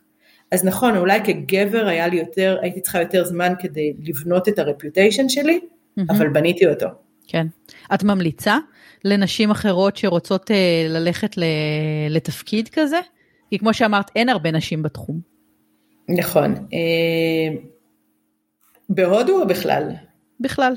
אז 0.52 0.66
נכון, 0.66 0.98
אולי 0.98 1.20
כגבר 1.24 1.88
היה 1.88 2.08
לי 2.08 2.18
יותר, 2.18 2.58
הייתי 2.62 2.82
צריכה 2.82 3.02
יותר 3.02 3.26
זמן 3.26 3.54
כדי 3.60 3.94
לבנות 4.04 4.50
את 4.50 4.60
הרפיוטיישן 4.60 5.30
שלי, 5.30 5.60
mm-hmm. 5.60 6.04
אבל 6.10 6.30
בניתי 6.30 6.68
אותו. 6.68 6.88
כן. 7.28 7.48
את 7.94 8.04
ממליצה 8.04 8.58
לנשים 9.06 9.51
אחרות 9.51 9.97
שרוצות 9.97 10.51
uh, 10.51 10.53
ללכת 10.89 11.36
לתפקיד 12.10 12.70
כזה? 12.72 12.99
כי 13.49 13.60
כמו 13.60 13.74
שאמרת, 13.74 14.12
אין 14.16 14.30
הרבה 14.30 14.51
נשים 14.51 14.84
בתחום. 14.84 15.20
נכון. 16.10 16.56
Uh, 16.56 17.58
בהודו 18.89 19.41
או 19.41 19.47
בכלל? 19.47 19.91
בכלל. 20.39 20.76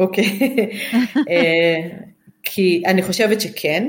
אוקיי. 0.00 0.24
uh, 1.16 1.22
כי 2.42 2.82
אני 2.86 3.02
חושבת 3.02 3.40
שכן. 3.40 3.88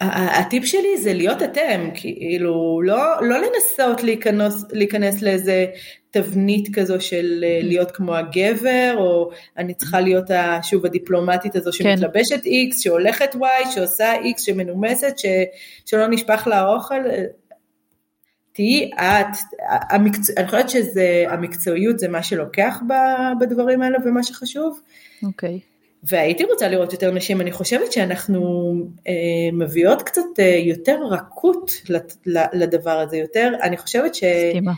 הטיפ 0.00 0.64
שלי 0.64 0.98
זה 1.02 1.14
להיות 1.14 1.42
אתם, 1.42 1.90
כאילו 1.94 2.82
לא, 2.84 3.02
לא 3.22 3.36
לנסות 3.38 4.02
להיכנס, 4.02 4.64
להיכנס 4.72 5.22
לאיזה 5.22 5.66
תבנית 6.10 6.74
כזו 6.74 7.00
של 7.00 7.44
אה, 7.44 7.60
mm-hmm. 7.60 7.64
להיות 7.64 7.90
כמו 7.90 8.16
הגבר, 8.16 8.94
או 8.98 9.30
אני 9.56 9.74
צריכה 9.74 10.00
להיות 10.00 10.30
שוב 10.62 10.86
הדיפלומטית 10.86 11.56
הזו 11.56 11.70
כן. 11.78 11.96
שמתלבשת 11.96 12.44
X, 12.44 12.82
שהולכת 12.82 13.34
Y, 13.34 13.70
שעושה 13.74 14.14
X, 14.14 14.42
שמנומסת, 14.44 15.18
ש, 15.18 15.26
שלא 15.86 16.06
נשפך 16.06 16.46
לה 16.46 16.66
אוכל. 16.66 17.00
תהיי 18.52 18.90
את, 18.94 19.36
המקצוע, 19.90 20.34
אני 20.38 20.46
חושבת 20.46 20.70
שהמקצועיות 20.70 21.98
זה 21.98 22.08
מה 22.08 22.22
שלוקח 22.22 22.78
בדברים 23.40 23.82
האלה 23.82 23.98
ומה 24.04 24.22
שחשוב. 24.22 24.80
אוקיי. 25.22 25.60
Okay. 25.62 25.78
והייתי 26.02 26.44
רוצה 26.44 26.68
לראות 26.68 26.92
יותר 26.92 27.10
נשים, 27.10 27.40
אני 27.40 27.52
חושבת 27.52 27.92
שאנחנו 27.92 28.72
אה, 29.08 29.12
מביאות 29.52 30.02
קצת 30.02 30.22
אה, 30.38 30.60
יותר 30.64 30.98
רכות 31.10 31.72
לדבר 32.52 32.98
הזה, 32.98 33.16
יותר, 33.16 33.52
אני 33.62 33.76
חושבת 33.76 34.14
ש... 34.14 34.24
סתימה. 34.50 34.72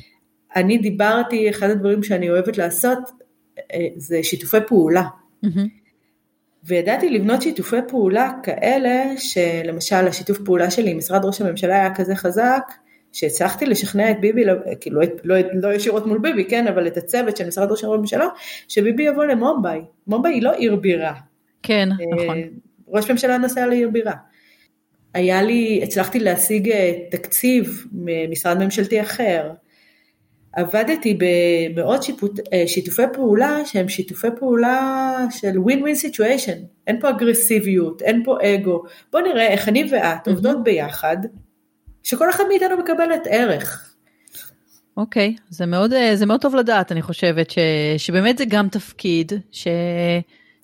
אני 0.56 0.78
דיברתי, 0.78 1.50
אחד 1.50 1.70
הדברים 1.70 2.02
שאני 2.02 2.30
אוהבת 2.30 2.58
לעשות 2.58 2.98
אה, 3.58 3.86
זה 3.96 4.20
שיתופי 4.22 4.56
פעולה. 4.66 5.04
Mm-hmm. 5.44 5.80
וידעתי 6.64 7.10
לבנות 7.10 7.42
שיתופי 7.42 7.76
פעולה 7.88 8.30
כאלה, 8.42 9.04
שלמשל 9.16 10.08
השיתוף 10.08 10.38
פעולה 10.44 10.70
שלי 10.70 10.90
עם 10.90 10.98
משרד 10.98 11.24
ראש 11.24 11.40
הממשלה 11.40 11.74
היה 11.74 11.94
כזה 11.94 12.16
חזק, 12.16 12.62
שהצלחתי 13.12 13.66
לשכנע 13.66 14.10
את 14.10 14.20
ביבי, 14.20 14.42
כאילו 14.80 15.00
לא, 15.00 15.06
לא, 15.24 15.36
לא 15.52 15.74
ישירות 15.74 16.06
מול 16.06 16.18
ביבי, 16.18 16.44
כן, 16.44 16.66
אבל 16.66 16.86
את 16.86 16.96
הצוות 16.96 17.36
של 17.36 17.46
משרד 17.46 17.70
ראש 17.70 17.84
הממשלה, 17.84 18.26
שביבי 18.68 19.02
יבוא 19.02 19.24
למומביי. 19.24 19.80
מומביי 20.06 20.34
היא 20.34 20.42
לא 20.42 20.52
עיר 20.52 20.76
בירה. 20.76 21.14
כן, 21.62 21.88
אה, 21.92 22.22
נכון. 22.22 22.38
ראש 22.88 23.10
ממשלה 23.10 23.38
נסע 23.38 23.66
לעיר 23.66 23.88
בירה. 23.88 24.14
היה 25.14 25.42
לי, 25.42 25.80
הצלחתי 25.82 26.18
להשיג 26.18 26.72
תקציב 27.10 27.86
ממשרד 27.92 28.64
ממשלתי 28.64 29.00
אחר. 29.00 29.50
עבדתי 30.52 31.18
במעות 31.18 32.02
שיפוט, 32.02 32.40
אה, 32.52 32.64
שיתופי 32.66 33.02
פעולה 33.12 33.58
שהם 33.64 33.88
שיתופי 33.88 34.28
פעולה 34.38 35.16
של 35.30 35.58
win 35.58 35.82
win 35.82 35.94
situation, 35.94 36.58
אין 36.86 37.00
פה 37.00 37.10
אגרסיביות, 37.10 38.02
אין 38.02 38.24
פה 38.24 38.36
אגו, 38.42 38.82
בוא 39.12 39.20
נראה 39.20 39.46
איך 39.48 39.68
אני 39.68 39.88
ואת 39.90 40.28
עובדות 40.28 40.64
ביחד, 40.64 41.16
שכל 42.02 42.30
אחד 42.30 42.44
מאיתנו 42.48 42.76
מקבלת 42.76 43.26
ערך. 43.30 43.94
אוקיי, 44.96 45.34
okay, 45.38 45.42
זה, 45.50 45.66
מאוד, 45.66 45.92
אה, 45.92 46.16
זה 46.16 46.26
מאוד 46.26 46.40
טוב 46.40 46.54
לדעת, 46.54 46.92
אני 46.92 47.02
חושבת, 47.02 47.50
ש, 47.50 47.58
שבאמת 47.98 48.38
זה 48.38 48.44
גם 48.48 48.68
תפקיד 48.68 49.32
ש, 49.50 49.68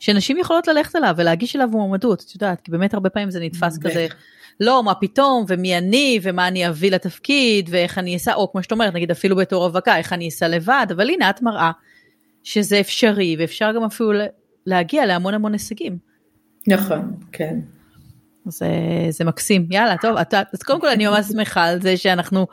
שנשים 0.00 0.38
יכולות 0.38 0.68
ללכת 0.68 0.96
אליו 0.96 1.14
ולהגיש 1.16 1.56
אליו 1.56 1.68
מועמדות, 1.68 2.24
את 2.26 2.34
יודעת, 2.34 2.60
כי 2.60 2.70
באמת 2.70 2.94
הרבה 2.94 3.10
פעמים 3.10 3.30
זה 3.30 3.40
נתפס 3.40 3.78
כזה. 3.78 4.06
לא, 4.60 4.82
מה 4.82 4.94
פתאום, 4.94 5.44
ומי 5.48 5.78
אני, 5.78 6.18
ומה 6.22 6.48
אני 6.48 6.68
אביא 6.68 6.90
לתפקיד, 6.90 7.68
ואיך 7.72 7.98
אני 7.98 8.16
אסע, 8.16 8.34
או 8.34 8.52
כמו 8.52 8.62
שאת 8.62 8.72
אומרת, 8.72 8.94
נגיד 8.94 9.10
אפילו 9.10 9.36
בתור 9.36 9.64
רווקה, 9.64 9.96
איך 9.96 10.12
אני 10.12 10.28
אסע 10.28 10.48
לבד, 10.48 10.86
אבל 10.90 11.10
הנה 11.10 11.30
את 11.30 11.42
מראה 11.42 11.70
שזה 12.42 12.80
אפשרי, 12.80 13.36
ואפשר 13.38 13.72
גם 13.76 13.84
אפילו 13.84 14.10
להגיע 14.66 15.06
להמון 15.06 15.34
המון 15.34 15.52
הישגים. 15.52 15.98
נכון, 16.66 17.12
כן. 17.32 17.58
זה, 18.46 18.68
זה 19.10 19.24
מקסים, 19.24 19.66
יאללה, 19.70 19.96
טוב, 20.02 20.16
את, 20.16 20.34
אז 20.34 20.62
קודם 20.62 20.80
כל 20.80 20.88
אני 20.88 21.06
ממש 21.06 21.26
שמחה 21.32 21.64
על 21.64 21.80
זה 21.80 21.96
שאנחנו 21.96 22.46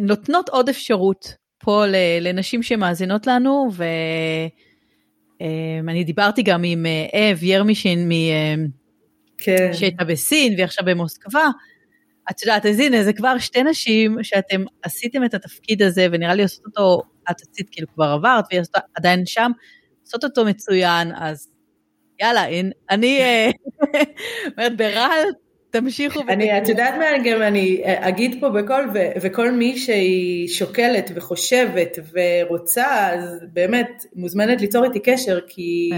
נותנות 0.00 0.48
עוד 0.48 0.68
אפשרות 0.68 1.34
פה 1.58 1.84
לנשים 2.20 2.62
שמאזינות 2.62 3.26
לנו, 3.26 3.68
ואני 5.40 5.98
אה, 5.98 6.04
דיברתי 6.04 6.42
גם 6.42 6.62
עם 6.64 6.86
אה, 6.86 7.32
אב 7.32 7.42
ירמישין 7.42 8.08
מ... 8.08 8.12
כן. 9.38 9.72
שהייתה 9.72 10.04
בסין 10.04 10.52
והיא 10.52 10.64
עכשיו 10.64 10.84
במוסקבה. 10.84 11.48
את 12.30 12.42
יודעת, 12.42 12.66
אז 12.66 12.80
הנה, 12.80 13.04
זה 13.04 13.12
כבר 13.12 13.38
שתי 13.38 13.62
נשים 13.62 14.16
שאתם 14.22 14.64
עשיתם 14.82 15.24
את 15.24 15.34
התפקיד 15.34 15.82
הזה, 15.82 16.06
ונראה 16.12 16.34
לי 16.34 16.42
עושות 16.42 16.66
אותו, 16.66 17.02
את 17.30 17.36
עשית 17.40 17.68
כאילו 17.70 17.88
כבר 17.94 18.04
עברת, 18.04 18.44
והיא 18.50 18.62
עדיין 18.94 19.26
שם, 19.26 19.50
עושות 20.04 20.24
אותו 20.24 20.44
מצוין, 20.44 21.12
אז 21.16 21.50
יאללה, 22.20 22.46
אין, 22.46 22.70
אני 22.90 23.20
אה, 23.20 23.50
אומרת, 24.56 24.76
ברעל, 24.76 25.28
תמשיכו. 25.70 26.20
אני, 26.28 26.58
את 26.58 26.68
יודעת 26.68 26.94
מה, 26.98 27.04
גם 27.24 27.42
אני 27.42 27.82
אגיד 27.84 28.36
פה 28.40 28.48
בקול, 28.48 28.90
וכל 29.22 29.50
מי 29.50 29.78
שהיא 29.78 30.48
שוקלת 30.48 31.10
וחושבת 31.14 31.98
ורוצה, 32.12 33.12
אז 33.12 33.40
באמת 33.52 34.04
מוזמנת 34.14 34.60
ליצור 34.60 34.84
איתי 34.84 35.00
קשר, 35.00 35.40
כי... 35.48 35.90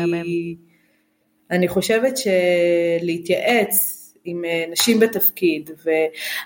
אני 1.50 1.68
חושבת 1.68 2.14
שלהתייעץ 2.16 3.98
עם 4.24 4.44
אה, 4.44 4.64
נשים 4.70 5.00
בתפקיד, 5.00 5.70
ו... 5.84 5.90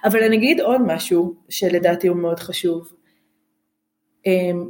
אבל 0.04 0.22
אני 0.22 0.36
אגיד 0.36 0.60
עוד 0.60 0.80
משהו 0.86 1.34
שלדעתי 1.48 2.08
הוא 2.08 2.16
מאוד 2.16 2.40
חשוב. 2.40 2.92
אמ, 4.26 4.68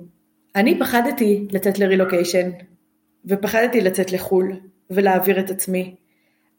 אני 0.56 0.78
פחדתי 0.78 1.46
לצאת 1.50 1.78
לרילוקיישן, 1.78 2.50
ופחדתי 3.24 3.80
לצאת 3.80 4.12
לחו"ל 4.12 4.60
ולהעביר 4.90 5.40
את 5.40 5.50
עצמי. 5.50 5.94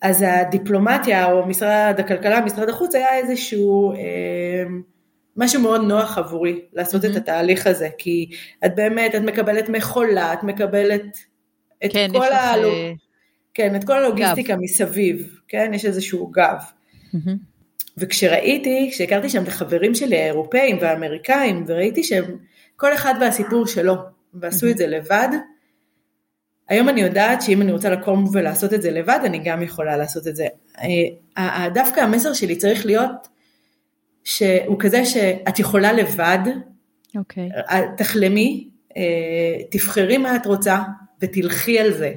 אז 0.01 0.25
הדיפלומטיה 0.27 1.31
או 1.31 1.45
משרד 1.45 1.95
הכלכלה, 1.97 2.41
משרד 2.41 2.69
החוץ, 2.69 2.95
היה 2.95 3.17
איזשהו 3.17 3.91
אה, 3.91 4.63
משהו 5.37 5.61
מאוד 5.61 5.81
נוח 5.81 6.17
עבורי 6.17 6.61
לעשות 6.73 7.03
mm-hmm. 7.03 7.07
את 7.07 7.15
התהליך 7.15 7.67
הזה, 7.67 7.89
כי 7.97 8.29
את 8.65 8.75
באמת, 8.75 9.15
את 9.15 9.21
מקבלת 9.21 9.69
מכולה, 9.69 10.33
את 10.33 10.43
מקבלת 10.43 11.17
את 11.85 11.93
כן, 11.93 12.07
כל 12.11 12.31
ה... 12.31 12.57
לך... 12.57 12.65
כן, 13.53 13.75
את 13.75 13.83
כל 13.83 13.93
הלוגיסטיקה 13.93 14.53
גב. 14.53 14.59
מסביב, 14.61 15.39
כן, 15.47 15.71
יש 15.73 15.85
איזשהו 15.85 16.27
גב. 16.27 16.57
Mm-hmm. 16.57 17.17
וכשראיתי, 17.97 18.89
כשהכרתי 18.91 19.29
שם 19.29 19.43
את 19.43 19.47
החברים 19.47 19.95
שלי 19.95 20.17
האירופאים 20.17 20.77
והאמריקאים, 20.81 21.63
וראיתי 21.67 22.03
שהם, 22.03 22.37
כל 22.75 22.93
אחד 22.93 23.13
והסיפור 23.21 23.67
שלו, 23.67 23.95
ועשו 24.33 24.67
mm-hmm. 24.67 24.71
את 24.71 24.77
זה 24.77 24.87
לבד, 24.87 25.29
היום 26.69 26.89
אני 26.89 27.01
יודעת 27.01 27.41
שאם 27.41 27.61
אני 27.61 27.71
רוצה 27.71 27.89
לקום 27.89 28.25
ולעשות 28.33 28.73
את 28.73 28.81
זה 28.81 28.91
לבד, 28.91 29.19
אני 29.25 29.39
גם 29.43 29.61
יכולה 29.61 29.97
לעשות 29.97 30.27
את 30.27 30.35
זה. 30.35 30.47
אה, 31.37 31.69
דווקא 31.73 31.99
המסר 31.99 32.33
שלי 32.33 32.55
צריך 32.55 32.85
להיות 32.85 33.27
שהוא 34.23 34.79
כזה 34.79 35.05
שאת 35.05 35.59
יכולה 35.59 35.93
לבד, 35.93 36.39
okay. 36.45 37.17
אוקיי. 37.17 37.49
תחלמי, 37.97 38.69
אה, 38.97 39.63
תבחרי 39.71 40.17
מה 40.17 40.35
את 40.35 40.45
רוצה 40.45 40.79
ותלכי 41.21 41.79
על 41.79 41.93
זה. 41.93 42.13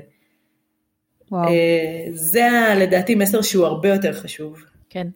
וואו. 1.31 1.49
אה, 1.49 2.07
זה 2.13 2.49
לדעתי 2.77 3.15
מסר 3.15 3.43
שהוא 3.43 3.67
הרבה 3.67 3.89
יותר 3.89 4.13
חשוב. 4.13 4.65
כן, 4.91 5.07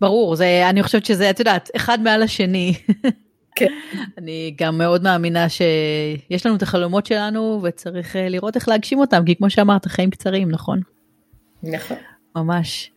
ברור, 0.00 0.36
זה, 0.36 0.62
אני 0.70 0.82
חושבת 0.82 1.06
שזה, 1.06 1.30
את 1.30 1.38
יודעת, 1.38 1.70
אחד 1.76 2.00
מעל 2.00 2.22
השני. 2.22 2.74
כן. 3.56 3.72
אני 4.18 4.54
גם 4.58 4.78
מאוד 4.78 5.02
מאמינה 5.02 5.48
שיש 5.48 6.46
לנו 6.46 6.56
את 6.56 6.62
החלומות 6.62 7.06
שלנו 7.06 7.60
וצריך 7.62 8.16
אה, 8.16 8.28
לראות 8.28 8.56
איך 8.56 8.68
להגשים 8.68 8.98
אותם, 8.98 9.22
כי 9.26 9.36
כמו 9.36 9.50
שאמרת, 9.50 9.86
חיים 9.86 10.10
קצרים, 10.10 10.50
נכון? 10.50 10.80
נכון. 11.62 11.96
ממש. 12.36 12.90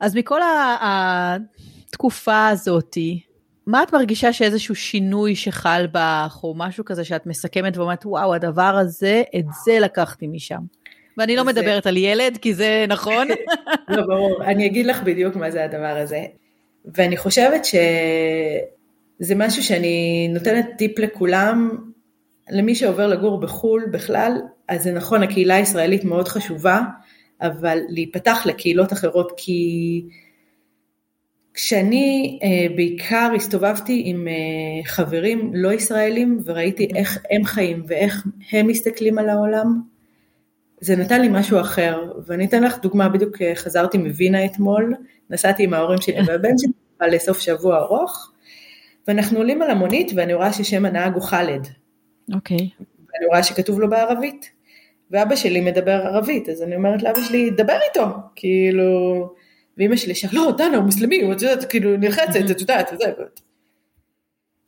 אז 0.00 0.16
מכל 0.16 0.40
התקופה 0.80 2.48
הזאתי, 2.48 3.20
מה 3.66 3.82
את 3.82 3.94
מרגישה 3.94 4.32
שאיזשהו 4.32 4.74
שינוי 4.74 5.36
שחל 5.36 5.86
בך, 5.92 6.40
או 6.42 6.54
משהו 6.56 6.84
כזה 6.84 7.04
שאת 7.04 7.26
מסכמת 7.26 7.76
ואומרת, 7.76 8.06
וואו, 8.06 8.34
הדבר 8.34 8.76
הזה, 8.80 9.22
את 9.38 9.44
זה 9.64 9.78
לקחתי 9.80 10.26
משם. 10.26 10.60
ואני 11.16 11.36
לא 11.36 11.42
זה... 11.42 11.48
מדברת 11.48 11.86
על 11.86 11.96
ילד, 11.96 12.38
כי 12.42 12.54
זה 12.54 12.84
נכון. 12.88 13.28
לא, 13.88 14.02
ברור. 14.06 14.44
אני 14.44 14.66
אגיד 14.66 14.86
לך 14.86 15.02
בדיוק 15.02 15.36
מה 15.36 15.50
זה 15.50 15.64
הדבר 15.64 15.96
הזה. 15.96 16.24
ואני 16.94 17.16
חושבת 17.16 17.64
שזה 17.64 19.34
משהו 19.36 19.62
שאני 19.62 20.28
נותנת 20.28 20.66
טיפ 20.78 20.98
לכולם, 20.98 21.78
למי 22.50 22.74
שעובר 22.74 23.06
לגור 23.06 23.40
בחו"ל 23.40 23.86
בכלל, 23.92 24.32
אז 24.68 24.82
זה 24.82 24.92
נכון, 24.92 25.22
הקהילה 25.22 25.54
הישראלית 25.54 26.04
מאוד 26.04 26.28
חשובה, 26.28 26.80
אבל 27.40 27.78
להיפתח 27.88 28.46
לקהילות 28.46 28.92
אחרות, 28.92 29.32
כי 29.36 30.02
כשאני 31.54 32.38
אה, 32.42 32.76
בעיקר 32.76 33.32
הסתובבתי 33.36 34.02
עם 34.04 34.28
אה, 34.28 34.84
חברים 34.84 35.50
לא 35.54 35.72
ישראלים 35.72 36.38
וראיתי 36.44 36.88
איך 36.94 37.18
הם 37.30 37.44
חיים 37.44 37.82
ואיך 37.86 38.26
הם 38.52 38.66
מסתכלים 38.66 39.18
על 39.18 39.28
העולם, 39.28 39.80
זה 40.80 40.96
נתן 40.96 41.20
לי 41.20 41.28
משהו 41.30 41.60
אחר, 41.60 42.12
ואני 42.26 42.46
אתן 42.46 42.62
לך 42.62 42.78
דוגמה, 42.78 43.08
בדיוק 43.08 43.42
אה, 43.42 43.54
חזרתי 43.54 43.98
מווינה 43.98 44.44
אתמול, 44.44 44.94
נסעתי 45.30 45.62
עם 45.62 45.74
ההורים 45.74 46.00
שלי 46.00 46.16
והבן 46.26 46.58
שלי 46.58 47.10
לסוף 47.10 47.40
שבוע 47.40 47.78
ארוך, 47.78 48.32
ואנחנו 49.08 49.38
עולים 49.38 49.62
על 49.62 49.70
המונית 49.70 50.12
ואני 50.14 50.34
רואה 50.34 50.52
ששם 50.52 50.84
הנהג 50.84 51.14
הוא 51.14 51.22
חאלד. 51.22 51.68
אוקיי. 52.34 52.56
Okay. 52.56 52.82
ואני 52.98 53.26
רואה 53.26 53.42
שכתוב 53.42 53.80
לו 53.80 53.90
בערבית, 53.90 54.50
ואבא 55.10 55.36
שלי 55.36 55.60
מדבר 55.60 55.92
ערבית, 56.06 56.48
אז 56.48 56.62
אני 56.62 56.76
אומרת 56.76 57.02
לאבא 57.02 57.20
שלי, 57.22 57.50
דבר 57.50 57.78
איתו, 57.88 58.06
כאילו, 58.36 59.28
ואימא 59.78 59.96
שלי 59.96 60.14
שאלה, 60.14 60.32
לא, 60.32 60.52
דנה, 60.58 60.76
הוא 60.76 60.84
מוסלמי, 60.84 61.22
הוא, 61.22 61.32
את 61.32 61.42
יודעת, 61.42 61.64
כאילו, 61.70 61.96
נלחצת, 61.96 62.50
את 62.50 62.60
יודעת, 62.60 62.90
וזה, 62.92 63.12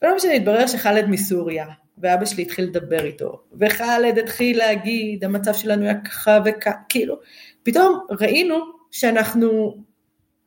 ולא 0.03 0.17
משנה, 0.17 0.33
התברר 0.33 0.67
שחאלד 0.67 1.09
מסוריה, 1.09 1.67
ואבא 2.03 2.25
שלי 2.25 2.43
התחיל 2.43 2.65
לדבר 2.65 3.05
איתו, 3.05 3.43
וחאלד 3.61 4.19
התחיל 4.19 4.59
להגיד, 4.59 5.25
המצב 5.25 5.55
שלנו 5.55 5.85
היה 5.85 5.95
ככה 5.95 6.39
וככה, 6.45 6.71
כאילו, 6.89 7.19
פתאום 7.63 8.07
ראינו 8.21 8.59
שאנחנו, 8.91 9.77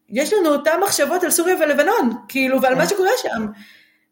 יש 0.09 0.33
לנו 0.33 0.49
אותן 0.49 0.79
מחשבות 0.83 1.23
על 1.23 1.29
סוריה 1.29 1.55
ולבנון, 1.55 2.11
כאילו, 2.27 2.61
ועל 2.61 2.75
מה 2.75 2.87
שקורה 2.87 3.09
שם. 3.21 3.45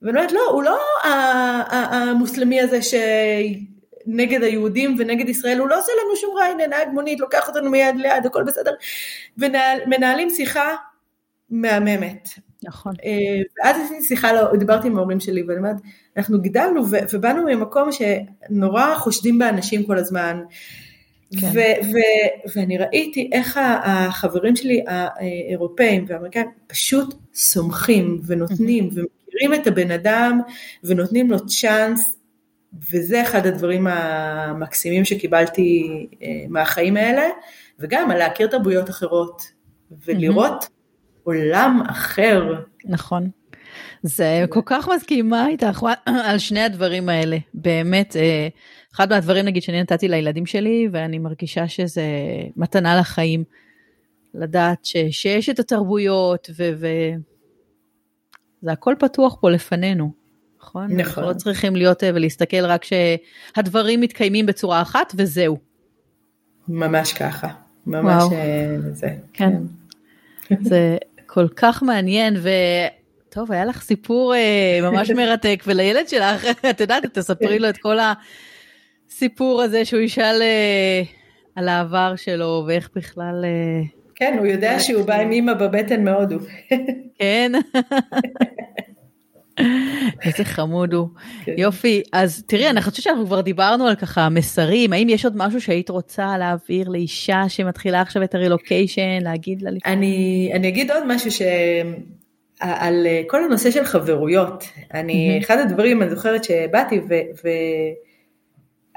ואני 0.01 0.17
אומרת, 0.17 0.31
לא, 0.31 0.41
הוא 0.51 0.63
לא 0.63 0.79
המוסלמי 1.03 2.61
הזה 2.61 2.79
שנגד 2.81 4.43
היהודים 4.43 4.95
ונגד 4.99 5.29
ישראל, 5.29 5.59
הוא 5.59 5.69
לא 5.69 5.79
עושה 5.79 5.91
לנו 6.03 6.15
שום 6.15 6.37
רע, 6.37 6.43
הנה 6.43 6.67
נהג 6.67 6.87
מונית, 6.93 7.19
לוקח 7.19 7.47
אותנו 7.47 7.69
מיד 7.69 7.95
ליד, 7.95 8.25
הכל 8.25 8.43
בסדר. 8.43 8.71
ומנהלים 9.37 10.29
שיחה 10.29 10.75
מהממת. 11.49 12.29
נכון. 12.63 12.93
אה, 13.05 13.41
ואז 13.57 13.75
עשיתי 13.85 14.03
שיחה, 14.03 14.33
לא, 14.33 14.55
דיברתי 14.55 14.87
עם 14.87 14.97
ההורים 14.97 15.19
שלי, 15.19 15.43
ואני 15.43 15.57
אומרת, 15.57 15.75
אנחנו 16.17 16.41
גדלנו 16.41 16.83
ובאנו 17.13 17.45
ממקום 17.45 17.89
שנורא 17.91 18.95
חושדים 18.95 19.39
באנשים 19.39 19.83
כל 19.83 19.97
הזמן. 19.97 20.39
כן. 21.39 21.47
ו- 21.47 21.85
ו- 21.93 22.49
ואני 22.55 22.77
ראיתי 22.77 23.29
איך 23.31 23.59
החברים 23.83 24.55
שלי 24.55 24.83
האירופאים 24.87 26.05
והאמריקאים 26.07 26.45
פשוט 26.67 27.15
סומכים 27.33 28.21
ונותנים 28.25 28.85
ומכירים 28.85 29.53
את 29.53 29.67
הבן 29.67 29.91
אדם 29.91 30.41
ונותנים 30.83 31.31
לו 31.31 31.47
צ'אנס 31.47 32.15
וזה 32.91 33.21
אחד 33.21 33.45
הדברים 33.45 33.87
המקסימים 33.87 35.05
שקיבלתי 35.05 36.07
אה, 36.23 36.27
מהחיים 36.49 36.97
האלה 36.97 37.29
וגם 37.79 38.11
על 38.11 38.17
להכיר 38.17 38.47
תרבויות 38.47 38.89
אחרות 38.89 39.43
ולראות 40.05 40.67
עולם 41.35 41.81
אחר. 41.89 42.53
נכון. 42.85 43.29
זה 44.03 44.45
כל 44.49 44.61
כך 44.65 44.89
מסכימה 44.95 45.47
איתך 45.47 45.85
על 46.27 46.37
שני 46.37 46.61
הדברים 46.61 47.09
האלה. 47.09 47.37
באמת, 47.53 48.15
אה, 48.15 48.47
אחד 48.95 49.09
מהדברים 49.09 49.45
נגיד 49.45 49.63
שאני 49.63 49.81
נתתי 49.81 50.07
לילדים 50.07 50.45
שלי, 50.45 50.87
ואני 50.91 51.19
מרגישה 51.19 51.67
שזה 51.67 52.03
מתנה 52.55 52.99
לחיים. 52.99 53.43
לדעת 54.33 54.85
ש, 54.85 54.97
שיש 55.11 55.49
את 55.49 55.59
התרבויות, 55.59 56.49
וזה 56.49 57.13
ו... 58.63 58.71
הכל 58.71 58.95
פתוח 58.99 59.37
פה 59.41 59.49
לפנינו. 59.49 60.11
נכון? 60.59 60.83
נכון. 60.83 60.99
אנחנו 60.99 61.21
לא 61.21 61.33
צריכים 61.33 61.75
להיות 61.75 62.03
אה, 62.03 62.09
ולהסתכל 62.13 62.65
רק 62.65 62.83
שהדברים 62.83 64.01
מתקיימים 64.01 64.45
בצורה 64.45 64.81
אחת 64.81 65.13
וזהו. 65.17 65.57
ממש 66.67 67.13
ככה, 67.13 67.47
ממש 67.87 68.23
וואו. 68.23 68.33
אה, 68.33 68.77
זה. 68.91 69.09
כן. 69.33 69.53
כן. 70.41 70.63
זה 70.63 70.97
כל 71.33 71.47
כך 71.55 71.83
מעניין 71.83 72.35
וטוב, 72.35 73.51
היה 73.51 73.65
לך 73.65 73.81
סיפור 73.81 74.35
אה, 74.35 74.79
ממש 74.81 75.11
מרתק 75.17 75.63
ולילד 75.67 76.09
שלך, 76.09 76.45
את 76.69 76.79
יודעת, 76.81 77.05
תספרי 77.17 77.59
לו 77.59 77.69
את 77.69 77.77
כל 77.77 77.97
הסיפור 79.09 79.61
הזה 79.61 79.85
שהוא 79.85 80.01
ישאל 80.01 80.41
על 81.55 81.67
העבר 81.67 82.13
שלו 82.15 82.63
ואיך 82.67 82.89
בכלל... 82.95 83.45
כן, 84.15 84.35
הוא 84.39 84.47
יודע 84.47 84.79
שהוא 84.79 85.05
בא 85.05 85.15
עם 85.15 85.31
אימא 85.31 85.53
בבטן 85.53 86.03
מהודו. 86.03 86.37
כן. 87.19 87.51
איזה 90.25 90.43
חמוד 90.43 90.93
הוא. 90.93 91.07
כן. 91.43 91.53
יופי, 91.57 92.01
אז 92.13 92.43
תראי, 92.47 92.69
אני 92.69 92.81
חושבת 92.81 93.03
שאנחנו 93.03 93.25
כבר 93.25 93.41
דיברנו 93.41 93.87
על 93.87 93.95
ככה 93.95 94.29
מסרים, 94.29 94.93
האם 94.93 95.09
יש 95.09 95.25
עוד 95.25 95.33
משהו 95.37 95.61
שהיית 95.61 95.89
רוצה 95.89 96.37
להעביר 96.37 96.89
לאישה 96.89 97.43
שמתחילה 97.47 98.01
עכשיו 98.01 98.23
את 98.23 98.35
הרילוקיישן, 98.35 99.19
להגיד 99.21 99.61
לה 99.61 99.71
לפני? 99.71 99.93
אני, 99.93 100.51
אני 100.53 100.67
אגיד 100.67 100.91
עוד 100.91 101.03
משהו 101.07 101.31
ש... 101.31 101.41
על 102.59 103.07
כל 103.27 103.43
הנושא 103.43 103.71
של 103.71 103.83
חברויות. 103.83 104.63
אני, 104.93 105.39
mm-hmm. 105.39 105.43
אחד 105.43 105.57
הדברים, 105.57 106.01
אני 106.01 106.09
זוכרת 106.09 106.43
שבאתי 106.43 106.99
ו... 106.99 107.13
ו... 107.43 107.49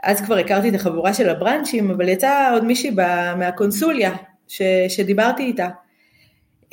אז 0.02 0.20
כבר 0.20 0.36
הכרתי 0.36 0.68
את 0.68 0.74
החבורה 0.74 1.14
של 1.14 1.28
הבראנצ'ים, 1.28 1.90
אבל 1.90 2.08
יצאה 2.08 2.52
עוד 2.52 2.64
מישהי 2.64 2.90
מהקונסוליה 3.36 4.12
ש... 4.48 4.62
שדיברתי 4.88 5.42
איתה. 5.42 5.68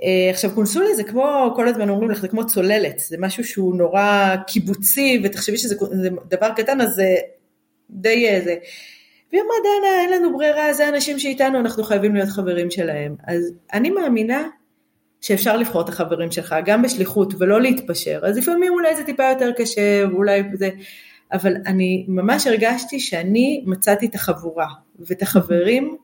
אה, 0.04 0.30
עכשיו 0.30 0.52
קונסוליה 0.56 0.96
זה 0.96 1.04
כמו, 1.04 1.54
כל 1.56 1.68
הזמן 1.68 1.90
אומרים 1.90 2.12
לך, 2.12 2.22
זה 2.22 2.28
כמו 2.28 2.48
צוללת, 2.48 3.00
זה 3.00 3.18
משהו 3.20 3.44
שהוא 3.44 3.76
נורא 3.76 4.36
קיבוצי, 4.48 5.22
ותחשבי 5.24 5.58
שזה 5.58 5.76
דבר 6.30 6.50
קטן, 6.56 6.82
אז 6.82 6.96
זה 6.96 7.16
די 7.90 8.30
אה, 8.30 8.42
זה. 8.44 8.56
והיא 9.32 9.42
אמרה, 9.42 9.56
דנה, 9.64 10.02
אין 10.02 10.12
לנו 10.12 10.38
ברירה, 10.38 10.74
זה 10.74 10.90
אנשים 10.90 11.20
שאיתנו, 11.20 11.60
אנחנו 11.60 11.84
חייבים 11.84 12.16
להיות 12.16 12.30
חברים 12.30 12.72
שלהם. 12.72 13.16
אז 13.28 13.54
אני 13.74 13.90
מאמינה 13.90 14.48
שאפשר 15.22 15.58
לבחור 15.58 15.82
את 15.82 15.90
החברים 15.90 16.32
שלך, 16.32 16.56
גם 16.66 16.82
בשליחות, 16.82 17.34
ולא 17.38 17.62
להתפשר. 17.62 18.20
אז 18.24 18.38
לפעמים 18.38 18.74
אולי 18.74 18.96
זה 18.96 19.04
טיפה 19.04 19.24
יותר 19.30 19.52
קשה, 19.58 20.04
ואולי 20.12 20.44
זה... 20.54 20.70
אבל 21.32 21.54
אני 21.66 22.06
ממש 22.08 22.48
הרגשתי 22.48 23.00
שאני 23.00 23.64
מצאתי 23.66 24.06
את 24.06 24.16
החבורה, 24.16 24.68
ואת 25.00 25.22
החברים, 25.22 25.98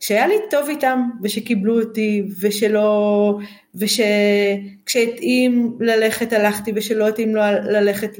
שהיה 0.00 0.26
לי 0.26 0.34
טוב 0.50 0.68
איתם 0.68 1.08
ושקיבלו 1.22 1.80
אותי 1.80 2.28
ושלא, 2.40 3.38
ושכשהתאים 3.74 5.76
ללכת 5.80 6.32
הלכתי 6.32 6.72
ושלא 6.74 7.08
התאים 7.08 7.36
לא 7.36 7.50
ללכת 7.50 8.10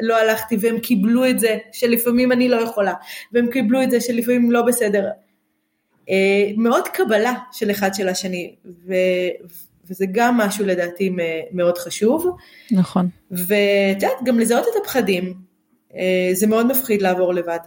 לא 0.00 0.16
הלכתי 0.16 0.56
והם 0.60 0.80
קיבלו 0.80 1.26
את 1.26 1.40
זה 1.40 1.58
שלפעמים 1.72 2.32
אני 2.32 2.48
לא 2.48 2.56
יכולה 2.56 2.94
והם 3.32 3.50
קיבלו 3.50 3.82
את 3.82 3.90
זה 3.90 4.00
שלפעמים 4.00 4.52
לא 4.52 4.62
בסדר. 4.62 5.08
אה, 6.10 6.50
מאוד 6.56 6.88
קבלה 6.88 7.34
של 7.52 7.70
אחד 7.70 7.94
של 7.94 8.08
השני 8.08 8.54
ו, 8.86 8.94
וזה 9.90 10.04
גם 10.12 10.36
משהו 10.36 10.66
לדעתי 10.66 11.16
מאוד 11.52 11.78
חשוב. 11.78 12.36
נכון. 12.70 13.08
ואת 13.30 14.02
יודעת 14.02 14.18
גם 14.24 14.38
לזהות 14.38 14.64
את 14.64 14.82
הפחדים 14.82 15.34
אה, 15.94 16.30
זה 16.32 16.46
מאוד 16.46 16.66
מפחיד 16.66 17.02
לעבור 17.02 17.34
לבד. 17.34 17.58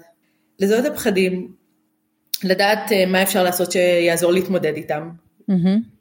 לזהות 0.60 0.86
את 0.86 0.92
הפחדים 0.92 1.52
לדעת 2.44 2.92
אה, 2.92 3.06
מה 3.06 3.24
אפשר 3.24 3.44
לעשות 3.44 3.72
שיעזור 3.72 4.32
להתמודד 4.32 4.76
איתם. 4.76 5.10
Mm-hmm. 5.52 5.94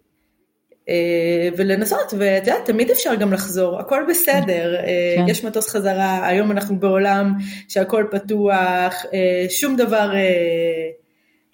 ולנסות, 1.56 2.14
ואת 2.18 2.46
יודעת, 2.46 2.64
תמיד 2.64 2.90
אפשר 2.90 3.14
גם 3.14 3.32
לחזור, 3.32 3.80
הכל 3.80 4.04
בסדר, 4.08 4.74
אה, 4.76 5.14
כן. 5.16 5.24
יש 5.28 5.44
מטוס 5.44 5.68
חזרה, 5.68 6.26
היום 6.26 6.50
אנחנו 6.50 6.80
בעולם 6.80 7.34
שהכל 7.68 8.06
פתוח, 8.10 9.04
שום 9.48 9.76
דבר 9.76 10.10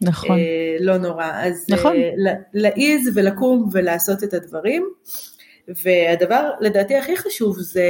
נכון. 0.02 0.38
לא 0.80 0.96
נורא, 0.96 1.30
אז 1.34 1.66
נכון. 1.70 1.96
להעיז 2.54 3.10
ולקום 3.14 3.68
ולעשות 3.72 4.24
את 4.24 4.34
הדברים, 4.34 4.88
והדבר 5.68 6.50
לדעתי 6.60 6.96
הכי 6.96 7.16
חשוב 7.16 7.58
זה 7.58 7.84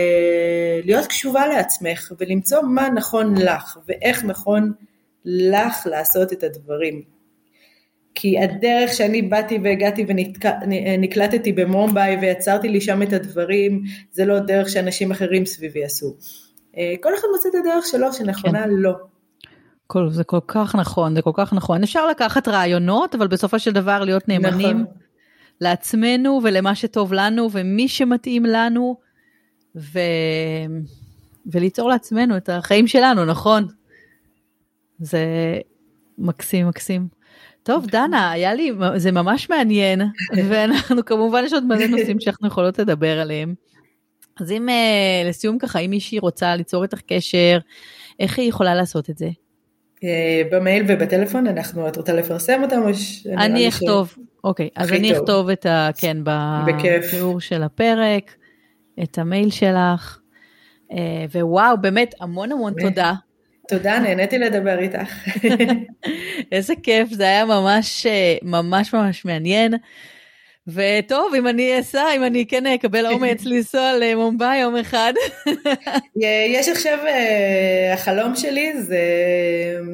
להיות 0.84 1.06
קשובה 1.06 1.46
לעצמך 1.46 2.12
ולמצוא 2.20 2.62
מה 2.62 2.88
נכון 2.88 3.34
לך 3.36 3.78
ואיך 3.86 4.24
נכון 4.24 4.72
לך 5.28 5.86
לעשות 5.86 6.32
את 6.32 6.42
הדברים. 6.42 7.02
כי 8.14 8.38
הדרך 8.38 8.92
שאני 8.92 9.22
באתי 9.22 9.58
והגעתי 9.64 10.06
ונקלטתי 10.08 11.52
במומביי 11.52 12.16
ויצרתי 12.20 12.68
לי 12.68 12.80
שם 12.80 13.02
את 13.02 13.12
הדברים, 13.12 13.82
זה 14.12 14.24
לא 14.24 14.38
דרך 14.38 14.68
שאנשים 14.68 15.10
אחרים 15.10 15.46
סביבי 15.46 15.84
עשו. 15.84 16.16
אה, 16.76 16.94
כל 17.02 17.14
אחד 17.14 17.28
מוצא 17.32 17.48
את 17.48 17.54
הדרך 17.54 17.86
שלו 17.86 18.12
שנכונה 18.12 18.62
כן. 18.62 18.70
לו. 18.70 18.82
לא. 18.82 18.96
כל, 19.86 20.10
זה 20.10 20.24
כל 20.24 20.40
כך 20.46 20.74
נכון, 20.74 21.14
זה 21.14 21.22
כל 21.22 21.30
כך 21.34 21.52
נכון. 21.52 21.82
אפשר 21.82 22.06
לקחת 22.06 22.48
רעיונות, 22.48 23.14
אבל 23.14 23.26
בסופו 23.26 23.58
של 23.58 23.72
דבר 23.72 24.04
להיות 24.04 24.28
נאמנים 24.28 24.80
נכון. 24.80 24.94
לעצמנו 25.60 26.40
ולמה 26.42 26.74
שטוב 26.74 27.12
לנו 27.12 27.48
ומי 27.52 27.88
שמתאים 27.88 28.46
לנו, 28.46 28.96
ו... 29.76 29.98
וליצור 31.46 31.88
לעצמנו 31.88 32.36
את 32.36 32.48
החיים 32.48 32.86
שלנו, 32.86 33.24
נכון? 33.24 33.68
זה 34.98 35.24
מקסים 36.18 36.68
מקסים. 36.68 37.08
טוב 37.62 37.86
דנה 37.86 38.30
היה 38.30 38.54
לי 38.54 38.72
זה 38.96 39.12
ממש 39.12 39.50
מעניין 39.50 40.02
ואנחנו 40.48 41.04
כמובן 41.04 41.42
יש 41.44 41.52
עוד 41.52 41.64
מלא 41.64 41.86
נושאים 41.86 42.20
שאנחנו 42.20 42.48
יכולות 42.48 42.78
לדבר 42.78 43.20
עליהם. 43.20 43.54
אז 44.40 44.52
אם 44.52 44.68
uh, 44.68 45.28
לסיום 45.28 45.58
ככה 45.58 45.78
אם 45.78 45.90
מישהי 45.90 46.18
רוצה 46.18 46.56
ליצור 46.56 46.82
איתך 46.82 47.00
קשר 47.06 47.58
איך 48.20 48.38
היא 48.38 48.48
יכולה 48.48 48.74
לעשות 48.74 49.10
את 49.10 49.18
זה? 49.18 49.28
Uh, 49.96 50.00
במייל 50.50 50.84
ובטלפון 50.88 51.46
אנחנו 51.46 51.88
את 51.88 51.96
רוצה 51.96 52.12
לפרסם 52.12 52.62
אותם 52.62 52.82
או 52.82 52.94
ש... 52.94 53.26
אני 53.26 53.68
אכתוב 53.68 54.16
אוקיי 54.44 54.68
אז 54.76 54.92
אני 54.92 55.12
אכתוב 55.12 55.48
את 55.48 55.66
ה... 55.66 55.90
כן 55.96 56.16
בתיאור 56.66 57.40
של 57.40 57.62
הפרק 57.62 58.34
את 59.02 59.18
המייל 59.18 59.50
שלך. 59.50 60.18
Uh, 60.90 60.94
ווואו 61.32 61.80
באמת 61.80 62.14
המון 62.20 62.52
המון 62.52 62.72
תודה 62.80 63.14
תודה, 63.68 63.98
נהניתי 63.98 64.38
לדבר 64.38 64.78
איתך. 64.78 65.28
איזה 66.52 66.74
כיף, 66.82 67.08
זה 67.08 67.24
היה 67.24 67.44
ממש 67.44 68.06
ממש 68.42 68.94
ממש 68.94 69.24
מעניין. 69.24 69.74
וטוב, 70.68 71.34
אם 71.34 71.48
אני 71.48 71.80
אסע, 71.80 72.04
אם 72.16 72.24
אני 72.24 72.46
כן 72.46 72.66
אקבל 72.66 73.06
אומץ 73.06 73.44
לנסוע 73.50 73.92
למומבאי 74.00 74.58
יום 74.58 74.76
אחד. 74.76 75.12
יש 76.48 76.68
עכשיו, 76.68 76.98
אה, 77.06 77.92
החלום 77.94 78.36
שלי 78.36 78.82
זה, 78.82 79.00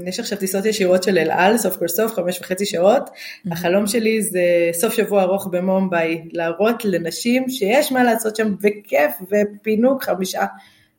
יש 0.06 0.20
עכשיו 0.20 0.38
טיסות 0.38 0.64
ישירות 0.64 1.02
של 1.02 1.18
אל 1.18 1.30
על, 1.30 1.58
סוף 1.58 1.76
כל 1.76 1.88
סוף, 1.88 2.12
חמש 2.12 2.40
וחצי 2.40 2.66
שעות. 2.66 3.10
החלום 3.52 3.86
שלי 3.86 4.22
זה 4.22 4.40
סוף 4.72 4.94
שבוע 4.94 5.22
ארוך 5.22 5.46
במומבאי, 5.50 6.22
להראות 6.32 6.84
לנשים 6.84 7.48
שיש 7.48 7.92
מה 7.92 8.04
לעשות 8.04 8.36
שם 8.36 8.54
בכיף 8.60 9.12
ופינוק 9.30 10.02
חמישה 10.02 10.44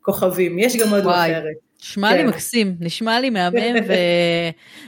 כוכבים. 0.02 0.60
יש 0.60 0.78
גם 0.78 0.90
עוד 0.90 1.08
אחרת. 1.08 1.66
נשמע 1.86 2.10
כן. 2.10 2.18
לי 2.18 2.24
מקסים, 2.24 2.76
נשמע 2.80 3.20
לי 3.20 3.30
מהמם 3.30 3.76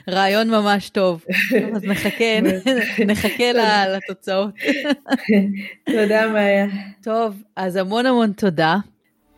ורעיון 0.07 0.49
ממש 0.49 0.89
טוב. 0.89 1.25
אז 1.75 1.83
נחכה, 1.83 2.41
נחכה 3.07 3.43
לתוצאות. 3.95 4.49
תודה 5.85 6.27
מאיה. 6.27 6.65
טוב, 7.03 7.43
אז 7.55 7.75
המון 7.75 8.05
המון 8.05 8.31
תודה. 8.31 8.77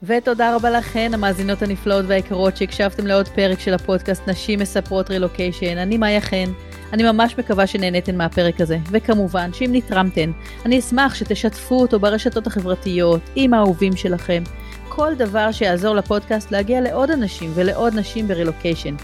ותודה 0.04 0.56
רבה 0.56 0.70
לכן, 0.70 1.14
המאזינות 1.14 1.62
הנפלאות 1.62 2.06
והיקרות 2.08 2.58
שהקשבתם 2.58 3.08
לעוד 3.08 3.28
פרק 3.28 3.60
של 3.60 3.74
הפודקאסט 3.74 4.28
נשים 4.28 4.60
מספרות 4.60 5.10
רילוקיישן. 5.10 5.78
אני 5.78 5.98
מאיה 5.98 6.22
חן. 6.22 6.52
אני 6.94 7.04
ממש 7.04 7.38
מקווה 7.38 7.68
שנהניתן 7.68 8.18
מהפרק 8.18 8.62
הזה, 8.62 8.78
וכמובן 8.92 9.54
שאם 9.54 9.70
נתרמתן, 9.74 10.32
אני 10.66 10.80
אשמח 10.80 11.16
שתשתפו 11.16 11.82
אותו 11.82 12.00
ברשתות 12.00 12.48
החברתיות, 12.48 13.22
עם 13.36 13.54
האהובים 13.54 13.96
שלכם. 13.96 14.44
כל 14.90 15.14
דבר 15.16 15.52
שיעזור 15.52 15.96
לפודקאסט 15.96 16.52
להגיע 16.52 16.82
לעוד 16.82 17.12
אנשים 17.12 17.52
ולעוד 17.56 17.96
נשים 17.96 18.28
ברילוקיישן. 18.28 18.96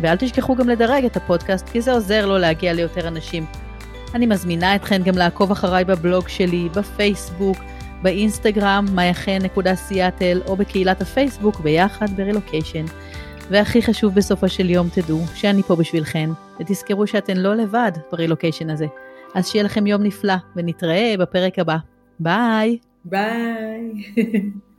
ואל 0.00 0.16
תשכחו 0.16 0.56
גם 0.56 0.68
לדרג 0.68 1.04
את 1.04 1.16
הפודקאסט, 1.16 1.68
כי 1.68 1.80
זה 1.80 1.92
עוזר 1.92 2.26
לו 2.26 2.38
להגיע 2.38 2.72
ליותר 2.72 3.08
אנשים. 3.08 3.46
אני 4.14 4.26
מזמינה 4.26 4.74
אתכן 4.74 5.02
גם 5.02 5.18
לעקוב 5.18 5.50
אחריי 5.50 5.84
בבלוג 5.84 6.28
שלי, 6.28 6.68
בפייסבוק, 6.76 7.56
באינסטגרם, 8.02 8.86
מייחן.סיאטל, 8.94 10.40
או 10.46 10.56
בקהילת 10.56 11.02
הפייסבוק 11.02 11.60
ביחד 11.60 12.16
ברילוקיישן. 12.16 12.84
והכי 13.50 13.82
חשוב 13.82 14.14
בסופו 14.14 14.48
של 14.48 14.70
יום 14.70 14.88
תדעו 14.88 15.20
שאני 15.34 15.62
פה 15.62 15.76
בשבילכן, 15.76 16.30
ותזכרו 16.60 17.06
שאתן 17.06 17.36
לא 17.36 17.54
לבד 17.54 17.92
ברילוקיישן 18.12 18.70
הזה. 18.70 18.86
אז 19.34 19.48
שיהיה 19.48 19.64
לכם 19.64 19.86
יום 19.86 20.02
נפלא, 20.02 20.34
ונתראה 20.56 21.14
בפרק 21.18 21.58
הבא. 21.58 21.76
ביי! 22.20 22.78
ביי! 23.04 23.92